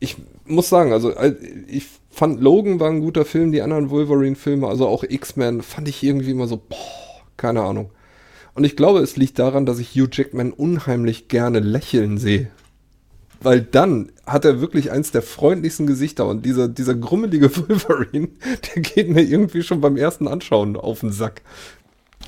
Ich 0.00 0.16
muss 0.44 0.68
sagen, 0.68 0.92
also 0.92 1.14
ich 1.68 1.86
fand 2.10 2.40
Logan 2.40 2.78
war 2.78 2.90
ein 2.90 3.00
guter 3.00 3.24
Film, 3.24 3.52
die 3.52 3.62
anderen 3.62 3.88
Wolverine-Filme, 3.88 4.68
also 4.68 4.86
auch 4.86 5.02
X-Men, 5.02 5.62
fand 5.62 5.88
ich 5.88 6.02
irgendwie 6.02 6.32
immer 6.32 6.46
so, 6.46 6.58
boah, 6.58 7.03
keine 7.36 7.62
Ahnung. 7.62 7.90
Und 8.54 8.64
ich 8.64 8.76
glaube, 8.76 9.00
es 9.00 9.16
liegt 9.16 9.38
daran, 9.38 9.66
dass 9.66 9.78
ich 9.78 9.94
Hugh 9.94 10.08
Jackman 10.10 10.52
unheimlich 10.52 11.28
gerne 11.28 11.60
lächeln 11.60 12.18
sehe. 12.18 12.48
Weil 13.40 13.60
dann 13.60 14.12
hat 14.26 14.44
er 14.44 14.60
wirklich 14.60 14.90
eins 14.90 15.10
der 15.10 15.22
freundlichsten 15.22 15.86
Gesichter 15.86 16.26
und 16.26 16.46
dieser, 16.46 16.68
dieser 16.68 16.94
grummelige 16.94 17.54
Wolverine, 17.68 18.28
der 18.74 18.82
geht 18.82 19.10
mir 19.10 19.22
irgendwie 19.22 19.62
schon 19.62 19.80
beim 19.80 19.96
ersten 19.96 20.28
Anschauen 20.28 20.76
auf 20.76 21.00
den 21.00 21.12
Sack. 21.12 21.42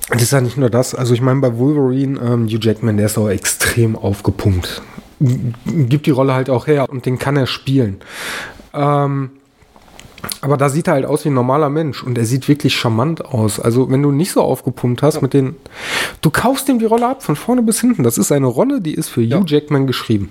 Das 0.09 0.21
ist 0.21 0.31
ja 0.31 0.41
nicht 0.41 0.57
nur 0.57 0.69
das. 0.69 0.93
Also 0.93 1.13
ich 1.13 1.21
meine, 1.21 1.41
bei 1.41 1.57
Wolverine, 1.57 2.19
ähm, 2.19 2.47
Hugh 2.47 2.59
Jackman, 2.61 2.97
der 2.97 3.07
ist 3.07 3.17
auch 3.17 3.29
extrem 3.29 3.95
aufgepumpt. 3.95 4.81
Gibt 5.65 6.05
die 6.05 6.11
Rolle 6.11 6.33
halt 6.33 6.49
auch 6.49 6.67
her 6.67 6.87
und 6.89 7.05
den 7.05 7.17
kann 7.17 7.35
er 7.35 7.47
spielen. 7.47 7.97
Ähm, 8.73 9.31
aber 10.41 10.57
da 10.57 10.69
sieht 10.69 10.87
er 10.87 10.93
halt 10.93 11.05
aus 11.05 11.25
wie 11.25 11.29
ein 11.29 11.33
normaler 11.33 11.69
Mensch 11.69 12.03
und 12.03 12.17
er 12.17 12.25
sieht 12.25 12.47
wirklich 12.47 12.75
charmant 12.75 13.25
aus. 13.25 13.59
Also, 13.59 13.89
wenn 13.89 14.01
du 14.01 14.11
nicht 14.11 14.31
so 14.31 14.41
aufgepumpt 14.41 15.01
hast 15.01 15.15
ja. 15.15 15.21
mit 15.21 15.33
den. 15.33 15.55
Du 16.21 16.29
kaufst 16.29 16.69
ihm 16.69 16.79
die 16.79 16.85
Rolle 16.85 17.07
ab, 17.07 17.23
von 17.23 17.35
vorne 17.35 17.61
bis 17.61 17.81
hinten. 17.81 18.03
Das 18.03 18.17
ist 18.17 18.31
eine 18.31 18.47
Rolle, 18.47 18.81
die 18.81 18.93
ist 18.93 19.09
für 19.09 19.21
ja. 19.21 19.37
Hugh 19.37 19.45
Jackman 19.47 19.87
geschrieben. 19.87 20.29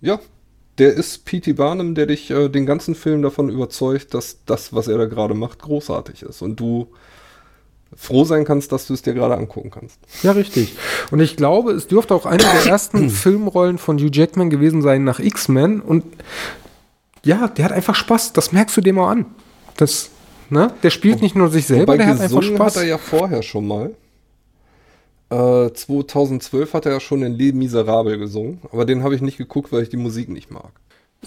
Ja, 0.00 0.20
der 0.78 0.94
ist 0.94 1.24
P.T. 1.24 1.54
Barnum, 1.54 1.94
der 1.94 2.06
dich 2.06 2.30
äh, 2.30 2.48
den 2.48 2.66
ganzen 2.66 2.94
Film 2.94 3.22
davon 3.22 3.48
überzeugt, 3.48 4.14
dass 4.14 4.38
das, 4.44 4.72
was 4.72 4.88
er 4.88 4.98
da 4.98 5.06
gerade 5.06 5.34
macht, 5.34 5.60
großartig 5.60 6.22
ist. 6.22 6.42
Und 6.42 6.60
du 6.60 6.88
froh 7.96 8.24
sein 8.24 8.44
kannst, 8.44 8.72
dass 8.72 8.86
du 8.86 8.94
es 8.94 9.02
dir 9.02 9.14
gerade 9.14 9.36
angucken 9.36 9.70
kannst. 9.70 9.98
Ja, 10.22 10.32
richtig. 10.32 10.76
Und 11.10 11.20
ich 11.20 11.36
glaube, 11.36 11.72
es 11.72 11.86
dürfte 11.86 12.14
auch 12.14 12.26
eine 12.26 12.38
der 12.38 12.66
ersten 12.66 13.08
Filmrollen 13.08 13.78
von 13.78 13.98
Hugh 13.98 14.10
Jackman 14.12 14.50
gewesen 14.50 14.82
sein 14.82 15.04
nach 15.04 15.18
X-Men. 15.18 15.80
Und 15.80 16.04
ja, 17.26 17.48
der 17.48 17.64
hat 17.66 17.72
einfach 17.72 17.94
Spaß. 17.94 18.32
Das 18.32 18.52
merkst 18.52 18.76
du 18.76 18.80
dem 18.80 18.98
auch 18.98 19.08
an. 19.08 19.26
Das, 19.76 20.10
ne? 20.48 20.72
Der 20.82 20.90
spielt 20.90 21.20
nicht 21.22 21.34
nur 21.34 21.50
sich 21.50 21.66
selber, 21.66 21.92
Wobei 21.92 21.96
der 21.98 22.06
hat 22.06 22.20
einfach 22.20 22.42
Spaß. 22.42 22.76
hat 22.76 22.82
er 22.82 22.88
ja 22.88 22.98
vorher 22.98 23.42
schon 23.42 23.66
mal. 23.66 23.94
Äh, 25.28 25.72
2012 25.72 26.72
hat 26.72 26.86
er 26.86 26.92
ja 26.92 27.00
schon 27.00 27.22
in 27.22 27.34
Les 27.34 27.52
Miserable 27.52 28.16
gesungen, 28.16 28.60
aber 28.70 28.84
den 28.84 29.02
habe 29.02 29.16
ich 29.16 29.20
nicht 29.20 29.38
geguckt, 29.38 29.72
weil 29.72 29.82
ich 29.82 29.88
die 29.88 29.96
Musik 29.96 30.28
nicht 30.28 30.52
mag. 30.52 30.70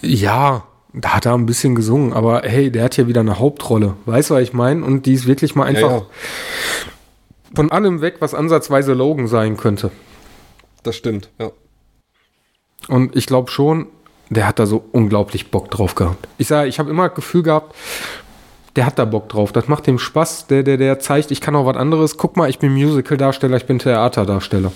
Ja, 0.01 0.63
da 0.93 1.15
hat 1.15 1.25
er 1.25 1.33
ein 1.33 1.45
bisschen 1.45 1.75
gesungen, 1.75 2.13
aber 2.13 2.43
hey, 2.45 2.71
der 2.71 2.85
hat 2.85 2.95
ja 2.95 3.07
wieder 3.07 3.19
eine 3.19 3.39
Hauptrolle. 3.39 3.95
Weißt 4.05 4.29
du, 4.29 4.35
was 4.35 4.43
ich 4.43 4.53
meine? 4.53 4.85
Und 4.85 5.05
die 5.05 5.13
ist 5.13 5.27
wirklich 5.27 5.53
mal 5.53 5.65
einfach 5.65 5.91
ja, 5.91 5.97
ja. 5.97 6.05
von 7.53 7.71
allem 7.73 7.99
weg, 7.99 8.15
was 8.19 8.33
ansatzweise 8.33 8.93
Logan 8.93 9.27
sein 9.27 9.57
könnte. 9.57 9.91
Das 10.81 10.95
stimmt, 10.95 11.29
ja. 11.37 11.51
Und 12.87 13.17
ich 13.17 13.25
glaube 13.25 13.51
schon, 13.51 13.87
der 14.29 14.47
hat 14.47 14.59
da 14.59 14.65
so 14.65 14.83
unglaublich 14.91 15.51
Bock 15.51 15.71
drauf 15.71 15.95
gehabt. 15.95 16.27
Ich 16.37 16.47
sage, 16.47 16.69
ich 16.69 16.79
habe 16.79 16.89
immer 16.89 17.07
das 17.07 17.15
Gefühl 17.15 17.43
gehabt, 17.43 17.75
der 18.75 18.85
hat 18.85 18.99
da 18.99 19.05
Bock 19.05 19.29
drauf. 19.29 19.51
Das 19.51 19.67
macht 19.67 19.87
dem 19.87 19.99
Spaß. 19.99 20.47
Der, 20.47 20.63
der, 20.63 20.77
der 20.77 20.99
zeigt, 20.99 21.31
ich 21.31 21.41
kann 21.41 21.55
auch 21.55 21.65
was 21.65 21.75
anderes. 21.75 22.17
Guck 22.17 22.37
mal, 22.37 22.49
ich 22.49 22.59
bin 22.59 22.71
Musical-Darsteller, 22.73 23.57
ich 23.57 23.65
bin 23.65 23.79
Theaterdarsteller. 23.79 24.71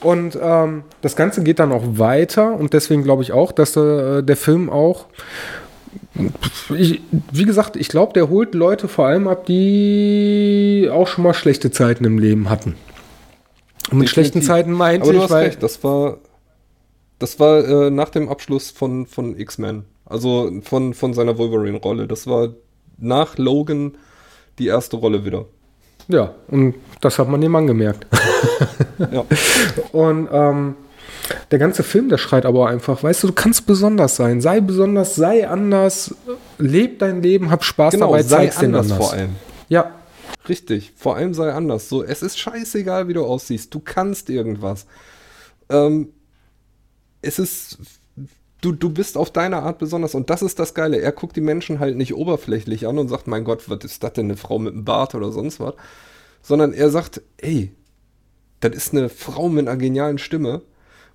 Und 0.00 0.38
ähm, 0.40 0.84
das 1.02 1.14
Ganze 1.14 1.42
geht 1.42 1.58
dann 1.58 1.72
auch 1.72 1.82
weiter 1.84 2.54
und 2.54 2.72
deswegen 2.72 3.04
glaube 3.04 3.22
ich 3.22 3.32
auch, 3.32 3.52
dass 3.52 3.76
äh, 3.76 4.22
der 4.22 4.36
Film 4.36 4.70
auch, 4.70 5.04
ich, 6.74 7.02
wie 7.30 7.44
gesagt, 7.44 7.76
ich 7.76 7.88
glaube, 7.88 8.14
der 8.14 8.30
holt 8.30 8.54
Leute 8.54 8.88
vor 8.88 9.06
allem 9.06 9.28
ab, 9.28 9.44
die 9.44 10.88
auch 10.90 11.06
schon 11.06 11.24
mal 11.24 11.34
schlechte 11.34 11.70
Zeiten 11.70 12.06
im 12.06 12.18
Leben 12.18 12.48
hatten. 12.48 12.76
Und 13.90 13.98
mit 13.98 14.08
schlechten 14.08 14.40
Zeiten 14.40 14.72
meinte 14.72 15.02
Aber 15.02 15.12
du 15.12 15.18
ich, 15.18 15.24
hast 15.24 15.30
weil, 15.30 15.44
recht, 15.44 15.62
das 15.62 15.84
war 15.84 16.16
das 17.20 17.38
war 17.38 17.64
äh, 17.64 17.90
nach 17.90 18.08
dem 18.08 18.28
Abschluss 18.28 18.70
von, 18.70 19.06
von 19.06 19.38
X-Men. 19.38 19.84
Also 20.06 20.50
von, 20.62 20.94
von 20.94 21.14
seiner 21.14 21.38
Wolverine-Rolle. 21.38 22.08
Das 22.08 22.26
war 22.26 22.48
nach 22.98 23.38
Logan 23.38 23.92
die 24.58 24.66
erste 24.66 24.96
Rolle 24.96 25.24
wieder. 25.24 25.44
Ja, 26.08 26.34
und 26.48 26.74
das 27.00 27.18
hat 27.18 27.28
man 27.28 27.40
dem 27.40 27.54
angemerkt. 27.54 28.06
ja. 28.98 29.24
Und 29.92 30.28
ähm, 30.32 30.74
der 31.50 31.58
ganze 31.58 31.82
Film, 31.82 32.08
der 32.08 32.18
schreit 32.18 32.46
aber 32.46 32.68
einfach, 32.68 33.02
weißt 33.02 33.22
du, 33.22 33.26
du 33.28 33.32
kannst 33.34 33.66
besonders 33.66 34.16
sein. 34.16 34.40
Sei 34.40 34.60
besonders, 34.60 35.14
sei 35.14 35.46
anders, 35.46 36.14
leb 36.58 36.98
dein 36.98 37.22
Leben, 37.22 37.50
hab 37.50 37.62
Spaß 37.62 37.92
genau, 37.94 38.06
dabei, 38.06 38.22
sei 38.22 38.50
anders, 38.50 38.90
anders 38.90 38.92
vor 38.92 39.12
allem. 39.12 39.36
Ja. 39.68 39.92
Richtig, 40.48 40.92
vor 40.96 41.16
allem 41.16 41.34
sei 41.34 41.52
anders. 41.52 41.88
So, 41.88 42.02
es 42.02 42.22
ist 42.22 42.38
scheißegal, 42.38 43.08
wie 43.08 43.12
du 43.12 43.24
aussiehst. 43.24 43.72
Du 43.74 43.78
kannst 43.78 44.30
irgendwas. 44.30 44.86
Ähm, 45.68 46.08
es 47.22 47.38
ist, 47.38 47.78
du, 48.60 48.72
du 48.72 48.90
bist 48.90 49.16
auf 49.16 49.30
deine 49.30 49.62
Art 49.62 49.78
besonders 49.78 50.14
und 50.14 50.30
das 50.30 50.42
ist 50.42 50.58
das 50.58 50.74
Geile. 50.74 51.00
Er 51.00 51.12
guckt 51.12 51.36
die 51.36 51.40
Menschen 51.40 51.78
halt 51.78 51.96
nicht 51.96 52.14
oberflächlich 52.14 52.86
an 52.86 52.98
und 52.98 53.08
sagt, 53.08 53.26
mein 53.26 53.44
Gott, 53.44 53.68
was 53.68 53.84
ist 53.84 54.02
das 54.02 54.14
denn, 54.14 54.26
eine 54.26 54.36
Frau 54.36 54.58
mit 54.58 54.74
einem 54.74 54.84
Bart 54.84 55.14
oder 55.14 55.32
sonst 55.32 55.60
was? 55.60 55.74
Sondern 56.42 56.72
er 56.72 56.90
sagt, 56.90 57.20
ey, 57.38 57.72
das 58.60 58.74
ist 58.74 58.94
eine 58.94 59.08
Frau 59.08 59.48
mit 59.48 59.68
einer 59.68 59.76
genialen 59.76 60.18
Stimme. 60.18 60.62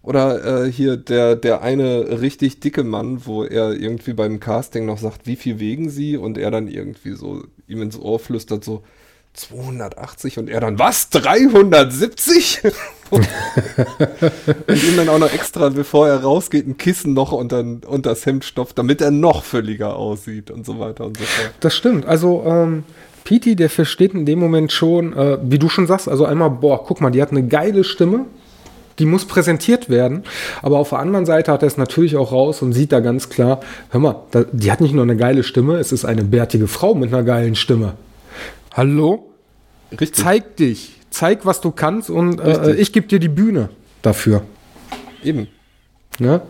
Oder 0.02 0.66
äh, 0.66 0.72
hier 0.72 0.98
der, 0.98 1.36
der 1.36 1.64
eine 1.64 2.22
richtig 2.22 2.60
dicke 2.60 2.84
Mann, 2.84 3.26
wo 3.26 3.44
er 3.44 3.74
irgendwie 3.74 4.14
beim 4.14 4.40
Casting 4.40 4.86
noch 4.86 5.00
sagt, 5.00 5.26
wie 5.26 5.36
viel 5.36 5.60
wegen 5.60 5.90
sie? 5.90 6.16
Und 6.16 6.38
er 6.38 6.52
dann 6.52 6.68
irgendwie 6.68 7.14
so 7.14 7.44
ihm 7.68 7.82
ins 7.82 7.98
Ohr 7.98 8.20
flüstert, 8.20 8.64
so 8.64 8.84
280 9.34 10.38
und 10.38 10.50
er 10.50 10.62
dann, 10.62 10.78
was? 10.78 11.10
370? 11.10 12.62
und 13.12 14.84
ihm 14.84 14.98
dann 14.98 15.10
auch 15.10 15.20
noch 15.20 15.32
extra, 15.32 15.70
bevor 15.70 16.08
er 16.08 16.24
rausgeht, 16.24 16.68
ein 16.68 16.78
Kissen 16.78 17.14
noch 17.14 17.32
unter, 17.32 17.60
unter 17.60 18.10
das 18.10 18.26
Hemd 18.26 18.44
stopft, 18.46 18.78
damit 18.78 19.02
er 19.02 19.12
noch 19.12 19.44
völliger 19.44 19.96
aussieht 19.96 20.50
und 20.50 20.66
so 20.66 20.80
weiter 20.80 21.06
und 21.06 21.18
so 21.18 21.24
fort. 21.24 21.52
Das 21.60 21.76
stimmt. 21.76 22.06
Also, 22.06 22.44
ähm, 22.46 22.84
Pete, 23.24 23.56
der 23.56 23.70
versteht 23.70 24.14
in 24.14 24.26
dem 24.26 24.40
Moment 24.40 24.72
schon, 24.72 25.14
äh, 25.14 25.38
wie 25.42 25.60
du 25.60 25.70
schon 25.70 25.88
sagst, 25.88 26.08
also 26.08 26.26
einmal, 26.26 26.50
boah, 26.50 26.84
guck 26.84 27.02
mal, 27.02 27.10
die 27.10 27.22
hat 27.22 27.32
eine 27.32 27.48
geile 27.48 27.84
Stimme, 27.84 28.26
die 29.00 29.06
muss 29.06 29.26
präsentiert 29.26 29.90
werden. 29.90 30.24
Aber 30.62 30.80
auf 30.80 30.90
der 30.90 31.00
anderen 31.00 31.26
Seite 31.26 31.52
hat 31.52 31.64
er 31.64 31.68
es 31.68 31.78
natürlich 31.78 32.16
auch 32.18 32.32
raus 32.32 32.62
und 32.62 32.74
sieht 32.74 32.92
da 32.92 33.00
ganz 33.00 33.30
klar, 33.30 33.62
hör 33.90 34.00
mal, 34.00 34.16
da, 34.32 34.46
die 34.52 34.72
hat 34.72 34.82
nicht 34.82 34.94
nur 34.94 35.04
eine 35.04 35.18
geile 35.18 35.44
Stimme, 35.44 35.78
es 35.78 35.92
ist 35.92 36.06
eine 36.06 36.24
bärtige 36.24 36.68
Frau 36.68 36.96
mit 36.96 37.14
einer 37.14 37.24
geilen 37.24 37.56
Stimme. 37.56 37.94
Hallo? 38.74 39.32
Richtig. 39.92 40.14
Zeig 40.14 40.58
dich, 40.58 40.95
zeig, 41.16 41.46
was 41.46 41.62
du 41.62 41.72
kannst 41.72 42.10
und 42.10 42.40
äh, 42.42 42.76
ich 42.76 42.92
gebe 42.92 43.08
dir 43.08 43.20
die 43.20 43.30
Bühne 43.30 43.70
dafür. 44.02 44.44
Eben. 45.24 45.48
Ja? 46.20 46.42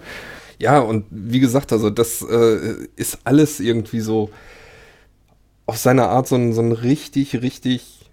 ja, 0.59 0.80
und 0.80 1.05
wie 1.09 1.39
gesagt, 1.39 1.72
also 1.72 1.89
das 1.89 2.22
äh, 2.22 2.88
ist 2.95 3.20
alles 3.24 3.59
irgendwie 3.59 3.99
so 3.99 4.32
auf 5.68 5.78
seine 5.78 6.07
Art 6.07 6.28
so 6.28 6.36
ein, 6.36 6.53
so 6.53 6.61
ein 6.61 6.72
richtig, 6.72 7.41
richtig. 7.41 8.09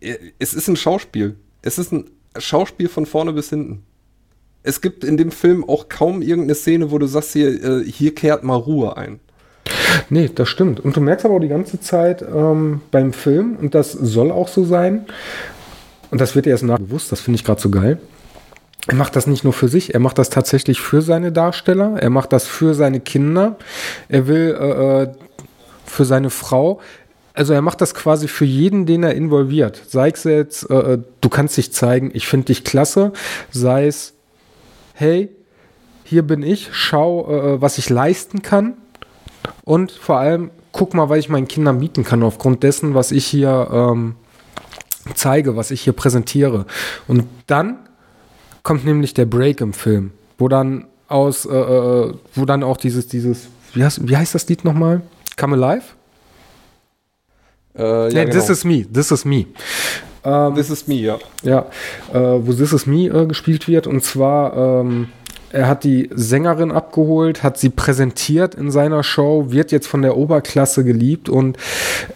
Äh, 0.00 0.16
es 0.38 0.54
ist 0.54 0.68
ein 0.68 0.76
Schauspiel. 0.76 1.36
Es 1.62 1.78
ist 1.78 1.92
ein 1.92 2.10
Schauspiel 2.38 2.88
von 2.88 3.06
vorne 3.06 3.32
bis 3.32 3.50
hinten. 3.50 3.82
Es 4.62 4.80
gibt 4.80 5.04
in 5.04 5.16
dem 5.16 5.30
Film 5.30 5.68
auch 5.68 5.88
kaum 5.88 6.22
irgendeine 6.22 6.54
Szene, 6.54 6.90
wo 6.90 6.98
du 6.98 7.06
sagst, 7.06 7.32
hier, 7.32 7.48
äh, 7.48 7.84
hier 7.84 8.14
kehrt 8.14 8.44
mal 8.44 8.56
Ruhe 8.56 8.96
ein. 8.96 9.20
Nee, 10.10 10.30
das 10.32 10.48
stimmt. 10.48 10.80
Und 10.80 10.96
du 10.96 11.00
merkst 11.00 11.24
aber 11.24 11.36
auch 11.36 11.40
die 11.40 11.48
ganze 11.48 11.80
Zeit 11.80 12.22
ähm, 12.22 12.80
beim 12.90 13.12
Film, 13.12 13.56
und 13.60 13.74
das 13.74 13.92
soll 13.92 14.30
auch 14.30 14.48
so 14.48 14.64
sein, 14.64 15.06
und 16.10 16.20
das 16.20 16.34
wird 16.34 16.46
erst 16.46 16.64
nachbewusst, 16.64 17.12
das 17.12 17.20
finde 17.20 17.36
ich 17.36 17.44
gerade 17.44 17.60
so 17.60 17.70
geil. 17.70 17.98
Er 18.88 18.94
macht 18.94 19.16
das 19.16 19.26
nicht 19.26 19.42
nur 19.42 19.52
für 19.52 19.68
sich, 19.68 19.94
er 19.94 20.00
macht 20.00 20.18
das 20.18 20.30
tatsächlich 20.30 20.80
für 20.80 21.02
seine 21.02 21.32
Darsteller, 21.32 21.96
er 21.98 22.10
macht 22.10 22.32
das 22.32 22.46
für 22.46 22.74
seine 22.74 23.00
Kinder, 23.00 23.56
er 24.08 24.28
will 24.28 24.56
äh, 24.58 25.02
äh 25.02 25.08
für 25.84 26.04
seine 26.04 26.30
Frau, 26.30 26.80
also 27.36 27.52
er 27.52 27.62
macht 27.62 27.80
das 27.80 27.94
quasi 27.94 28.28
für 28.28 28.44
jeden, 28.44 28.86
den 28.86 29.02
er 29.02 29.14
involviert. 29.14 29.80
Sei 29.88 30.08
es 30.08 30.24
jetzt, 30.24 30.70
äh, 30.70 30.94
äh, 30.94 30.98
du 31.20 31.28
kannst 31.28 31.56
dich 31.56 31.72
zeigen, 31.72 32.10
ich 32.14 32.26
finde 32.26 32.46
dich 32.46 32.64
klasse, 32.64 33.12
sei 33.50 33.86
es, 33.86 34.14
hey, 34.94 35.28
hier 36.02 36.22
bin 36.22 36.42
ich, 36.42 36.70
schau, 36.72 37.28
äh, 37.28 37.54
äh, 37.54 37.60
was 37.60 37.78
ich 37.78 37.90
leisten 37.90 38.40
kann 38.40 38.74
und 39.64 39.92
vor 39.92 40.18
allem 40.18 40.50
guck 40.72 40.94
mal, 40.94 41.08
was 41.10 41.18
ich 41.18 41.28
meinen 41.28 41.46
Kindern 41.46 41.80
bieten 41.80 42.04
kann 42.04 42.22
aufgrund 42.22 42.62
dessen, 42.62 42.94
was 42.94 43.12
ich 43.12 43.26
hier 43.26 43.68
ähm, 43.70 44.14
zeige, 45.14 45.56
was 45.56 45.70
ich 45.70 45.82
hier 45.82 45.92
präsentiere. 45.92 46.66
Und 47.06 47.24
dann 47.46 47.78
kommt 48.62 48.84
nämlich 48.84 49.14
der 49.14 49.26
Break 49.26 49.60
im 49.60 49.72
Film, 49.72 50.10
wo 50.38 50.48
dann 50.48 50.86
aus, 51.08 51.46
äh, 51.46 51.54
äh 51.54 52.14
wo 52.34 52.44
dann 52.44 52.62
auch 52.62 52.76
dieses, 52.76 53.06
dieses, 53.06 53.48
wie 53.74 53.84
heißt, 53.84 54.08
wie 54.08 54.16
heißt 54.16 54.34
das 54.34 54.48
Lied 54.48 54.64
nochmal? 54.64 55.02
Come 55.36 55.56
Alive? 55.56 55.84
Äh, 57.76 58.12
ja, 58.12 58.24
nee, 58.24 58.30
This 58.30 58.46
genau. 58.46 58.52
is 58.52 58.64
Me. 58.64 58.86
This 58.92 59.10
is 59.10 59.24
Me. 59.24 59.46
Ähm, 60.24 60.54
This 60.54 60.70
is 60.70 60.88
Me, 60.88 60.94
ja. 60.94 61.18
Ja, 61.42 61.66
äh, 62.12 62.18
wo 62.18 62.52
This 62.52 62.72
is 62.72 62.86
Me 62.86 63.06
äh, 63.06 63.26
gespielt 63.26 63.68
wird. 63.68 63.86
Und 63.86 64.02
zwar, 64.02 64.80
ähm, 64.80 65.08
er 65.50 65.68
hat 65.68 65.84
die 65.84 66.10
Sängerin 66.14 66.72
abgeholt, 66.72 67.42
hat 67.42 67.58
sie 67.58 67.70
präsentiert 67.70 68.54
in 68.54 68.70
seiner 68.70 69.02
Show, 69.02 69.46
wird 69.48 69.72
jetzt 69.72 69.86
von 69.86 70.02
der 70.02 70.16
Oberklasse 70.16 70.84
geliebt 70.84 71.28
und 71.28 71.56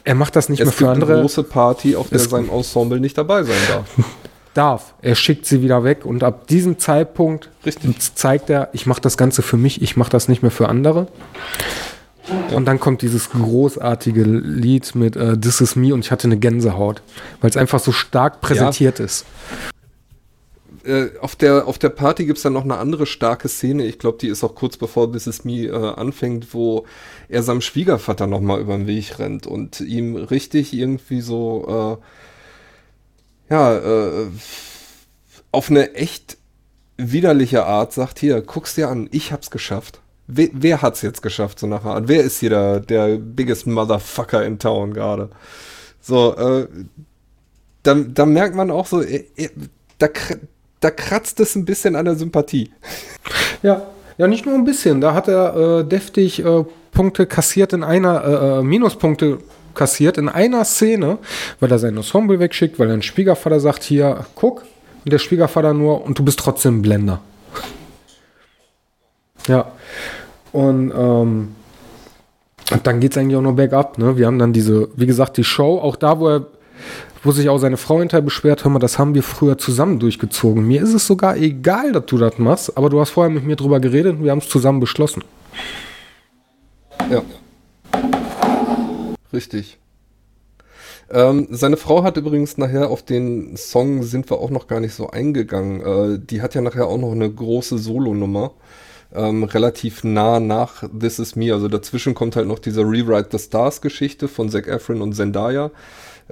er 0.04 0.14
macht 0.14 0.36
das 0.36 0.48
nicht 0.48 0.60
es 0.60 0.66
mehr 0.66 0.72
für 0.72 0.90
andere. 0.90 1.12
Es 1.12 1.16
eine 1.16 1.22
große 1.22 1.42
Party, 1.44 1.96
auf 1.96 2.08
der 2.08 2.18
sein 2.18 2.48
Ensemble 2.48 3.00
nicht 3.00 3.16
dabei 3.16 3.42
sein 3.42 3.56
darf. 3.68 3.86
darf. 4.54 4.94
Er 5.00 5.14
schickt 5.14 5.46
sie 5.46 5.62
wieder 5.62 5.84
weg 5.84 6.04
und 6.04 6.24
ab 6.24 6.46
diesem 6.48 6.78
Zeitpunkt 6.78 7.50
Richtig. 7.64 8.14
zeigt 8.14 8.50
er, 8.50 8.68
ich 8.72 8.86
mache 8.86 9.00
das 9.00 9.16
Ganze 9.16 9.42
für 9.42 9.56
mich, 9.56 9.80
ich 9.82 9.96
mache 9.96 10.10
das 10.10 10.28
nicht 10.28 10.42
mehr 10.42 10.50
für 10.50 10.68
andere. 10.68 11.06
Und 12.52 12.66
dann 12.66 12.78
kommt 12.78 13.02
dieses 13.02 13.30
großartige 13.30 14.22
Lied 14.22 14.94
mit 14.94 15.16
äh, 15.16 15.36
This 15.38 15.60
Is 15.60 15.76
Me 15.76 15.94
und 15.94 16.04
ich 16.04 16.10
hatte 16.10 16.24
eine 16.24 16.36
Gänsehaut, 16.36 17.02
weil 17.40 17.50
es 17.50 17.56
einfach 17.56 17.80
so 17.80 17.92
stark 17.92 18.40
präsentiert 18.40 18.98
ja. 18.98 19.04
ist. 19.04 19.24
Äh, 20.84 21.18
auf, 21.20 21.36
der, 21.36 21.66
auf 21.66 21.78
der 21.78 21.90
Party 21.90 22.24
gibt 22.24 22.38
es 22.38 22.42
dann 22.42 22.54
noch 22.54 22.64
eine 22.64 22.78
andere 22.78 23.06
starke 23.06 23.48
Szene, 23.48 23.84
ich 23.84 23.98
glaube, 23.98 24.18
die 24.18 24.28
ist 24.28 24.42
auch 24.42 24.54
kurz 24.54 24.76
bevor 24.76 25.12
This 25.12 25.26
Is 25.26 25.44
Me 25.44 25.66
äh, 25.66 25.74
anfängt, 25.74 26.54
wo 26.54 26.86
er 27.28 27.42
seinem 27.42 27.60
Schwiegervater 27.60 28.26
nochmal 28.26 28.60
über 28.60 28.76
den 28.76 28.86
Weg 28.86 29.18
rennt 29.18 29.46
und 29.46 29.80
ihm 29.80 30.16
richtig 30.16 30.72
irgendwie 30.72 31.20
so, 31.20 31.98
äh, 33.48 33.52
ja, 33.52 33.76
äh, 33.76 34.26
auf 35.52 35.70
eine 35.70 35.94
echt 35.94 36.38
widerliche 36.96 37.66
Art 37.66 37.92
sagt, 37.92 38.18
hier, 38.18 38.40
guck's 38.40 38.74
dir 38.74 38.88
an, 38.88 39.08
ich 39.10 39.32
hab's 39.32 39.50
geschafft 39.50 40.00
wer, 40.32 40.48
wer 40.52 40.82
hat's 40.82 41.02
jetzt 41.02 41.22
geschafft, 41.22 41.58
so 41.58 41.66
nachher? 41.66 41.90
Art? 41.90 42.08
Wer 42.08 42.22
ist 42.22 42.38
hier 42.40 42.50
der, 42.50 42.80
der 42.80 43.16
biggest 43.16 43.66
Motherfucker 43.66 44.44
in 44.44 44.58
Town 44.58 44.94
gerade? 44.94 45.30
So, 46.00 46.36
äh, 46.36 46.68
da, 47.82 47.94
da 47.94 48.26
merkt 48.26 48.54
man 48.54 48.70
auch 48.70 48.86
so, 48.86 49.02
äh, 49.02 49.26
äh, 49.36 49.50
da, 49.98 50.08
da 50.80 50.90
kratzt 50.90 51.40
es 51.40 51.54
ein 51.54 51.64
bisschen 51.64 51.96
an 51.96 52.04
der 52.04 52.16
Sympathie. 52.16 52.70
Ja, 53.62 53.82
ja, 54.16 54.26
nicht 54.26 54.46
nur 54.46 54.54
ein 54.54 54.64
bisschen. 54.64 55.02
Da 55.02 55.12
hat 55.12 55.28
er 55.28 55.80
äh, 55.80 55.84
deftig 55.84 56.42
äh, 56.42 56.64
Punkte 56.92 57.26
kassiert 57.26 57.74
in 57.74 57.84
einer, 57.84 58.24
äh, 58.24 58.58
äh 58.60 58.62
Minuspunkte 58.62 59.38
kassiert 59.74 60.16
in 60.16 60.30
einer 60.30 60.64
Szene, 60.64 61.18
weil 61.58 61.70
er 61.70 61.78
sein 61.78 61.94
Ensemble 61.94 62.40
wegschickt, 62.40 62.78
weil 62.78 62.90
ein 62.90 63.02
Schwiegervater 63.02 63.60
sagt, 63.60 63.82
hier, 63.82 64.24
guck, 64.34 64.64
und 65.04 65.12
der 65.12 65.18
Schwiegervater 65.18 65.74
nur, 65.74 66.04
und 66.04 66.18
du 66.18 66.24
bist 66.24 66.38
trotzdem 66.38 66.78
ein 66.78 66.82
Blender. 66.82 67.20
Ja. 69.46 69.72
Und 70.52 70.92
ähm, 70.94 71.54
dann 72.82 73.00
geht 73.00 73.12
es 73.12 73.18
eigentlich 73.18 73.36
auch 73.36 73.42
noch 73.42 73.54
bergab. 73.54 73.98
Ne? 73.98 74.16
Wir 74.16 74.26
haben 74.26 74.38
dann 74.38 74.52
diese, 74.52 74.88
wie 74.96 75.06
gesagt, 75.06 75.36
die 75.36 75.44
Show, 75.44 75.78
auch 75.78 75.96
da, 75.96 76.18
wo 76.18 76.28
er 76.28 76.46
wo 77.22 77.32
sich 77.32 77.48
auch 77.48 77.58
seine 77.58 77.76
Frau 77.76 78.00
hinterher 78.00 78.22
beschwert, 78.22 78.64
hör 78.64 78.70
mal, 78.70 78.78
das 78.78 78.98
haben 78.98 79.14
wir 79.14 79.22
früher 79.22 79.58
zusammen 79.58 79.98
durchgezogen. 79.98 80.66
Mir 80.66 80.82
ist 80.82 80.94
es 80.94 81.06
sogar 81.06 81.36
egal, 81.36 81.92
dass 81.92 82.06
du 82.06 82.18
das 82.18 82.38
machst, 82.38 82.76
aber 82.76 82.88
du 82.88 83.00
hast 83.00 83.10
vorher 83.10 83.30
mit 83.30 83.44
mir 83.44 83.56
drüber 83.56 83.80
geredet 83.80 84.16
und 84.16 84.24
wir 84.24 84.30
haben 84.30 84.38
es 84.38 84.48
zusammen 84.48 84.80
beschlossen. 84.80 85.22
Ja. 87.10 87.22
Richtig. 89.32 89.78
Ähm, 91.10 91.48
seine 91.50 91.76
Frau 91.76 92.04
hat 92.04 92.16
übrigens 92.16 92.56
nachher 92.56 92.88
auf 92.88 93.02
den 93.02 93.56
Song 93.56 94.04
sind 94.04 94.30
wir 94.30 94.38
auch 94.38 94.50
noch 94.50 94.68
gar 94.68 94.80
nicht 94.80 94.94
so 94.94 95.10
eingegangen. 95.10 95.80
Äh, 95.80 96.18
die 96.20 96.40
hat 96.40 96.54
ja 96.54 96.60
nachher 96.60 96.86
auch 96.86 96.98
noch 96.98 97.12
eine 97.12 97.28
große 97.30 97.78
Solo-Nummer 97.78 98.52
ähm, 99.14 99.44
relativ 99.44 100.04
nah 100.04 100.40
nach 100.40 100.84
This 100.98 101.18
Is 101.18 101.36
Me. 101.36 101.52
Also 101.52 101.68
dazwischen 101.68 102.14
kommt 102.14 102.36
halt 102.36 102.46
noch 102.46 102.58
diese 102.58 102.82
Rewrite 102.82 103.28
the 103.32 103.44
Stars 103.44 103.80
Geschichte 103.80 104.28
von 104.28 104.48
Zac 104.50 104.68
Efron 104.68 105.02
und 105.02 105.14
Zendaya, 105.14 105.70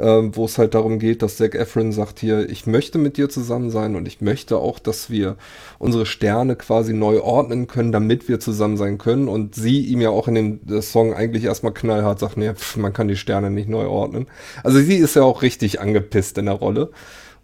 ähm, 0.01 0.37
wo 0.37 0.45
es 0.45 0.59
halt 0.59 0.75
darum 0.75 0.99
geht, 0.99 1.23
dass 1.23 1.37
Zac 1.37 1.55
Efron 1.55 1.93
sagt 1.93 2.21
hier, 2.21 2.49
ich 2.49 2.67
möchte 2.67 2.99
mit 2.99 3.17
dir 3.17 3.29
zusammen 3.29 3.71
sein 3.71 3.97
und 3.97 4.07
ich 4.07 4.21
möchte 4.21 4.59
auch, 4.59 4.79
dass 4.79 5.11
wir 5.11 5.37
unsere 5.79 6.07
Sterne 6.07 6.57
quasi 6.57 6.93
neu 6.93 7.21
ordnen 7.21 7.67
können, 7.67 7.91
damit 7.91 8.29
wir 8.29 8.39
zusammen 8.39 8.77
sein 8.77 8.99
können. 8.99 9.29
Und 9.29 9.55
sie 9.55 9.81
ihm 9.81 10.01
ja 10.01 10.11
auch 10.11 10.29
in 10.29 10.35
dem 10.35 10.83
Song 10.83 11.15
eigentlich 11.15 11.45
erstmal 11.45 11.75
knallhart 11.75 12.21
sagt, 12.21 12.37
nee, 12.37 12.53
pff, 12.53 12.77
man 12.77 12.93
kann 12.93 13.09
die 13.09 13.17
Sterne 13.17 13.51
nicht 13.51 13.69
neu 13.69 13.87
ordnen. 13.87 14.27
Also 14.63 14.79
sie 14.79 14.97
ist 14.97 15.17
ja 15.17 15.23
auch 15.23 15.43
richtig 15.43 15.81
angepisst 15.81 16.39
in 16.39 16.47
der 16.47 16.55
Rolle. 16.55 16.91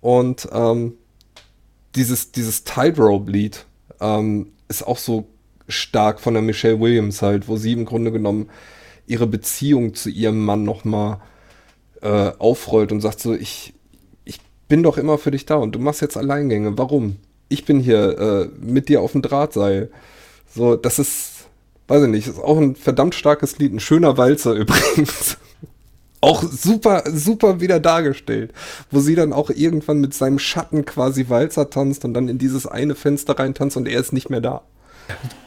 Und 0.01 0.49
ähm, 0.53 0.95
dieses, 1.95 2.33
dieses 2.33 2.65
Tightrope-Lied 2.65 3.67
ähm, 4.01 4.53
ist 4.69 4.87
auch 4.87 4.99
so 4.99 5.29
stark 5.67 6.21
von 6.21 6.35
der 6.35 6.43
Michelle 6.43 6.79
Williams 6.81 7.23
halt, 7.23 7.49
wo 7.49 7.57
sie 7.57 7.73
im 7.73 7.85
Grunde 7.85 8.13
genommen 8.13 8.49
ihre 9.07 9.27
Beziehung 9.27 9.95
zu 9.95 10.11
ihrem 10.11 10.45
Mann 10.45 10.65
nochmal 10.65 11.21
äh, 12.05 12.33
aufrollt 12.39 12.93
und 12.93 13.01
sagt 13.01 13.19
so, 13.19 13.35
ich, 13.35 13.75
ich 14.25 14.39
bin 14.69 14.83
doch 14.83 14.99
immer 14.99 15.19
für 15.19 15.31
dich 15.31 15.47
da 15.47 15.57
und 15.57 15.75
du 15.75 15.79
machst 15.79 16.03
jetzt 16.03 16.17
Alleingänge. 16.17 16.79
Warum? 16.79 17.17
Ich 17.49 17.65
bin 17.65 17.81
hier 17.81 18.19
äh, 18.19 18.49
mit 18.65 18.89
dir 18.89 19.01
auf 19.01 19.13
dem 19.13 19.23
Drahtseil. 19.23 19.91
So, 20.55 20.77
das 20.77 20.99
ist, 20.99 21.47
weiß 21.89 22.05
ich 22.05 22.09
nicht, 22.11 22.29
ist 22.29 22.39
auch 22.39 22.59
ein 22.59 22.77
verdammt 22.77 23.15
starkes 23.15 23.59
Lied, 23.59 23.73
ein 23.73 23.81
schöner 23.81 24.19
Walzer 24.19 24.53
übrigens. 24.55 25.39
auch 26.21 26.43
super, 26.43 27.05
super 27.13 27.61
wieder 27.61 27.81
dargestellt, 27.81 28.53
wo 28.91 29.01
sie 29.01 29.15
dann 29.15 29.33
auch 29.33 29.51
irgendwann 29.51 30.01
mit 30.01 30.15
seinem 30.15 30.39
Schatten 30.39 30.85
quasi 30.85 31.29
Walzer 31.29 31.69
tanzt 31.69 32.05
und 32.05 32.15
dann 32.15 32.29
in 32.29 32.39
dieses 32.39 32.67
eine 32.67 32.95
Fenster 32.95 33.39
rein 33.39 33.55
tanzt 33.55 33.77
und 33.77 33.89
er 33.89 34.01
ist 34.01 34.13
nicht 34.13 34.31
mehr 34.31 34.41
da. 34.41 34.63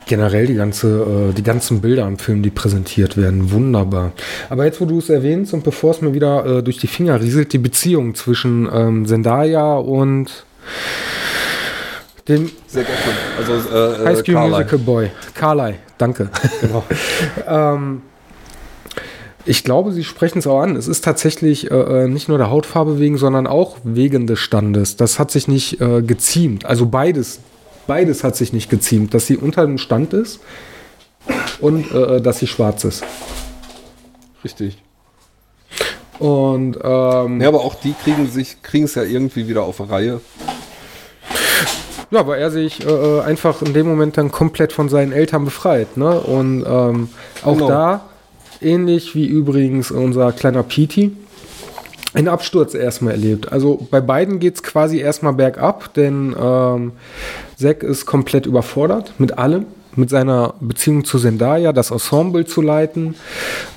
Generell 0.06 0.48
die, 0.48 0.56
ganze, 0.56 1.32
äh, 1.32 1.34
die 1.34 1.44
ganzen 1.44 1.82
Bilder 1.82 2.06
am 2.06 2.18
Film, 2.18 2.42
die 2.42 2.50
präsentiert 2.50 3.18
werden, 3.18 3.52
wunderbar. 3.52 4.14
Aber 4.50 4.64
jetzt, 4.64 4.80
wo 4.80 4.86
du 4.86 5.00
es 5.00 5.10
erwähnst 5.10 5.54
und 5.54 5.64
bevor 5.66 5.92
es 5.92 6.02
mir 6.02 6.14
wieder 6.14 6.46
äh, 6.46 6.64
durch 6.64 6.78
die 6.78 6.88
Finger 6.88 7.20
rieselt, 7.20 7.52
die 7.52 7.58
Beziehung 7.58 8.16
zwischen 8.16 8.70
ähm, 8.72 9.06
Zendaya 9.06 9.76
und 9.76 10.46
dem 12.28 12.50
Sehr 12.68 12.86
also, 13.38 13.70
äh, 13.70 14.04
äh, 14.04 14.06
High 14.06 14.20
School 14.20 14.36
Musical 14.36 14.80
Boy. 14.80 15.12
Carly, 15.34 15.76
danke. 15.98 16.30
Genau. 16.62 16.84
ähm, 17.48 18.02
Ich 19.46 19.64
glaube, 19.64 19.94
Sie 19.94 20.04
sprechen 20.04 20.40
es 20.40 20.48
auch 20.48 20.60
an. 20.60 20.76
Es 20.76 20.88
ist 20.88 21.06
tatsächlich 21.06 21.72
äh, 21.72 22.08
nicht 22.08 22.28
nur 22.28 22.38
der 22.38 22.50
Hautfarbe 22.50 23.00
wegen, 23.00 23.18
sondern 23.18 23.48
auch 23.48 23.78
wegen 23.84 24.28
des 24.28 24.40
Standes. 24.40 24.98
Das 24.98 25.20
hat 25.20 25.32
sich 25.32 25.48
nicht 25.48 25.80
äh, 25.80 26.02
geziemt. 26.02 26.66
Also 26.66 26.86
beides, 26.86 27.40
beides 27.88 28.24
hat 28.24 28.36
sich 28.36 28.54
nicht 28.54 28.70
geziemt. 28.70 29.14
Dass 29.14 29.28
sie 29.28 29.38
unter 29.38 29.66
dem 29.66 29.78
Stand 29.78 30.14
ist 30.14 30.40
und 31.60 31.92
äh, 31.92 32.22
dass 32.22 32.40
sie 32.40 32.48
schwarz 32.48 32.84
ist. 32.84 33.04
Richtig. 34.44 34.78
Und 36.20 36.78
ähm, 36.84 37.42
ja, 37.42 37.48
aber 37.48 37.62
auch 37.62 37.76
die 37.76 37.94
kriegen 37.94 38.28
sich 38.28 38.62
kriegen 38.64 38.86
es 38.86 38.96
ja 38.96 39.04
irgendwie 39.04 39.48
wieder 39.48 39.64
auf 39.64 39.80
Reihe. 39.90 40.22
Ja, 42.10 42.26
weil 42.26 42.40
er 42.40 42.52
sich 42.52 42.86
äh, 42.86 42.90
äh, 42.90 43.22
einfach 43.22 43.62
in 43.62 43.74
dem 43.74 43.88
Moment 43.88 44.18
dann 44.18 44.32
komplett 44.32 44.72
von 44.72 44.88
seinen 44.88 45.12
Eltern 45.12 45.46
befreit. 45.46 45.98
Ne? 45.98 46.20
Und 46.20 46.66
ähm, 46.66 47.10
auch 47.44 47.54
genau. 47.54 47.68
da, 47.68 48.06
ähnlich 48.62 49.14
wie 49.14 49.26
übrigens 49.26 49.92
unser 49.92 50.32
kleiner 50.32 50.64
Petey, 50.64 51.12
einen 52.18 52.30
Absturz 52.30 52.74
erstmal 52.74 53.14
erlebt. 53.14 53.52
Also 53.52 53.88
bei 53.92 54.02
beiden 54.02 54.40
geht 54.40 54.56
es 54.56 54.64
quasi 54.64 54.98
erstmal 54.98 55.34
bergab, 55.34 55.94
denn 55.94 56.36
ähm, 56.40 56.94
Zack 57.58 57.84
ist 57.84 58.08
komplett 58.08 58.48
überfordert 58.48 59.14
mit 59.20 59.38
allem, 59.38 59.68
mit 59.96 60.10
seiner 60.10 60.56
Beziehung 60.60 61.06
zu 61.06 61.20
Zendaya, 61.20 61.74
das 61.74 61.92
Ensemble 61.92 62.46
zu 62.46 62.62
leiten. 62.62 63.14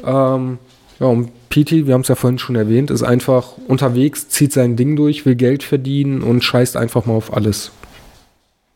Ähm, 0.06 0.58
ja, 0.98 1.06
und 1.06 1.28
Petey, 1.50 1.86
wir 1.86 1.92
haben 1.92 2.00
es 2.00 2.08
ja 2.08 2.14
vorhin 2.14 2.38
schon 2.38 2.56
erwähnt, 2.56 2.90
ist 2.90 3.02
einfach 3.02 3.58
unterwegs, 3.68 4.30
zieht 4.30 4.54
sein 4.54 4.74
Ding 4.74 4.96
durch, 4.96 5.26
will 5.26 5.34
Geld 5.34 5.62
verdienen 5.62 6.22
und 6.22 6.42
scheißt 6.42 6.78
einfach 6.78 7.04
mal 7.04 7.14
auf 7.14 7.34
alles. 7.34 7.72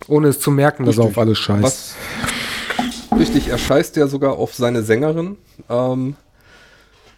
Ohne 0.08 0.28
es 0.28 0.40
zu 0.40 0.50
merken, 0.50 0.84
dass 0.84 0.98
er 0.98 1.04
auf 1.04 1.16
alles 1.16 1.38
scheißt. 1.38 1.62
Was, 1.62 1.94
richtig, 3.18 3.48
er 3.48 3.56
scheißt 3.56 3.96
ja 3.96 4.08
sogar 4.08 4.34
auf 4.34 4.52
seine 4.54 4.82
Sängerin. 4.82 5.36
Ähm, 5.70 6.16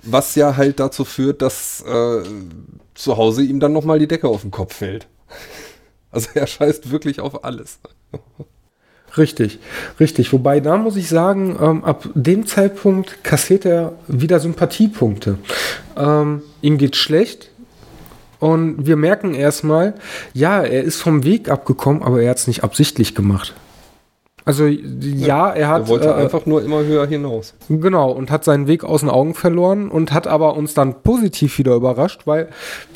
was 0.02 0.34
ja 0.34 0.56
halt 0.56 0.80
dazu 0.80 1.04
führt, 1.04 1.42
dass 1.42 1.82
äh, 1.82 2.22
zu 2.94 3.16
Hause 3.16 3.42
ihm 3.42 3.60
dann 3.60 3.72
nochmal 3.72 3.98
die 3.98 4.08
Decke 4.08 4.28
auf 4.28 4.42
den 4.42 4.50
Kopf 4.50 4.76
fällt. 4.76 5.06
Also 6.12 6.30
er 6.32 6.46
scheißt 6.46 6.90
wirklich 6.90 7.20
auf 7.20 7.44
alles. 7.44 7.78
Richtig, 9.18 9.58
richtig. 10.00 10.32
Wobei 10.32 10.60
da 10.60 10.78
muss 10.78 10.96
ich 10.96 11.10
sagen, 11.10 11.58
ähm, 11.60 11.84
ab 11.84 12.08
dem 12.14 12.46
Zeitpunkt 12.46 13.22
kassiert 13.22 13.66
er 13.66 13.92
wieder 14.06 14.40
Sympathiepunkte. 14.40 15.36
Ähm, 15.94 16.42
ihm 16.62 16.78
geht 16.78 16.96
schlecht, 16.96 17.50
und 18.38 18.86
wir 18.86 18.96
merken 18.96 19.34
erstmal, 19.34 19.94
ja, 20.34 20.62
er 20.62 20.82
ist 20.82 21.00
vom 21.00 21.24
Weg 21.24 21.48
abgekommen, 21.48 22.02
aber 22.02 22.22
er 22.22 22.30
hat 22.30 22.38
es 22.38 22.46
nicht 22.46 22.64
absichtlich 22.64 23.14
gemacht. 23.14 23.54
Also 24.46 24.64
ja, 24.66 25.50
er 25.50 25.66
hat. 25.66 25.82
Er 25.82 25.88
wollte 25.88 26.06
äh, 26.06 26.12
einfach 26.12 26.46
nur 26.46 26.62
immer 26.62 26.84
höher 26.84 27.04
hinaus. 27.04 27.54
Genau, 27.68 28.12
und 28.12 28.30
hat 28.30 28.44
seinen 28.44 28.68
Weg 28.68 28.84
aus 28.84 29.00
den 29.00 29.10
Augen 29.10 29.34
verloren 29.34 29.90
und 29.90 30.12
hat 30.12 30.28
aber 30.28 30.54
uns 30.54 30.72
dann 30.72 31.02
positiv 31.02 31.58
wieder 31.58 31.74
überrascht, 31.74 32.28
weil 32.28 32.48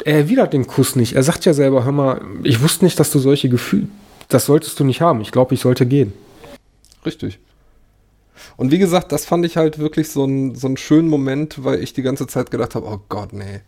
er 0.05 0.19
erwidert 0.19 0.53
den 0.53 0.69
Kuss 0.69 0.95
nicht. 0.95 1.15
Er 1.15 1.25
sagt 1.25 1.45
ja 1.45 1.53
selber, 1.53 1.85
hör 1.85 1.91
mal, 1.91 2.21
ich 2.45 2.63
wusste 2.63 2.85
nicht, 2.85 3.01
dass 3.01 3.11
du 3.11 3.19
solche 3.19 3.49
Gefühle, 3.49 3.89
das 4.29 4.47
solltest 4.47 4.79
du 4.79 4.85
nicht 4.85 5.01
haben. 5.01 5.21
Ich 5.23 5.33
glaube, 5.33 5.53
ich 5.55 5.61
sollte 5.61 5.87
gehen. 5.87 6.13
Richtig. 7.05 7.41
Und 8.57 8.71
wie 8.71 8.79
gesagt, 8.79 9.11
das 9.11 9.25
fand 9.25 9.45
ich 9.45 9.57
halt 9.57 9.81
wirklich 9.81 10.09
so, 10.09 10.25
ein, 10.25 10.55
so 10.55 10.69
einen 10.69 10.77
schönen 10.77 11.09
Moment, 11.09 11.65
weil 11.65 11.83
ich 11.83 11.93
die 11.93 12.03
ganze 12.03 12.29
Zeit 12.29 12.53
gedacht 12.53 12.77
habe, 12.77 12.87
oh 12.87 13.01
Gott, 13.09 13.33
nee. 13.33 13.61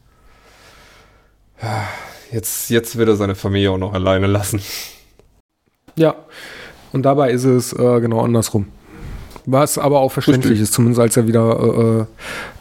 Jetzt, 2.31 2.71
jetzt 2.71 2.97
wird 2.97 3.09
er 3.09 3.17
seine 3.17 3.35
Familie 3.35 3.73
auch 3.73 3.79
noch 3.79 3.93
alleine 3.93 4.29
lassen. 4.29 4.63
Ja, 5.97 6.15
und 6.93 7.03
dabei 7.03 7.31
ist 7.31 7.45
es 7.45 7.73
äh, 7.73 8.01
genau 8.01 8.21
andersrum. 8.21 8.67
Was 9.45 9.79
aber 9.79 10.01
auch 10.01 10.13
verständlich 10.13 10.53
Richtig. 10.53 10.63
ist, 10.65 10.73
zumindest 10.75 11.01
als 11.01 11.17
er 11.17 11.27
wieder 11.27 11.59
äh, 11.59 12.01
äh, 12.03 12.07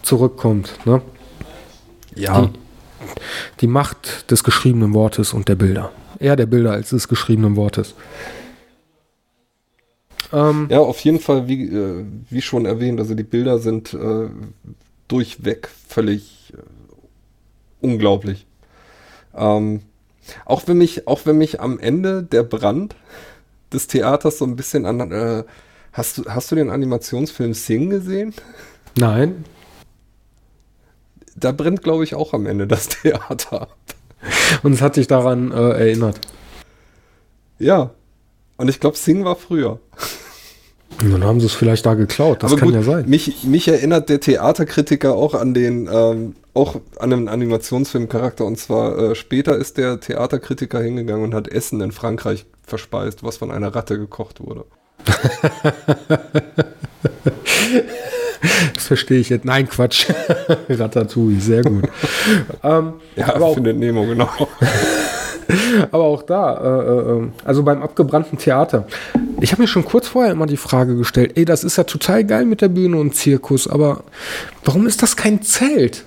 zurückkommt. 0.02 0.74
Ne? 0.86 1.02
Ja. 2.16 2.42
Die, 2.42 2.50
die, 3.62 3.68
Macht 3.68 4.32
des 4.32 4.44
geschriebenen 4.44 4.94
Wortes 4.94 5.34
und 5.34 5.48
der 5.48 5.56
Bilder. 5.56 5.92
Eher 6.20 6.36
der 6.36 6.48
Bilder 6.48 6.72
als 6.72 6.90
des 6.90 7.08
geschriebenen 7.08 7.56
Wortes. 7.56 7.94
Ähm, 10.34 10.68
ja, 10.70 10.80
auf 10.80 11.00
jeden 11.02 11.20
Fall, 11.20 11.48
wie, 11.48 11.66
äh, 11.66 12.06
wie 12.30 12.42
schon 12.42 12.66
erwähnt, 12.66 13.00
also 13.00 13.16
die 13.16 13.24
Bilder 13.24 13.60
sind 13.60 13.94
äh, 13.94 14.30
durchweg 15.08 15.70
völlig 15.88 16.54
äh, 16.56 16.62
unglaublich. 17.86 18.46
Ähm, 19.36 19.82
auch 20.46 20.68
wenn 20.68 20.78
mich, 20.78 21.08
auch 21.08 21.26
wenn 21.26 21.38
mich 21.38 21.60
am 21.60 21.80
Ende 21.80 22.24
der 22.24 22.44
Brand 22.44 22.96
des 23.74 23.88
Theaters 23.88 24.38
so 24.38 24.46
ein 24.46 24.56
bisschen 24.56 24.86
an. 24.86 25.12
Äh, 25.12 25.44
hast, 25.94 26.20
du, 26.20 26.26
hast 26.26 26.52
du 26.52 26.56
den 26.56 26.70
Animationsfilm 26.70 27.54
Sing 27.54 27.90
gesehen? 27.90 28.34
Nein. 28.98 29.46
Da 31.36 31.52
brennt, 31.52 31.82
glaube 31.82 32.04
ich, 32.04 32.16
auch 32.16 32.34
am 32.34 32.46
Ende 32.46 32.68
das 32.68 32.88
Theater 33.02 33.64
ab. 33.64 33.78
Und 34.64 34.74
es 34.74 34.82
hat 34.82 34.98
dich 34.98 35.08
daran 35.08 35.52
äh, 35.52 35.56
erinnert. 35.56 36.20
Ja. 37.58 37.92
Und 38.58 38.70
ich 38.70 38.80
glaube, 38.80 38.98
Sing 38.98 39.24
war 39.26 39.36
früher. 39.36 39.80
Dann 41.00 41.24
haben 41.24 41.40
sie 41.40 41.48
es 41.48 41.54
vielleicht 41.54 41.86
da 41.86 41.96
geklaut. 41.96 42.44
Das 42.44 42.52
Aber 42.52 42.60
kann 42.60 42.70
gut, 42.70 42.76
ja 42.76 42.84
sein. 42.84 43.10
Mich, 43.10 43.44
mich 43.44 43.68
erinnert 43.68 44.10
der 44.10 44.20
Theaterkritiker 44.20 45.16
auch 45.16 45.34
an 45.34 45.54
den 45.54 45.90
ähm, 45.92 46.36
auch 46.54 46.76
an 47.00 47.14
einem 47.14 47.28
Animationsfilmcharakter. 47.28 48.46
Und 48.46 48.58
zwar 48.60 48.98
äh, 48.98 49.16
später 49.16 49.56
ist 49.56 49.78
der 49.78 50.00
Theaterkritiker 50.00 50.82
hingegangen 50.82 51.24
und 51.24 51.34
hat 51.34 51.48
Essen 51.48 51.82
in 51.82 51.92
Frankreich 51.92 52.46
verspeist, 52.72 53.24
was 53.24 53.38
von 53.38 53.52
einer 53.52 53.76
Ratte 53.76 54.00
gekocht 54.00 54.40
wurde. 54.40 54.66
das 58.74 58.86
verstehe 58.88 59.20
ich 59.20 59.30
jetzt. 59.30 59.46
Nein, 59.46 59.68
Quatsch. 59.68 60.08
Ratatouille, 60.70 61.40
sehr 61.40 61.64
gut. 61.64 61.84
ähm, 62.64 62.94
ja, 63.16 63.36
aber 63.36 63.54
findet 63.54 63.78
Nemo, 63.78 64.06
genau. 64.06 64.30
aber 65.92 66.04
auch 66.04 66.24
da, 66.24 66.58
äh, 66.58 67.24
äh, 67.24 67.28
also 67.44 67.64
beim 67.64 67.82
abgebrannten 67.82 68.38
Theater. 68.38 68.88
Ich 69.42 69.52
habe 69.52 69.64
mir 69.64 69.68
schon 69.68 69.84
kurz 69.84 70.08
vorher 70.08 70.32
immer 70.32 70.46
die 70.46 70.58
Frage 70.58 70.96
gestellt, 70.96 71.34
ey, 71.36 71.44
das 71.44 71.66
ist 71.66 71.78
ja 71.78 71.84
total 71.84 72.24
geil 72.24 72.46
mit 72.46 72.62
der 72.62 72.70
Bühne 72.70 72.98
und 72.98 73.16
Zirkus, 73.16 73.68
aber 73.68 74.04
warum 74.64 74.88
ist 74.88 75.02
das 75.02 75.18
kein 75.18 75.42
Zelt? 75.42 76.06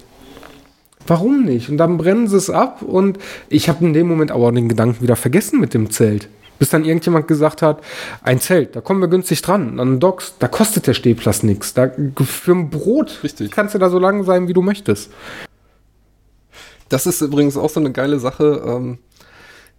Warum 1.07 1.45
nicht? 1.45 1.69
Und 1.69 1.77
dann 1.77 1.99
brennen 1.99 2.29
sie 2.29 2.39
es 2.39 2.49
ab 2.49 2.81
und 2.81 3.19
ich 3.51 3.69
habe 3.69 3.85
in 3.85 3.93
dem 3.93 4.09
Moment 4.09 4.31
aber 4.31 4.51
den 4.53 4.71
Gedanken 4.71 5.03
wieder 5.03 5.17
vergessen 5.17 5.61
mit 5.61 5.75
dem 5.75 5.91
Zelt. 5.91 6.29
Bis 6.59 6.69
dann 6.71 6.85
irgendjemand 6.85 7.27
gesagt 7.27 7.63
hat, 7.63 7.83
ein 8.23 8.41
Zelt, 8.41 8.77
da 8.77 8.81
kommen 8.81 9.01
wir 9.01 9.09
günstig 9.09 9.43
dran. 9.43 9.81
An 9.81 10.01
Docks, 10.01 10.35
da 10.39 10.49
kostet 10.49 10.87
der 10.87 10.95
Stehplatz 10.95 11.43
nichts. 11.43 11.75
Da, 11.75 11.91
für 12.25 12.53
ein 12.53 12.71
Brot 12.71 13.21
Richtig. 13.23 13.51
kannst 13.51 13.75
du 13.75 13.79
da 13.79 13.91
so 13.91 13.99
lange 13.99 14.25
sein, 14.25 14.49
wie 14.49 14.53
du 14.53 14.63
möchtest. 14.63 15.11
Das 16.89 17.07
ist 17.07 17.21
übrigens 17.21 17.57
auch 17.57 17.71
so 17.71 17.81
eine 17.81 17.93
geile 17.93 18.19
Sache. 18.21 18.63
Ähm, 18.67 18.99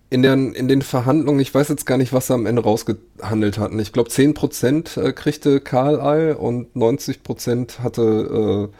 in, 0.10 0.22
den, 0.22 0.54
in 0.54 0.68
den 0.68 0.82
Verhandlungen, 0.82 1.40
ich 1.40 1.54
weiß 1.54 1.70
jetzt 1.70 1.86
gar 1.86 1.98
nicht, 1.98 2.14
was 2.14 2.28
sie 2.28 2.34
am 2.34 2.46
Ende 2.46 2.64
rausgehandelt 2.64 3.58
hatten. 3.58 3.80
Ich 3.80 3.92
glaube, 3.92 4.10
10% 4.10 5.02
äh, 5.02 5.14
kriegte 5.14 5.60
Carlyle 5.60 6.38
und 6.38 6.76
90% 6.76 7.80
hatte 7.80 8.70
äh, 8.72 8.76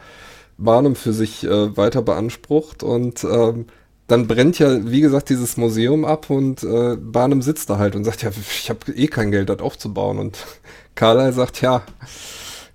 Barnum 0.58 0.94
für 0.94 1.12
sich 1.12 1.44
äh, 1.44 1.76
weiter 1.76 2.02
beansprucht 2.02 2.82
und 2.82 3.24
ähm, 3.24 3.66
dann 4.06 4.28
brennt 4.28 4.58
ja, 4.58 4.90
wie 4.90 5.00
gesagt, 5.00 5.30
dieses 5.30 5.56
Museum 5.56 6.04
ab 6.04 6.30
und 6.30 6.62
äh, 6.62 6.96
Barnum 6.96 7.42
sitzt 7.42 7.70
da 7.70 7.78
halt 7.78 7.96
und 7.96 8.04
sagt, 8.04 8.22
ja, 8.22 8.30
ich 8.30 8.70
habe 8.70 8.92
eh 8.92 9.08
kein 9.08 9.30
Geld, 9.30 9.48
das 9.48 9.60
aufzubauen. 9.60 10.18
Und 10.18 10.38
Carlyle 10.94 11.32
sagt, 11.32 11.60
ja, 11.60 11.82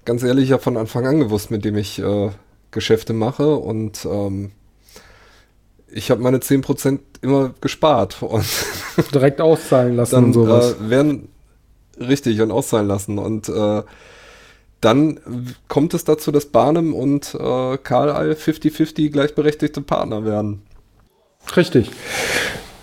ganz 0.04 0.24
ehrlich, 0.24 0.46
ich 0.46 0.52
habe 0.52 0.64
von 0.64 0.78
Anfang 0.78 1.06
an 1.08 1.20
gewusst, 1.20 1.50
mit 1.52 1.64
dem 1.64 1.78
ich 1.78 2.00
äh, 2.00 2.32
Geschäfte 2.72 3.14
mache 3.14 3.56
und 3.56 4.06
ähm, 4.06 4.52
ich 5.94 6.10
habe 6.10 6.22
meine 6.22 6.38
10% 6.38 7.00
immer 7.22 7.54
gespart 7.62 8.22
und 8.22 8.46
direkt 9.14 9.42
auszahlen 9.42 9.96
lassen 9.96 10.16
dann, 10.16 10.24
und 10.26 10.34
sowas. 10.34 10.76
Äh, 10.80 10.90
werden 10.90 11.30
richtig 12.00 12.42
und 12.42 12.52
auszahlen 12.52 12.88
lassen 12.88 13.20
und 13.20 13.50
äh, 13.50 13.84
dann 14.80 15.20
kommt 15.68 15.94
es 15.94 16.06
dazu, 16.06 16.32
dass 16.32 16.48
Barnum 16.48 16.96
und 16.96 17.36
äh, 17.36 17.78
Carlyle 17.78 18.34
50-50 18.34 19.12
gleichberechtigte 19.12 19.82
Partner 19.82 20.26
werden. 20.26 20.64
Richtig. 21.56 21.92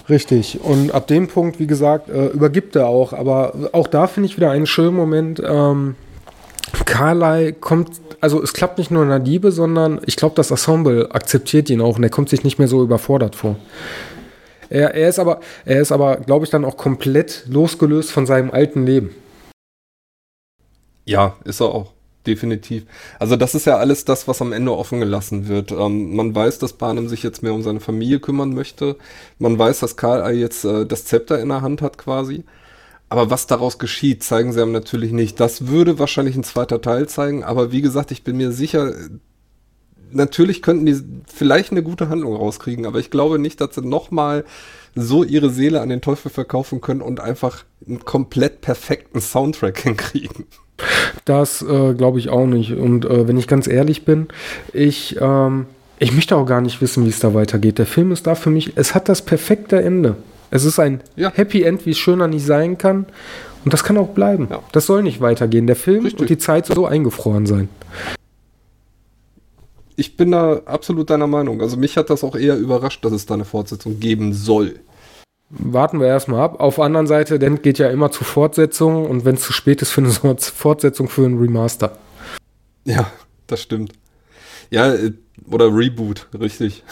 Richtig. 0.09 0.61
Und 0.63 0.93
ab 0.93 1.07
dem 1.07 1.29
Punkt, 1.29 1.59
wie 1.59 1.67
gesagt, 1.67 2.09
äh, 2.09 2.29
übergibt 2.29 2.77
er 2.77 2.87
auch. 2.87 3.13
Aber 3.13 3.53
auch 3.73 3.87
da 3.87 4.07
finde 4.07 4.29
ich 4.29 4.37
wieder 4.37 4.51
einen 4.51 4.67
schönen 4.67 4.97
Moment. 4.97 5.43
Ähm, 5.45 5.97
Carlyle 6.87 7.53
kommt, 7.53 8.01
also 8.21 8.43
es 8.43 8.53
klappt 8.53 8.79
nicht 8.79 8.91
nur 8.91 9.03
in 9.03 9.11
der 9.11 9.19
Liebe, 9.19 9.53
sondern 9.53 10.01
ich 10.07 10.17
glaube, 10.17 10.35
das 10.35 10.51
Ensemble 10.51 11.11
akzeptiert 11.13 11.69
ihn 11.71 11.81
auch 11.81 11.97
und 11.97 12.03
er 12.03 12.11
kommt 12.11 12.29
sich 12.29 12.45
nicht 12.45 12.59
mehr 12.59 12.69
so 12.69 12.83
überfordert 12.83 13.37
vor. 13.37 13.57
Er, 14.71 14.95
er 14.95 15.09
ist 15.09 15.19
aber, 15.19 15.41
er 15.65 15.81
ist 15.81 15.93
aber, 15.93 16.17
glaube 16.17 16.45
ich, 16.45 16.51
dann 16.51 16.65
auch 16.65 16.77
komplett 16.77 17.45
losgelöst 17.49 18.11
von 18.11 18.27
seinem 18.27 18.51
alten 18.51 18.85
Leben. 18.85 19.15
Ja, 21.05 21.37
ist 21.45 21.61
er 21.61 21.75
auch. 21.75 21.93
Definitiv. 22.27 22.85
Also 23.19 23.37
das 23.37 23.55
ist 23.55 23.67
ja 23.67 23.77
alles 23.77 24.05
das, 24.05 24.29
was 24.29 24.43
am 24.43 24.53
Ende 24.53 24.77
offen 24.77 25.01
gelassen 25.01 25.49
wird. 25.49 25.73
Ähm, 25.73 26.15
man 26.15 26.35
weiß, 26.35 26.59
dass 26.59 26.75
Barnum 26.75 27.09
sich 27.09 27.23
jetzt 27.23 27.43
mehr 27.43 27.55
um 27.55 27.63
seine 27.63 27.81
Familie 27.81 28.21
kümmern 28.21 28.55
möchte. 28.55 28.97
Man 29.39 29.59
weiß, 29.59 29.81
dass 29.81 29.97
Karl 29.97 30.35
jetzt 30.35 30.65
äh, 30.65 30.85
das 30.85 31.05
Zepter 31.05 31.41
in 31.41 31.49
der 31.49 31.63
Hand 31.63 31.81
hat 31.81 31.97
quasi. 31.97 32.45
Aber 33.09 33.31
was 33.31 33.47
daraus 33.47 33.79
geschieht, 33.79 34.23
zeigen 34.23 34.53
sie 34.53 34.61
ihm 34.61 34.73
natürlich 34.73 35.13
nicht. 35.13 35.41
Das 35.41 35.69
würde 35.69 35.99
wahrscheinlich 35.99 36.37
ein 36.37 36.45
zweiter 36.45 36.83
Teil 36.83 37.09
zeigen. 37.09 37.45
Aber 37.45 37.73
wie 37.73 37.81
gesagt, 37.81 38.11
ich 38.11 38.23
bin 38.25 38.37
mir 38.37 38.53
sicher, 38.53 38.93
natürlich 40.11 40.63
könnten 40.63 40.87
die 40.87 41.01
vielleicht 41.27 41.71
eine 41.71 41.83
gute 41.83 42.09
Handlung 42.09 42.37
rauskriegen, 42.37 42.87
aber 42.87 42.99
ich 42.99 43.11
glaube 43.11 43.39
nicht, 43.39 43.61
dass 43.61 43.75
sie 43.75 43.83
nochmal 43.83 44.45
so 44.95 45.25
ihre 45.25 45.51
Seele 45.51 45.81
an 45.81 45.89
den 45.89 46.01
Teufel 46.01 46.31
verkaufen 46.31 46.81
können 46.81 47.03
und 47.03 47.21
einfach 47.21 47.65
einen 47.87 48.05
komplett 48.05 48.61
perfekten 48.61 49.21
Soundtrack 49.21 49.79
hinkriegen. 49.83 50.47
Das 51.25 51.63
äh, 51.63 51.95
glaube 51.95 52.19
ich 52.19 52.29
auch 52.29 52.47
nicht. 52.47 52.73
Und 52.73 53.05
äh, 53.05 53.29
wenn 53.29 53.37
ich 53.37 53.47
ganz 53.47 53.67
ehrlich 53.67 54.05
bin, 54.05 54.29
ich, 54.73 55.17
ähm, 55.21 55.67
ich 55.99 56.13
möchte 56.13 56.37
auch 56.37 56.47
gar 56.47 56.61
nicht 56.61 56.81
wissen, 56.81 57.05
wie 57.05 57.11
es 57.11 57.21
da 57.21 57.35
weitergeht. 57.35 57.79
Der 57.79 57.87
Film 57.87 58.13
ist 58.13 58.27
da 58.27 58.35
für 58.35 58.51
mich, 58.51 58.73
es 58.77 58.95
hat 58.95 59.09
das 59.09 59.23
perfekte 59.23 59.81
Ende. 59.83 60.17
Es 60.51 60.65
ist 60.65 60.79
ein 60.79 61.01
ja. 61.17 61.31
Happy 61.35 61.63
End, 61.63 61.85
wie 61.87 61.91
es 61.91 61.99
schöner 61.99 62.27
nicht 62.27 62.47
sein 62.47 62.79
kann. 62.79 63.07
Und 63.65 63.73
das 63.73 63.85
kann 63.85 63.99
auch 63.99 64.09
bleiben. 64.09 64.49
Ja. 64.51 64.63
Das 64.73 64.87
soll 64.87 65.03
nicht 65.03 65.21
weitergehen. 65.21 65.67
Der 65.67 65.77
Film 65.77 66.05
Richtig. 66.05 66.21
und 66.21 66.31
die 66.31 66.39
Zeit 66.39 66.67
so 66.67 66.87
eingefroren 66.87 67.47
sein. 67.47 67.69
Ich 69.97 70.17
bin 70.17 70.31
da 70.31 70.63
absolut 70.65 71.11
deiner 71.11 71.27
Meinung. 71.27 71.61
Also 71.61 71.77
mich 71.77 71.97
hat 71.97 72.09
das 72.09 72.23
auch 72.23 72.37
eher 72.37 72.57
überrascht, 72.57 73.05
dass 73.05 73.13
es 73.13 73.27
da 73.27 73.35
eine 73.35 73.45
Fortsetzung 73.45 73.99
geben 73.99 74.33
soll. 74.33 74.77
Warten 75.51 76.01
wir 76.01 76.07
erstmal 76.07 76.41
ab. 76.41 76.61
Auf 76.61 76.77
der 76.77 76.85
anderen 76.85 77.07
Seite, 77.07 77.39
denn 77.39 77.63
geht 77.63 77.79
ja 77.79 77.89
immer 77.89 78.11
zu 78.11 78.25
Fortsetzungen 78.25 79.07
und 79.07 79.25
wenn 79.25 79.37
es 79.37 79.43
zu 79.43 79.53
spät 79.53 79.81
ist 79.81 79.91
für 79.91 80.03
eine 80.03 80.11
Fortsetzung 80.39 81.09
für 81.09 81.25
einen 81.25 81.39
Remaster. 81.39 81.97
Ja, 82.85 83.11
das 83.47 83.63
stimmt. 83.63 83.93
Ja, 84.71 84.93
äh, 84.93 85.13
oder 85.51 85.75
Reboot, 85.75 86.27
richtig. 86.39 86.85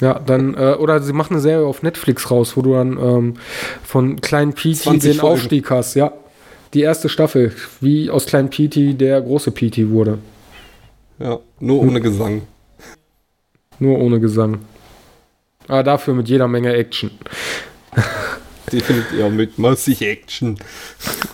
Ja, 0.00 0.18
dann, 0.18 0.54
äh, 0.54 0.76
oder 0.78 1.00
sie 1.02 1.12
machen 1.12 1.34
eine 1.34 1.42
Serie 1.42 1.66
auf 1.66 1.82
Netflix 1.82 2.30
raus, 2.30 2.56
wo 2.56 2.62
du 2.62 2.72
dann 2.74 2.98
ähm, 2.98 3.34
von 3.82 4.20
Klein 4.20 4.54
Petey 4.54 4.98
den 4.98 5.14
Folgen. 5.14 5.34
Aufstieg 5.34 5.70
hast, 5.70 5.94
ja. 5.94 6.12
Die 6.72 6.82
erste 6.82 7.08
Staffel, 7.08 7.52
wie 7.80 8.10
aus 8.10 8.26
Klein 8.26 8.48
Petey 8.48 8.94
der 8.94 9.20
große 9.20 9.50
Petey 9.50 9.90
wurde. 9.90 10.18
Ja, 11.18 11.40
nur 11.58 11.80
ohne 11.80 11.96
hm. 11.96 12.02
Gesang. 12.02 12.42
Nur 13.78 13.98
ohne 13.98 14.20
Gesang. 14.20 14.58
Aber 15.68 15.82
dafür 15.82 16.14
mit 16.14 16.28
jeder 16.28 16.48
Menge 16.48 16.72
Action. 16.72 17.10
Definitiv, 18.72 19.18
ja, 19.18 19.28
mit 19.28 19.58
massig 19.58 20.02
Action. 20.02 20.58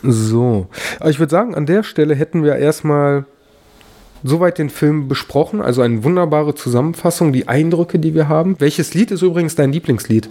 So. 0.02 0.68
Aber 1.00 1.10
ich 1.10 1.18
würde 1.18 1.30
sagen, 1.30 1.54
an 1.54 1.66
der 1.66 1.82
Stelle 1.82 2.14
hätten 2.14 2.42
wir 2.42 2.56
erstmal 2.56 3.26
soweit 4.22 4.58
den 4.58 4.70
Film 4.70 5.08
besprochen. 5.08 5.60
Also 5.60 5.82
eine 5.82 6.04
wunderbare 6.04 6.54
Zusammenfassung, 6.54 7.32
die 7.32 7.48
Eindrücke, 7.48 7.98
die 7.98 8.14
wir 8.14 8.28
haben. 8.28 8.58
Welches 8.60 8.94
Lied 8.94 9.10
ist 9.10 9.22
übrigens 9.22 9.54
dein 9.54 9.72
Lieblingslied? 9.72 10.30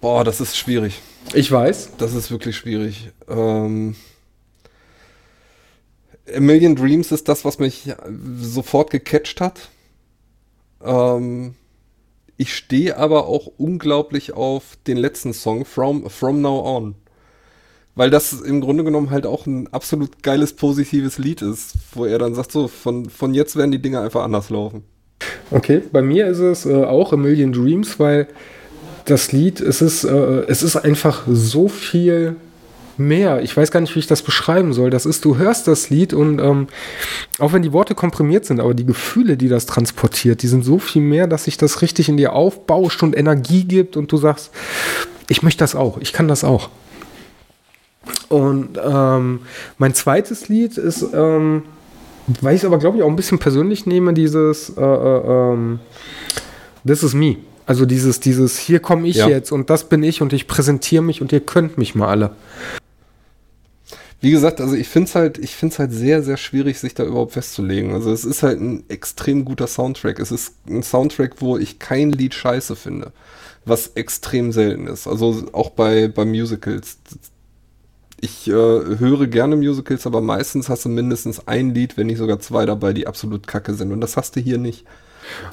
Boah, 0.00 0.24
das 0.24 0.40
ist 0.40 0.56
schwierig. 0.56 1.00
Ich 1.34 1.50
weiß. 1.50 1.92
Das 1.98 2.14
ist 2.14 2.30
wirklich 2.30 2.56
schwierig. 2.56 3.10
Ähm, 3.28 3.96
A 6.34 6.40
Million 6.40 6.76
Dreams 6.76 7.12
ist 7.12 7.28
das, 7.28 7.44
was 7.44 7.58
mich 7.58 7.92
sofort 8.40 8.90
gecatcht 8.90 9.40
hat. 9.40 9.68
Ähm, 10.84 11.54
ich 12.36 12.54
stehe 12.54 12.96
aber 12.96 13.26
auch 13.26 13.46
unglaublich 13.56 14.32
auf 14.32 14.76
den 14.86 14.96
letzten 14.96 15.32
Song, 15.32 15.64
From, 15.64 16.08
From 16.10 16.40
Now 16.40 16.64
On. 16.64 16.94
Weil 17.94 18.10
das 18.10 18.34
im 18.34 18.60
Grunde 18.60 18.84
genommen 18.84 19.10
halt 19.10 19.26
auch 19.26 19.46
ein 19.46 19.72
absolut 19.72 20.22
geiles, 20.22 20.52
positives 20.52 21.16
Lied 21.16 21.40
ist, 21.40 21.74
wo 21.92 22.04
er 22.04 22.18
dann 22.18 22.34
sagt, 22.34 22.52
so, 22.52 22.68
von, 22.68 23.08
von 23.08 23.32
jetzt 23.32 23.56
werden 23.56 23.72
die 23.72 23.80
Dinge 23.80 24.00
einfach 24.00 24.22
anders 24.22 24.50
laufen. 24.50 24.84
Okay, 25.50 25.80
bei 25.92 26.02
mir 26.02 26.26
ist 26.26 26.40
es 26.40 26.66
äh, 26.66 26.84
auch 26.84 27.14
A 27.14 27.16
Million 27.16 27.52
Dreams, 27.52 27.98
weil 27.98 28.28
das 29.06 29.32
Lied, 29.32 29.60
es 29.60 29.80
ist, 29.80 30.04
äh, 30.04 30.44
es 30.48 30.62
ist 30.62 30.76
einfach 30.76 31.24
so 31.26 31.68
viel 31.68 32.36
mehr. 32.98 33.42
Ich 33.42 33.56
weiß 33.56 33.70
gar 33.70 33.80
nicht, 33.80 33.94
wie 33.94 33.98
ich 33.98 34.06
das 34.06 34.22
beschreiben 34.22 34.72
soll. 34.72 34.90
Das 34.90 35.06
ist, 35.06 35.24
du 35.24 35.36
hörst 35.36 35.68
das 35.68 35.90
Lied 35.90 36.12
und 36.12 36.38
ähm, 36.40 36.68
auch 37.38 37.52
wenn 37.52 37.62
die 37.62 37.72
Worte 37.72 37.94
komprimiert 37.94 38.44
sind, 38.44 38.60
aber 38.60 38.74
die 38.74 38.86
Gefühle, 38.86 39.36
die 39.36 39.48
das 39.48 39.66
transportiert, 39.66 40.42
die 40.42 40.48
sind 40.48 40.64
so 40.64 40.78
viel 40.78 41.02
mehr, 41.02 41.26
dass 41.26 41.44
sich 41.44 41.56
das 41.56 41.82
richtig 41.82 42.08
in 42.08 42.16
dir 42.16 42.32
aufbauscht 42.32 43.02
und 43.02 43.16
Energie 43.16 43.64
gibt 43.64 43.96
und 43.96 44.10
du 44.12 44.16
sagst, 44.16 44.50
ich 45.28 45.42
möchte 45.42 45.60
das 45.60 45.74
auch, 45.74 45.98
ich 45.98 46.12
kann 46.12 46.28
das 46.28 46.44
auch. 46.44 46.70
Und 48.28 48.78
ähm, 48.84 49.40
mein 49.78 49.94
zweites 49.94 50.48
Lied 50.48 50.78
ist, 50.78 51.06
ähm, 51.12 51.62
weil 52.40 52.54
ich 52.54 52.62
es 52.62 52.64
aber 52.64 52.78
glaube 52.78 52.98
ich 52.98 53.02
auch 53.02 53.08
ein 53.08 53.16
bisschen 53.16 53.38
persönlich 53.38 53.86
nehme, 53.86 54.14
dieses 54.14 54.70
äh, 54.76 54.82
äh, 54.82 55.52
ähm, 55.52 55.80
This 56.86 57.02
is 57.02 57.14
me. 57.14 57.36
Also 57.66 57.84
dieses, 57.84 58.20
dieses, 58.20 58.58
hier 58.58 58.78
komme 58.78 59.08
ich 59.08 59.16
ja. 59.16 59.28
jetzt 59.28 59.50
und 59.50 59.70
das 59.70 59.88
bin 59.88 60.04
ich 60.04 60.22
und 60.22 60.32
ich 60.32 60.46
präsentiere 60.46 61.02
mich 61.02 61.20
und 61.20 61.32
ihr 61.32 61.40
könnt 61.40 61.78
mich 61.78 61.96
mal 61.96 62.08
alle. 62.08 62.30
Wie 64.20 64.30
gesagt, 64.30 64.60
also 64.60 64.74
ich 64.74 64.88
finde 64.88 65.08
es 65.08 65.14
halt, 65.14 65.38
ich 65.38 65.54
finde 65.54 65.76
halt 65.78 65.92
sehr, 65.92 66.22
sehr 66.22 66.36
schwierig, 66.36 66.78
sich 66.78 66.94
da 66.94 67.04
überhaupt 67.04 67.32
festzulegen. 67.32 67.92
Also 67.92 68.10
es 68.10 68.24
ist 68.24 68.42
halt 68.42 68.60
ein 68.60 68.84
extrem 68.88 69.44
guter 69.44 69.66
Soundtrack. 69.66 70.18
Es 70.18 70.32
ist 70.32 70.54
ein 70.68 70.82
Soundtrack, 70.82 71.36
wo 71.40 71.58
ich 71.58 71.78
kein 71.78 72.12
Lied 72.12 72.34
scheiße 72.34 72.76
finde. 72.76 73.12
Was 73.66 73.88
extrem 73.88 74.52
selten 74.52 74.86
ist. 74.86 75.06
Also 75.06 75.48
auch 75.52 75.70
bei, 75.70 76.08
bei 76.08 76.24
Musicals 76.24 76.98
ich 78.20 78.48
äh, 78.48 78.52
höre 78.52 79.26
gerne 79.26 79.56
Musicals, 79.56 80.06
aber 80.06 80.20
meistens 80.20 80.68
hast 80.68 80.84
du 80.84 80.88
mindestens 80.88 81.46
ein 81.46 81.74
Lied, 81.74 81.96
wenn 81.96 82.06
nicht 82.06 82.18
sogar 82.18 82.38
zwei 82.40 82.64
dabei, 82.64 82.92
die 82.92 83.06
absolut 83.06 83.46
kacke 83.46 83.74
sind. 83.74 83.92
Und 83.92 84.00
das 84.00 84.16
hast 84.16 84.36
du 84.36 84.40
hier 84.40 84.58
nicht. 84.58 84.86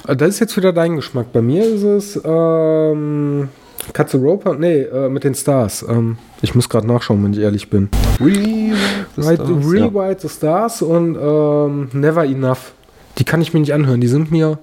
Äh, 0.06 0.16
das 0.16 0.30
ist 0.30 0.40
jetzt 0.40 0.56
wieder 0.56 0.72
dein 0.72 0.96
Geschmack. 0.96 1.32
Bei 1.32 1.42
mir 1.42 1.64
ist 1.64 1.82
es 1.82 2.20
ähm, 2.24 3.48
Katze 3.92 4.18
Roper, 4.18 4.54
nee, 4.54 4.82
äh, 4.82 5.08
mit 5.08 5.24
den 5.24 5.34
Stars. 5.34 5.84
Ähm, 5.88 6.18
ich 6.42 6.54
muss 6.54 6.68
gerade 6.68 6.86
nachschauen, 6.86 7.22
wenn 7.24 7.32
ich 7.32 7.40
ehrlich 7.40 7.70
bin. 7.70 7.88
Rewrite 8.20 8.76
the 9.16 9.22
Stars, 9.22 9.48
Rewrite 9.48 10.20
the 10.20 10.28
Stars 10.28 10.82
und 10.82 11.16
ähm, 11.16 11.88
Never 11.92 12.24
Enough. 12.24 12.72
Die 13.18 13.24
kann 13.24 13.40
ich 13.40 13.52
mir 13.52 13.60
nicht 13.60 13.72
anhören. 13.72 14.00
Die 14.00 14.08
sind 14.08 14.30
mir 14.30 14.58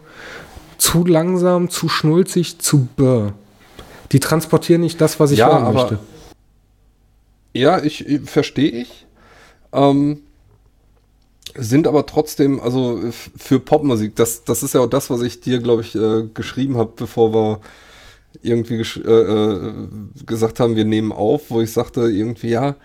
zu 0.78 1.06
langsam, 1.06 1.70
zu 1.70 1.90
schnulzig, 1.90 2.60
zu 2.60 2.88
bäh. 2.98 3.32
Die 4.12 4.20
transportieren 4.20 4.82
nicht 4.82 5.00
das, 5.00 5.20
was 5.20 5.32
ich 5.32 5.40
ja, 5.40 5.48
hören 5.48 5.74
möchte. 5.74 6.00
Ja, 7.54 7.82
ich, 7.82 8.08
ich 8.08 8.30
verstehe 8.30 8.72
ich. 8.72 9.06
Ähm, 9.72 10.20
sind 11.56 11.88
aber 11.88 12.06
trotzdem, 12.06 12.60
also 12.60 13.00
für 13.12 13.60
Popmusik, 13.60 14.16
das, 14.16 14.44
das 14.44 14.64
ist 14.64 14.74
ja 14.74 14.82
auch 14.82 14.90
das, 14.90 15.10
was 15.10 15.22
ich 15.22 15.42
dir, 15.42 15.60
glaube 15.60 15.82
ich, 15.82 15.96
äh, 15.96 16.24
geschrieben 16.34 16.78
habe, 16.78 16.92
bevor 16.96 17.34
wir 17.34 17.60
irgendwie 18.42 18.82
äh, 18.82 19.10
äh, 19.10 19.74
gesagt 20.26 20.60
haben, 20.60 20.76
wir 20.76 20.86
nehmen 20.86 21.12
auf, 21.12 21.50
wo 21.50 21.62
ich 21.62 21.72
sagte, 21.72 22.02
irgendwie, 22.02 22.50
ja, 22.50 22.76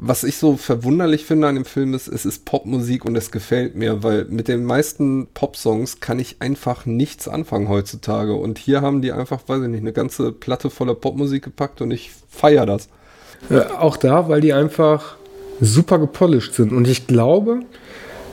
was 0.00 0.22
ich 0.22 0.36
so 0.36 0.56
verwunderlich 0.56 1.24
finde 1.24 1.48
an 1.48 1.56
dem 1.56 1.64
Film 1.64 1.92
ist, 1.92 2.06
es 2.06 2.24
ist 2.24 2.44
Popmusik 2.44 3.04
und 3.04 3.16
es 3.16 3.32
gefällt 3.32 3.74
mir, 3.74 4.04
weil 4.04 4.26
mit 4.26 4.46
den 4.46 4.64
meisten 4.64 5.26
Popsongs 5.34 5.98
kann 5.98 6.20
ich 6.20 6.36
einfach 6.38 6.86
nichts 6.86 7.26
anfangen 7.26 7.68
heutzutage. 7.68 8.34
Und 8.34 8.58
hier 8.58 8.80
haben 8.80 9.02
die 9.02 9.10
einfach, 9.10 9.40
weiß 9.48 9.62
ich 9.62 9.68
nicht, 9.68 9.80
eine 9.80 9.92
ganze 9.92 10.30
Platte 10.30 10.70
voller 10.70 10.94
Popmusik 10.94 11.42
gepackt 11.42 11.80
und 11.80 11.90
ich 11.90 12.12
feiere 12.28 12.64
das. 12.64 12.88
Äh, 13.50 13.62
auch 13.72 13.96
da, 13.96 14.28
weil 14.28 14.40
die 14.40 14.52
einfach 14.52 15.16
super 15.60 15.98
gepolished 15.98 16.54
sind. 16.54 16.72
Und 16.72 16.86
ich 16.86 17.08
glaube, 17.08 17.62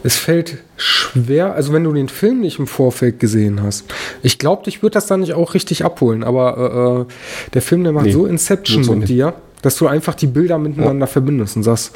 es 0.04 0.18
fällt 0.18 0.60
schwer, 0.78 1.54
also 1.54 1.74
wenn 1.74 1.84
du 1.84 1.94
den 1.94 2.10
Film 2.10 2.42
nicht 2.42 2.60
im 2.60 2.68
Vorfeld 2.68 3.20
gesehen 3.20 3.64
hast, 3.64 3.86
ich 4.24 4.40
glaube, 4.40 4.64
dich 4.64 4.84
wird 4.84 4.96
das 4.96 5.08
dann 5.08 5.22
nicht 5.22 5.34
auch 5.34 5.54
richtig 5.54 5.86
abholen, 5.86 6.24
aber 6.24 6.58
äh, 6.58 7.02
äh 7.02 7.06
der 7.54 7.62
Film, 7.62 7.84
der 7.84 7.94
macht 7.94 8.06
nee, 8.06 8.12
so 8.12 8.26
Inception 8.26 8.84
so 8.84 8.96
mit 8.96 9.10
dir, 9.10 9.34
dass 9.62 9.78
du 9.78 9.88
einfach 9.88 10.16
die 10.16 10.28
Bilder 10.28 10.58
miteinander 10.58 11.06
ja. 11.06 11.12
verbindest 11.12 11.56
und 11.58 11.64
sagst, 11.64 11.94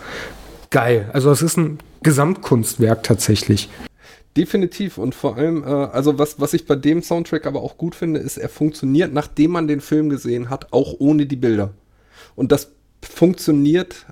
geil. 0.70 1.10
Also 1.14 1.32
es 1.32 1.42
ist 1.42 1.58
ein 1.58 1.80
Gesamtkunstwerk 2.04 3.04
tatsächlich. 3.04 3.70
Definitiv 4.38 4.98
und 4.98 5.16
vor 5.16 5.38
allem, 5.38 5.64
äh, 5.64 5.68
also 5.68 6.18
was, 6.18 6.40
was 6.40 6.54
ich 6.54 6.66
bei 6.66 6.76
dem 6.76 7.02
Soundtrack 7.02 7.46
aber 7.46 7.62
auch 7.62 7.78
gut 7.78 7.96
finde, 7.96 8.20
ist, 8.20 8.38
er 8.38 8.50
funktioniert, 8.50 9.14
nachdem 9.14 9.52
man 9.52 9.68
den 9.68 9.82
Film 9.82 10.10
gesehen 10.10 10.50
hat, 10.50 10.72
auch 10.72 10.96
ohne 11.00 11.26
die 11.26 11.36
Bilder. 11.36 11.72
Und 12.36 12.52
das 12.52 12.72
funktioniert 13.02 14.06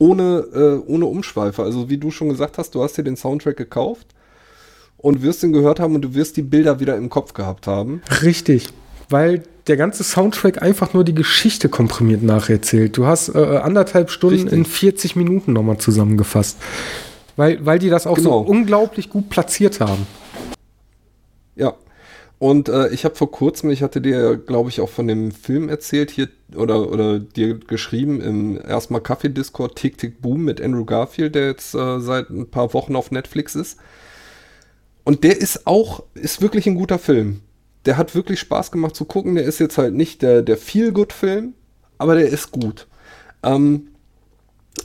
ohne, 0.00 0.44
äh, 0.52 0.90
ohne 0.90 1.06
Umschweife. 1.06 1.62
Also 1.62 1.88
wie 1.88 1.98
du 1.98 2.10
schon 2.10 2.30
gesagt 2.30 2.58
hast, 2.58 2.74
du 2.74 2.82
hast 2.82 2.96
dir 2.96 3.04
den 3.04 3.16
Soundtrack 3.16 3.56
gekauft 3.56 4.08
und 4.96 5.22
wirst 5.22 5.42
ihn 5.44 5.52
gehört 5.52 5.78
haben 5.78 5.94
und 5.94 6.02
du 6.02 6.14
wirst 6.14 6.36
die 6.36 6.42
Bilder 6.42 6.80
wieder 6.80 6.96
im 6.96 7.10
Kopf 7.10 7.34
gehabt 7.34 7.66
haben. 7.66 8.02
Richtig, 8.22 8.70
weil 9.08 9.42
der 9.66 9.76
ganze 9.76 10.02
Soundtrack 10.02 10.62
einfach 10.62 10.94
nur 10.94 11.04
die 11.04 11.14
Geschichte 11.14 11.68
komprimiert 11.68 12.22
nacherzählt. 12.22 12.96
Du 12.96 13.06
hast 13.06 13.28
äh, 13.28 13.38
anderthalb 13.62 14.10
Stunden 14.10 14.36
Richtig. 14.36 14.52
in 14.52 14.64
40 14.64 15.16
Minuten 15.16 15.52
nochmal 15.52 15.78
zusammengefasst. 15.78 16.56
Weil, 17.36 17.64
weil 17.64 17.78
die 17.78 17.90
das 17.90 18.06
auch 18.06 18.16
genau. 18.16 18.42
so 18.42 18.50
unglaublich 18.50 19.10
gut 19.10 19.28
platziert 19.28 19.80
haben. 19.80 20.06
Ja, 21.56 21.74
und 22.40 22.70
äh, 22.70 22.88
ich 22.88 23.04
habe 23.04 23.16
vor 23.16 23.30
kurzem, 23.30 23.68
ich 23.68 23.82
hatte 23.82 24.00
dir, 24.00 24.38
glaube 24.38 24.70
ich, 24.70 24.80
auch 24.80 24.88
von 24.88 25.06
dem 25.06 25.30
Film 25.30 25.68
erzählt 25.68 26.10
hier 26.10 26.30
oder, 26.56 26.90
oder 26.90 27.18
dir 27.18 27.58
geschrieben 27.58 28.22
im 28.22 28.58
erstmal 28.58 29.02
Kaffee-Discord 29.02 29.76
Tick 29.76 29.98
Tick 29.98 30.22
Boom 30.22 30.44
mit 30.44 30.58
Andrew 30.58 30.86
Garfield, 30.86 31.34
der 31.34 31.48
jetzt 31.48 31.74
äh, 31.74 32.00
seit 32.00 32.30
ein 32.30 32.50
paar 32.50 32.72
Wochen 32.72 32.96
auf 32.96 33.10
Netflix 33.10 33.54
ist. 33.54 33.78
Und 35.04 35.22
der 35.22 35.38
ist 35.38 35.66
auch, 35.66 36.04
ist 36.14 36.40
wirklich 36.40 36.66
ein 36.66 36.76
guter 36.76 36.98
Film. 36.98 37.42
Der 37.84 37.98
hat 37.98 38.14
wirklich 38.14 38.40
Spaß 38.40 38.70
gemacht 38.70 38.96
zu 38.96 39.04
gucken. 39.04 39.34
Der 39.34 39.44
ist 39.44 39.58
jetzt 39.58 39.76
halt 39.76 39.92
nicht 39.92 40.22
der, 40.22 40.40
der 40.40 40.56
Feel-Good-Film, 40.56 41.52
aber 41.98 42.14
der 42.14 42.30
ist 42.30 42.52
gut. 42.52 42.86
Ähm, 43.42 43.88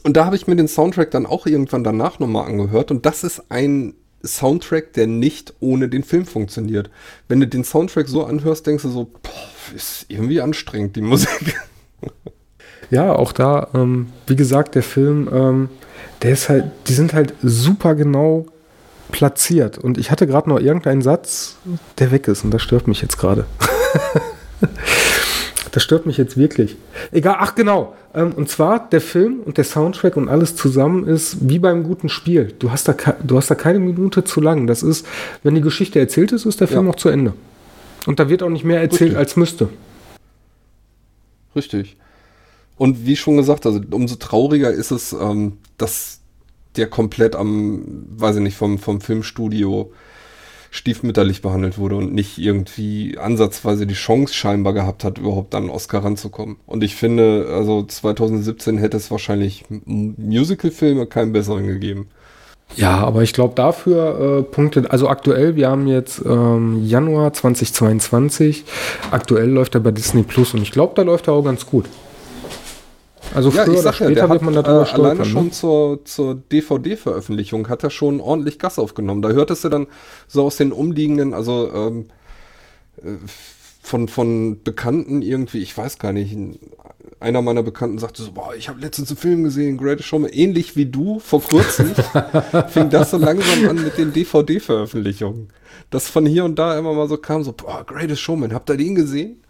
und 0.03 0.17
da 0.17 0.25
habe 0.25 0.35
ich 0.35 0.45
mir 0.45 0.57
den 0.57 0.67
Soundtrack 0.67 1.09
dann 1.09 1.25
auch 1.25 1.45
irgendwann 1.45 1.85
danach 1.85 2.19
nochmal 2.19 2.47
angehört. 2.47 2.91
Und 2.91 3.05
das 3.05 3.23
ist 3.23 3.43
ein 3.47 3.93
Soundtrack, 4.25 4.93
der 4.93 5.07
nicht 5.07 5.53
ohne 5.59 5.89
den 5.89 6.03
Film 6.03 6.25
funktioniert. 6.25 6.89
Wenn 7.27 7.39
du 7.39 7.47
den 7.47 7.63
Soundtrack 7.63 8.07
so 8.07 8.25
anhörst, 8.25 8.67
denkst 8.67 8.83
du 8.83 8.89
so, 8.89 9.05
boah, 9.05 9.75
ist 9.75 10.05
irgendwie 10.07 10.41
anstrengend, 10.41 10.95
die 10.95 11.01
Musik. 11.01 11.59
Ja, 12.91 13.13
auch 13.13 13.31
da, 13.31 13.69
ähm, 13.73 14.11
wie 14.27 14.35
gesagt, 14.35 14.75
der 14.75 14.83
Film, 14.83 15.27
ähm, 15.33 15.69
der 16.21 16.31
ist 16.31 16.49
halt, 16.49 16.65
die 16.87 16.93
sind 16.93 17.13
halt 17.13 17.33
super 17.41 17.95
genau 17.95 18.45
platziert. 19.11 19.77
Und 19.77 19.97
ich 19.97 20.11
hatte 20.11 20.27
gerade 20.27 20.49
noch 20.49 20.59
irgendeinen 20.59 21.01
Satz, 21.01 21.57
der 21.97 22.11
weg 22.11 22.27
ist 22.27 22.43
und 22.43 22.51
das 22.51 22.61
stört 22.61 22.87
mich 22.87 23.01
jetzt 23.01 23.17
gerade. 23.17 23.45
das 25.75 25.83
stört 25.83 26.05
mich 26.05 26.15
jetzt 26.15 26.37
wirklich. 26.37 26.77
Egal, 27.11 27.35
ach 27.37 27.53
genau. 27.53 27.97
Ähm, 28.13 28.31
und 28.31 28.47
zwar 28.47 28.89
der 28.89 29.01
Film 29.01 29.41
und 29.43 29.57
der 29.57 29.65
Soundtrack 29.65 30.15
und 30.15 30.29
alles 30.29 30.55
zusammen 30.55 31.05
ist 31.05 31.49
wie 31.49 31.59
beim 31.59 31.83
guten 31.83 32.07
Spiel. 32.07 32.53
Du 32.59 32.71
hast 32.71 32.87
da, 32.87 32.95
du 33.21 33.35
hast 33.35 33.51
da 33.51 33.55
keine 33.55 33.79
Minute 33.79 34.23
zu 34.23 34.39
lang. 34.39 34.67
Das 34.67 34.83
ist, 34.83 35.05
wenn 35.43 35.53
die 35.53 35.59
Geschichte 35.59 35.99
erzählt 35.99 36.31
ist, 36.31 36.45
ist 36.45 36.61
der 36.61 36.69
Film 36.69 36.85
ja. 36.85 36.91
auch 36.91 36.95
zu 36.95 37.09
Ende. 37.09 37.33
Und 38.05 38.21
da 38.21 38.29
wird 38.29 38.41
auch 38.41 38.49
nicht 38.49 38.63
mehr 38.63 38.79
erzählt, 38.79 39.01
Richtig. 39.01 39.17
als 39.17 39.35
müsste. 39.35 39.67
Richtig. 41.57 41.97
Und 42.77 43.05
wie 43.05 43.17
schon 43.17 43.35
gesagt, 43.35 43.65
also 43.65 43.81
umso 43.91 44.15
trauriger 44.15 44.71
ist 44.71 44.91
es, 44.91 45.11
ähm, 45.11 45.57
dass 45.77 46.21
der 46.77 46.87
komplett 46.87 47.35
am, 47.35 48.05
weiß 48.15 48.37
ich 48.37 48.43
nicht, 48.43 48.55
vom, 48.55 48.79
vom 48.79 49.01
Filmstudio 49.01 49.91
stiefmütterlich 50.75 51.41
behandelt 51.41 51.77
wurde 51.77 51.95
und 51.95 52.13
nicht 52.13 52.37
irgendwie 52.37 53.17
ansatzweise 53.17 53.87
die 53.87 53.93
Chance 53.93 54.33
scheinbar 54.33 54.73
gehabt 54.73 55.05
hat, 55.05 55.17
überhaupt 55.17 55.55
an 55.55 55.63
einen 55.63 55.71
Oscar 55.71 56.03
ranzukommen. 56.03 56.57
Und 56.65 56.83
ich 56.83 56.95
finde, 56.95 57.47
also 57.49 57.83
2017 57.83 58.77
hätte 58.77 58.97
es 58.97 59.09
wahrscheinlich 59.09 59.63
Musicalfilme 59.69 61.05
keinen 61.05 61.31
besseren 61.31 61.65
gegeben. 61.65 62.09
Ja, 62.75 62.97
aber 62.97 63.21
ich 63.21 63.31
glaube 63.31 63.55
dafür 63.55 64.39
äh, 64.39 64.43
Punkte, 64.43 64.89
also 64.89 65.07
aktuell, 65.07 65.55
wir 65.55 65.69
haben 65.69 65.87
jetzt 65.87 66.21
ähm, 66.25 66.83
Januar 66.85 67.31
2022, 67.31 68.65
aktuell 69.11 69.49
läuft 69.49 69.75
er 69.75 69.81
bei 69.81 69.91
Disney 69.91 70.23
Plus 70.23 70.53
und 70.53 70.61
ich 70.61 70.71
glaube, 70.71 70.93
da 70.95 71.03
läuft 71.03 71.27
er 71.27 71.35
auch 71.35 71.43
ganz 71.43 71.65
gut. 71.65 71.85
Also 73.33 73.49
ja, 73.49 73.65
oder 73.65 73.93
später 73.93 74.11
ja, 74.11 74.29
wird 74.29 74.41
man 74.41 74.53
darüber 74.53 74.87
äh. 74.87 74.93
Alleine 74.93 75.19
ne? 75.19 75.25
schon 75.25 75.51
zur, 75.51 76.05
zur 76.05 76.35
DVD-Veröffentlichung 76.35 77.67
hat 77.69 77.83
er 77.83 77.89
schon 77.89 78.21
ordentlich 78.21 78.59
Gas 78.59 78.79
aufgenommen. 78.79 79.21
Da 79.21 79.29
hörtest 79.29 79.63
du 79.63 79.69
dann 79.69 79.87
so 80.27 80.43
aus 80.43 80.57
den 80.57 80.71
umliegenden, 80.71 81.33
also 81.33 81.71
ähm, 81.73 82.05
äh, 82.97 83.17
von, 83.81 84.07
von 84.07 84.63
Bekannten 84.63 85.21
irgendwie, 85.21 85.59
ich 85.59 85.77
weiß 85.77 85.99
gar 85.99 86.11
nicht, 86.11 86.35
einer 87.19 87.41
meiner 87.41 87.63
Bekannten 87.63 87.99
sagte 87.99 88.23
so, 88.23 88.31
boah, 88.31 88.53
ich 88.55 88.67
habe 88.67 88.81
letztens 88.81 89.09
einen 89.09 89.17
Film 89.17 89.43
gesehen, 89.43 89.77
Greatest 89.77 90.09
Showman, 90.09 90.31
ähnlich 90.31 90.75
wie 90.75 90.85
du, 90.85 91.19
vor 91.19 91.41
kurzem, 91.41 91.93
fing 92.69 92.89
das 92.89 93.11
so 93.11 93.17
langsam 93.17 93.69
an 93.69 93.83
mit 93.83 93.97
den 93.97 94.11
DVD-Veröffentlichungen. 94.11 95.49
Dass 95.91 96.09
von 96.09 96.25
hier 96.25 96.45
und 96.45 96.57
da 96.57 96.77
immer 96.77 96.93
mal 96.93 97.07
so 97.07 97.17
kam, 97.17 97.43
so, 97.43 97.53
boah, 97.53 97.83
Greatest 97.85 98.21
Showman, 98.21 98.53
habt 98.53 98.69
ihr 98.69 98.77
den 98.77 98.95
gesehen? 98.95 99.41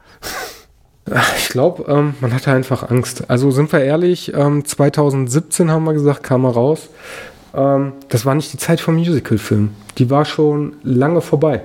Ich 1.38 1.50
glaube, 1.50 1.86
ähm, 1.88 2.16
man 2.20 2.34
hatte 2.34 2.52
einfach 2.52 2.90
Angst. 2.90 3.30
Also 3.30 3.52
sind 3.52 3.72
wir 3.72 3.82
ehrlich, 3.82 4.34
ähm, 4.34 4.66
2017 4.66 5.70
haben 5.70 5.84
wir 5.84 5.94
gesagt, 5.94 6.24
kam 6.24 6.46
er 6.46 6.52
raus. 6.52 6.90
Ähm, 7.54 7.94
das 8.10 8.26
war 8.26 8.34
nicht 8.34 8.52
die 8.54 8.58
Zeit 8.58 8.82
vom 8.82 8.96
Musical-Film. 8.96 9.70
Die 9.98 10.10
war 10.10 10.26
schon 10.26 10.74
lange 10.84 11.22
vorbei. 11.22 11.62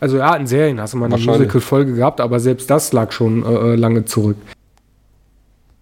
Also 0.00 0.16
ja, 0.16 0.34
in 0.36 0.46
Serien 0.46 0.80
hast 0.80 0.94
du 0.94 0.96
mal 0.96 1.12
eine 1.12 1.18
Musical-Folge 1.18 1.94
gehabt, 1.94 2.20
aber 2.20 2.40
selbst 2.40 2.70
das 2.70 2.92
lag 2.92 3.12
schon 3.12 3.44
äh, 3.44 3.72
äh 3.72 3.74
lange 3.74 4.04
zurück. 4.04 4.36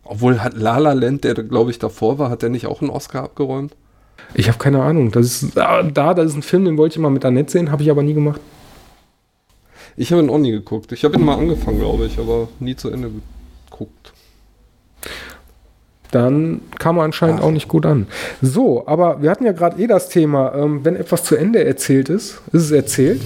Obwohl 0.02 0.42
hat 0.42 0.54
La 0.54 0.78
La 0.78 0.92
Land, 0.92 1.24
der 1.24 1.34
glaube 1.34 1.70
ich 1.70 1.78
davor 1.78 2.18
war, 2.18 2.30
hat 2.30 2.42
der 2.42 2.48
nicht 2.48 2.66
auch 2.66 2.80
einen 2.80 2.90
Oscar 2.90 3.24
abgeräumt? 3.24 3.74
Ich 4.34 4.48
habe 4.48 4.58
keine 4.58 4.82
Ahnung. 4.82 5.12
Das 5.12 5.42
ist 5.42 5.56
da, 5.56 6.14
das 6.14 6.26
ist 6.26 6.36
ein 6.36 6.42
Film, 6.42 6.64
den 6.64 6.76
wollte 6.76 6.94
ich 6.94 6.98
mal 6.98 7.10
mit 7.10 7.24
Annette 7.24 7.52
sehen, 7.52 7.70
habe 7.70 7.82
ich 7.82 7.90
aber 7.90 8.02
nie 8.02 8.14
gemacht. 8.14 8.40
Ich 9.96 10.12
habe 10.12 10.22
ihn 10.22 10.30
auch 10.30 10.38
nie 10.38 10.50
geguckt. 10.50 10.92
Ich 10.92 11.04
habe 11.04 11.16
ihn 11.16 11.24
mal 11.24 11.36
angefangen, 11.38 11.78
glaube 11.78 12.06
ich, 12.06 12.18
aber 12.18 12.48
nie 12.60 12.76
zu 12.76 12.90
Ende 12.90 13.10
geguckt. 13.70 14.12
Dann 16.10 16.60
kam 16.78 16.98
er 16.98 17.04
anscheinend 17.04 17.40
Ach. 17.40 17.44
auch 17.44 17.50
nicht 17.50 17.68
gut 17.68 17.86
an. 17.86 18.06
So, 18.40 18.86
aber 18.86 19.22
wir 19.22 19.30
hatten 19.30 19.44
ja 19.44 19.52
gerade 19.52 19.82
eh 19.82 19.86
das 19.86 20.08
Thema, 20.08 20.54
ähm, 20.54 20.84
wenn 20.84 20.96
etwas 20.96 21.24
zu 21.24 21.36
Ende 21.36 21.64
erzählt 21.64 22.08
ist, 22.08 22.42
ist 22.52 22.62
es 22.62 22.70
erzählt. 22.70 23.20